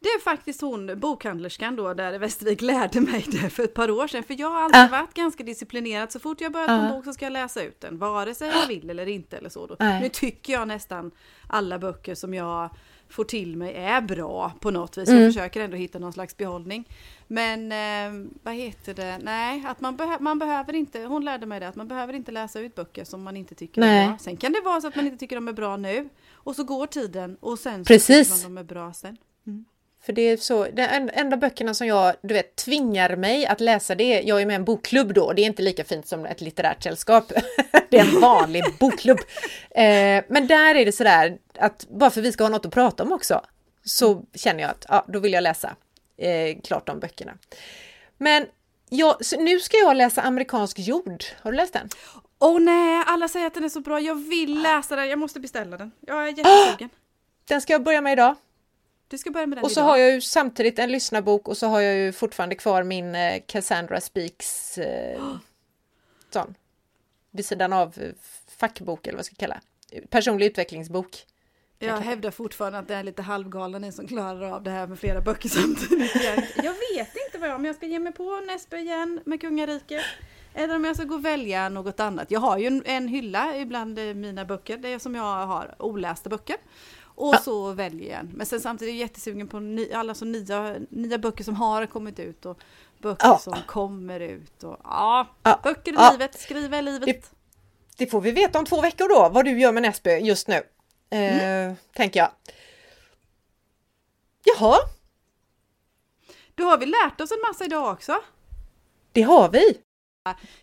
Det 0.00 0.08
är 0.08 0.20
faktiskt 0.20 0.60
hon, 0.60 1.00
bokhandlerskan 1.00 1.76
då, 1.76 1.94
där 1.94 2.12
i 2.14 2.18
Västervik 2.18 2.60
lärde 2.60 3.00
mig 3.00 3.24
det 3.28 3.50
för 3.50 3.62
ett 3.64 3.74
par 3.74 3.90
år 3.90 4.06
sedan. 4.08 4.22
För 4.22 4.40
jag 4.40 4.50
har 4.50 4.60
alltid 4.62 4.80
Ja. 4.80 4.88
varit 4.90 5.14
ganska 5.14 5.42
disciplinerad. 5.44 6.12
Så 6.12 6.18
fort 6.18 6.40
jag 6.40 6.52
börjat 6.52 6.68
på 6.68 6.72
en 6.74 6.90
bok 6.92 7.04
så 7.04 7.12
ska 7.12 7.24
jag 7.24 7.32
läsa 7.32 7.62
ut 7.62 7.80
den. 7.80 7.98
Vare 7.98 8.34
sig 8.34 8.48
jag 8.48 8.66
vill 8.66 8.90
eller 8.90 9.06
inte 9.08 9.36
eller 9.36 9.48
så. 9.48 9.66
Då. 9.66 9.76
Nej. 9.78 10.00
Nu 10.00 10.08
tycker 10.08 10.52
jag 10.52 10.68
nästan 10.68 11.10
alla 11.46 11.78
böcker 11.78 12.14
som 12.14 12.34
jag 12.34 12.70
får 13.10 13.24
till 13.24 13.56
mig 13.56 13.74
är 13.74 14.00
bra 14.00 14.52
på 14.60 14.70
något 14.70 14.98
vis. 14.98 15.08
Mm. 15.08 15.22
Jag 15.22 15.32
försöker 15.34 15.60
ändå 15.60 15.76
hitta 15.76 15.98
någon 15.98 16.12
slags 16.12 16.36
behållning. 16.36 16.88
Men 17.26 17.72
eh, 17.72 18.30
vad 18.42 18.54
heter 18.54 18.94
det? 18.94 19.18
Nej, 19.22 19.64
att 19.68 19.80
man, 19.80 19.96
behö- 19.96 20.20
man 20.20 20.38
behöver 20.38 20.74
inte, 20.74 21.00
hon 21.00 21.24
lärde 21.24 21.46
mig 21.46 21.60
det, 21.60 21.68
att 21.68 21.76
man 21.76 21.88
behöver 21.88 22.12
inte 22.12 22.32
läsa 22.32 22.60
ut 22.60 22.74
böcker 22.74 23.04
som 23.04 23.22
man 23.22 23.36
inte 23.36 23.54
tycker 23.54 23.80
Nej. 23.80 24.04
är 24.04 24.08
bra. 24.08 24.18
Sen 24.18 24.36
kan 24.36 24.52
det 24.52 24.60
vara 24.60 24.80
så 24.80 24.88
att 24.88 24.96
man 24.96 25.04
inte 25.06 25.18
tycker 25.18 25.36
de 25.36 25.48
är 25.48 25.52
bra 25.52 25.76
nu. 25.76 26.08
Och 26.32 26.56
så 26.56 26.64
går 26.64 26.86
tiden 26.86 27.36
och 27.40 27.58
sen 27.58 27.84
så 27.84 27.88
Precis. 27.88 28.28
tycker 28.28 28.48
man 28.48 28.54
de 28.54 28.60
är 28.60 28.64
bra 28.64 28.92
sen. 28.92 29.16
För 30.08 30.12
det 30.12 30.22
är 30.22 30.36
så, 30.36 30.64
de 30.64 30.82
en- 30.82 31.10
enda 31.10 31.36
böckerna 31.36 31.74
som 31.74 31.86
jag, 31.86 32.14
du 32.22 32.34
vet, 32.34 32.56
tvingar 32.56 33.16
mig 33.16 33.46
att 33.46 33.60
läsa 33.60 33.94
det, 33.94 34.20
jag 34.20 34.42
är 34.42 34.46
med 34.46 34.54
i 34.54 34.56
en 34.56 34.64
bokklubb 34.64 35.14
då, 35.14 35.32
det 35.32 35.42
är 35.42 35.46
inte 35.46 35.62
lika 35.62 35.84
fint 35.84 36.08
som 36.08 36.26
ett 36.26 36.40
litterärt 36.40 36.82
sällskap. 36.82 37.32
det 37.90 37.98
är 37.98 38.14
en 38.14 38.20
vanlig 38.20 38.64
bokklubb. 38.80 39.18
Eh, 39.70 40.24
men 40.28 40.46
där 40.46 40.74
är 40.74 40.84
det 40.84 40.92
sådär 40.92 41.38
att 41.58 41.86
bara 41.88 42.10
för 42.10 42.20
vi 42.20 42.32
ska 42.32 42.44
ha 42.44 42.48
något 42.48 42.66
att 42.66 42.72
prata 42.72 43.02
om 43.02 43.12
också, 43.12 43.40
så 43.84 44.22
känner 44.34 44.62
jag 44.62 44.70
att 44.70 44.86
ja, 44.88 45.04
då 45.08 45.18
vill 45.18 45.32
jag 45.32 45.42
läsa 45.42 45.76
eh, 46.16 46.60
klart 46.64 46.86
de 46.86 47.00
böckerna. 47.00 47.32
Men 48.18 48.46
jag, 48.88 49.24
så 49.24 49.40
nu 49.40 49.60
ska 49.60 49.76
jag 49.76 49.96
läsa 49.96 50.22
Amerikansk 50.22 50.78
jord. 50.78 51.24
Har 51.42 51.52
du 51.52 51.56
läst 51.56 51.72
den? 51.72 51.88
Åh 52.38 52.60
nej, 52.60 53.04
alla 53.06 53.28
säger 53.28 53.46
att 53.46 53.54
den 53.54 53.64
är 53.64 53.68
så 53.68 53.80
bra. 53.80 54.00
Jag 54.00 54.28
vill 54.28 54.62
läsa 54.62 54.96
den, 54.96 55.08
jag 55.08 55.18
måste 55.18 55.40
beställa 55.40 55.76
den. 55.76 55.92
Jag 56.00 56.22
är 56.28 56.38
jättesugen. 56.38 56.90
Den 57.48 57.60
ska 57.60 57.72
jag 57.72 57.82
börja 57.82 58.00
med 58.00 58.12
idag. 58.12 58.34
Du 59.08 59.18
ska 59.18 59.30
börja 59.30 59.46
med 59.46 59.58
den 59.58 59.64
Och 59.64 59.70
så 59.70 59.80
idag. 59.80 59.88
har 59.88 59.96
jag 59.96 60.12
ju 60.12 60.20
samtidigt 60.20 60.78
en 60.78 60.92
lyssnarbok 60.92 61.48
och 61.48 61.56
så 61.56 61.66
har 61.66 61.80
jag 61.80 61.96
ju 61.96 62.12
fortfarande 62.12 62.54
kvar 62.54 62.82
min 62.82 63.14
eh, 63.14 63.42
Cassandra 63.46 64.00
Speaks 64.00 64.78
eh, 64.78 65.20
sån. 66.30 66.54
Vid 67.30 67.46
sidan 67.46 67.72
av 67.72 67.98
eh, 67.98 68.10
fackbok 68.58 69.06
eller 69.06 69.16
vad 69.16 69.18
jag 69.18 69.26
ska 69.26 69.34
kalla 69.34 69.60
Personlig 70.10 70.46
utvecklingsbok. 70.46 71.26
Jag 71.78 71.96
hävdar 71.96 72.30
fortfarande 72.30 72.78
att 72.78 72.88
det 72.88 72.94
är 72.94 73.02
lite 73.02 73.22
halvgalen 73.22 73.82
ni 73.82 73.92
som 73.92 74.08
klarar 74.08 74.52
av 74.52 74.62
det 74.62 74.70
här 74.70 74.86
med 74.86 74.98
flera 74.98 75.20
böcker 75.20 75.48
samtidigt. 75.48 76.14
Jag, 76.56 76.74
vet 76.94 77.16
inte 77.26 77.38
vad 77.38 77.48
jag, 77.48 77.56
om 77.56 77.64
jag 77.64 77.76
ska 77.76 77.86
ge 77.86 77.98
mig 77.98 78.12
på 78.12 78.40
Näsby 78.40 78.76
igen 78.76 79.20
med 79.24 79.40
kungariket. 79.40 80.04
Eller 80.54 80.76
om 80.76 80.84
jag 80.84 80.96
ska 80.96 81.04
gå 81.04 81.14
och 81.14 81.24
välja 81.24 81.68
något 81.68 82.00
annat. 82.00 82.30
Jag 82.30 82.40
har 82.40 82.58
ju 82.58 82.66
en, 82.66 82.82
en 82.86 83.08
hylla 83.08 83.56
ibland 83.56 83.98
mina 83.98 84.44
böcker, 84.44 84.76
det 84.76 84.88
är 84.88 84.98
som 84.98 85.14
jag 85.14 85.46
har 85.46 85.74
olästa 85.78 86.30
böcker. 86.30 86.56
Och 87.20 87.34
Ja. 87.34 87.38
så 87.38 87.72
väljer 87.72 88.18
en. 88.18 88.30
Men 88.34 88.46
sen 88.46 88.60
samtidigt 88.60 88.92
är 88.92 88.96
jag 88.96 89.00
jättesugen 89.08 89.48
på 89.48 89.60
ny, 89.60 89.92
alla 89.92 90.14
så 90.14 90.24
nya, 90.24 90.76
nya 90.90 91.18
böcker 91.18 91.44
som 91.44 91.54
har 91.54 91.86
kommit 91.86 92.18
ut 92.18 92.46
och 92.46 92.58
böcker 92.98 93.26
Ja. 93.26 93.38
som 93.38 93.54
kommer 93.66 94.20
ut. 94.20 94.62
Och, 94.64 94.76
ja, 94.84 95.26
Ja. 95.42 95.60
böcker 95.62 95.92
i 95.92 96.12
livet, 96.12 96.40
skriva 96.40 96.78
i 96.78 96.82
livet. 96.82 97.06
Det- 97.06 97.30
Det 97.96 98.06
får 98.06 98.20
vi 98.20 98.30
veta 98.30 98.58
om 98.58 98.64
två 98.64 98.80
veckor 98.80 99.08
då, 99.08 99.28
vad 99.28 99.44
du 99.44 99.60
gör 99.60 99.72
med 99.72 99.82
Näsby 99.82 100.10
just 100.10 100.48
nu. 100.48 100.54
Eh, 101.18 101.72
Tänker 101.92 102.20
jag. 102.20 102.30
Jaha, 104.44 104.76
Då 106.54 106.64
har 106.64 106.78
vi 106.78 106.86
lärt 106.86 107.20
oss 107.20 107.30
en 107.32 107.40
massa 107.48 107.64
idag 107.64 107.92
också. 107.92 108.20
det 109.12 109.22
har 109.22 109.48
vi. 109.48 109.78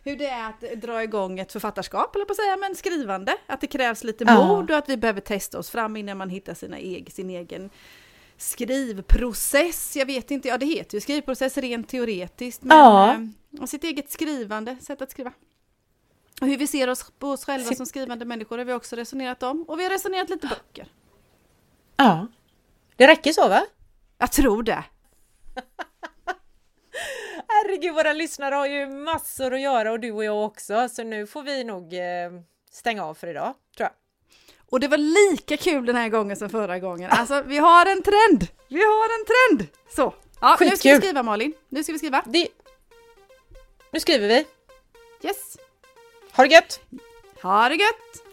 Hur 0.03 0.15
det 0.15 0.25
är 0.27 0.49
att 0.49 0.81
dra 0.81 1.03
igång 1.03 1.39
ett 1.39 1.51
författarskap, 1.51 2.15
eller 2.15 2.25
på 2.25 2.31
att 2.31 2.37
säga, 2.37 2.57
men 2.57 2.75
skrivande. 2.75 3.37
Att 3.47 3.61
det 3.61 3.67
krävs 3.67 4.03
lite 4.03 4.25
mod 4.25 4.71
och 4.71 4.77
att 4.77 4.89
vi 4.89 4.97
behöver 4.97 5.21
testa 5.21 5.59
oss 5.59 5.69
fram 5.69 5.97
innan 5.97 6.17
man 6.17 6.29
hittar 6.29 6.53
sina 6.53 6.79
eg, 6.79 7.11
sin 7.11 7.29
egen 7.29 7.69
skrivprocess. 8.37 9.95
Jag 9.95 10.05
vet 10.05 10.31
inte, 10.31 10.47
ja 10.47 10.57
det 10.57 10.65
heter 10.65 10.95
ju 10.97 11.01
skrivprocess 11.01 11.57
rent 11.57 11.89
teoretiskt. 11.89 12.63
Men 12.63 12.77
Ja. 12.77 13.13
eh, 13.13 13.61
och 13.61 13.69
sitt 13.69 13.83
eget 13.83 14.11
skrivande, 14.11 14.77
sätt 14.81 15.01
att 15.01 15.11
skriva. 15.11 15.31
Och 16.41 16.47
hur 16.47 16.57
vi 16.57 16.67
ser 16.67 16.89
oss 16.89 17.11
på 17.19 17.29
oss 17.31 17.45
själva 17.45 17.73
som 17.75 17.85
skrivande 17.85 18.25
människor 18.25 18.57
har 18.57 18.65
vi 18.65 18.73
också 18.73 18.95
resonerat 18.95 19.43
om. 19.43 19.63
Och 19.67 19.79
vi 19.79 19.83
har 19.83 19.89
resonerat 19.89 20.29
lite 20.29 20.47
böcker. 20.47 20.87
Ja. 21.97 22.27
Det 22.95 23.07
räcker 23.07 23.33
så 23.33 23.47
va? 23.49 23.65
Jag 24.17 24.31
tror 24.31 24.63
det. 24.63 24.83
Herregud, 27.67 27.93
våra 27.93 28.13
lyssnare 28.13 28.55
har 28.55 28.67
ju 28.67 28.87
massor 28.87 29.53
att 29.53 29.59
göra 29.59 29.91
och 29.91 29.99
du 29.99 30.11
och 30.11 30.23
jag 30.23 30.45
också, 30.45 30.89
så 30.89 31.03
nu 31.03 31.27
får 31.27 31.43
vi 31.43 31.63
nog 31.63 31.93
eh, 31.93 32.41
stänga 32.71 33.05
av 33.05 33.13
för 33.13 33.27
idag, 33.27 33.53
tror 33.77 33.89
jag. 33.89 33.91
Och 34.69 34.79
det 34.79 34.87
var 34.87 34.97
lika 34.97 35.57
kul 35.57 35.85
den 35.85 35.95
här 35.95 36.09
gången 36.09 36.37
som 36.37 36.49
förra 36.49 36.79
gången. 36.79 37.11
Alltså 37.11 37.41
vi 37.41 37.57
har 37.57 37.85
en 37.85 38.01
trend! 38.03 38.47
Vi 38.67 38.81
har 38.83 39.19
en 39.19 39.25
trend! 39.25 39.69
Så, 39.89 40.13
ja, 40.41 40.57
nu 40.59 40.77
ska 40.77 40.89
vi 40.89 40.97
skriva 40.97 41.23
Malin. 41.23 41.53
Nu 41.69 41.83
ska 41.83 41.93
vi 41.93 41.97
skriva. 41.99 42.23
Det, 42.25 42.47
Nu 43.91 43.99
skriver 43.99 44.27
vi. 44.27 44.45
Yes! 45.21 45.57
Ha 46.31 46.43
det 46.43 46.53
gött! 46.53 46.79
Ha 47.41 47.69
det 47.69 47.75
gött! 47.75 48.23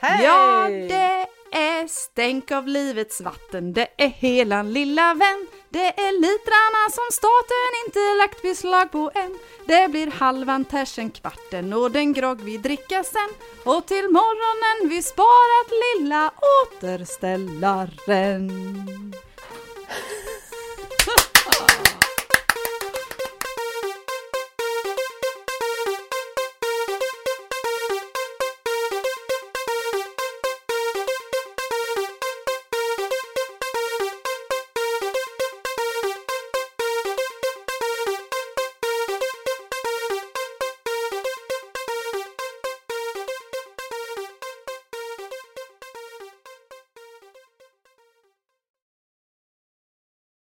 Hej! 0.00 0.24
Ja, 0.24 0.68
det 0.68 1.26
är 1.52 1.88
stänk 1.88 2.50
av 2.50 2.66
livets 2.66 3.20
vatten, 3.20 3.72
det 3.72 3.88
är 3.96 4.08
helan 4.08 4.72
lilla 4.72 5.14
vän. 5.14 5.46
Det 5.70 5.86
är 5.86 6.20
litrarna 6.20 6.90
som 6.90 7.04
staten 7.12 7.72
inte 7.86 8.14
lagt 8.18 8.42
beslag 8.42 8.92
på 8.92 9.10
än. 9.14 9.38
Det 9.66 9.88
blir 9.90 10.06
halvan 10.06 10.64
tersen 10.64 11.10
kvarten 11.10 11.72
och 11.72 11.90
den 11.90 12.12
grogg 12.12 12.40
vi 12.40 12.56
dricka 12.56 13.04
sen. 13.04 13.28
Och 13.64 13.86
till 13.86 14.08
morgonen 14.08 14.88
vi 14.88 15.02
sparat 15.02 15.70
lilla 15.84 16.32
återställaren. 16.62 19.01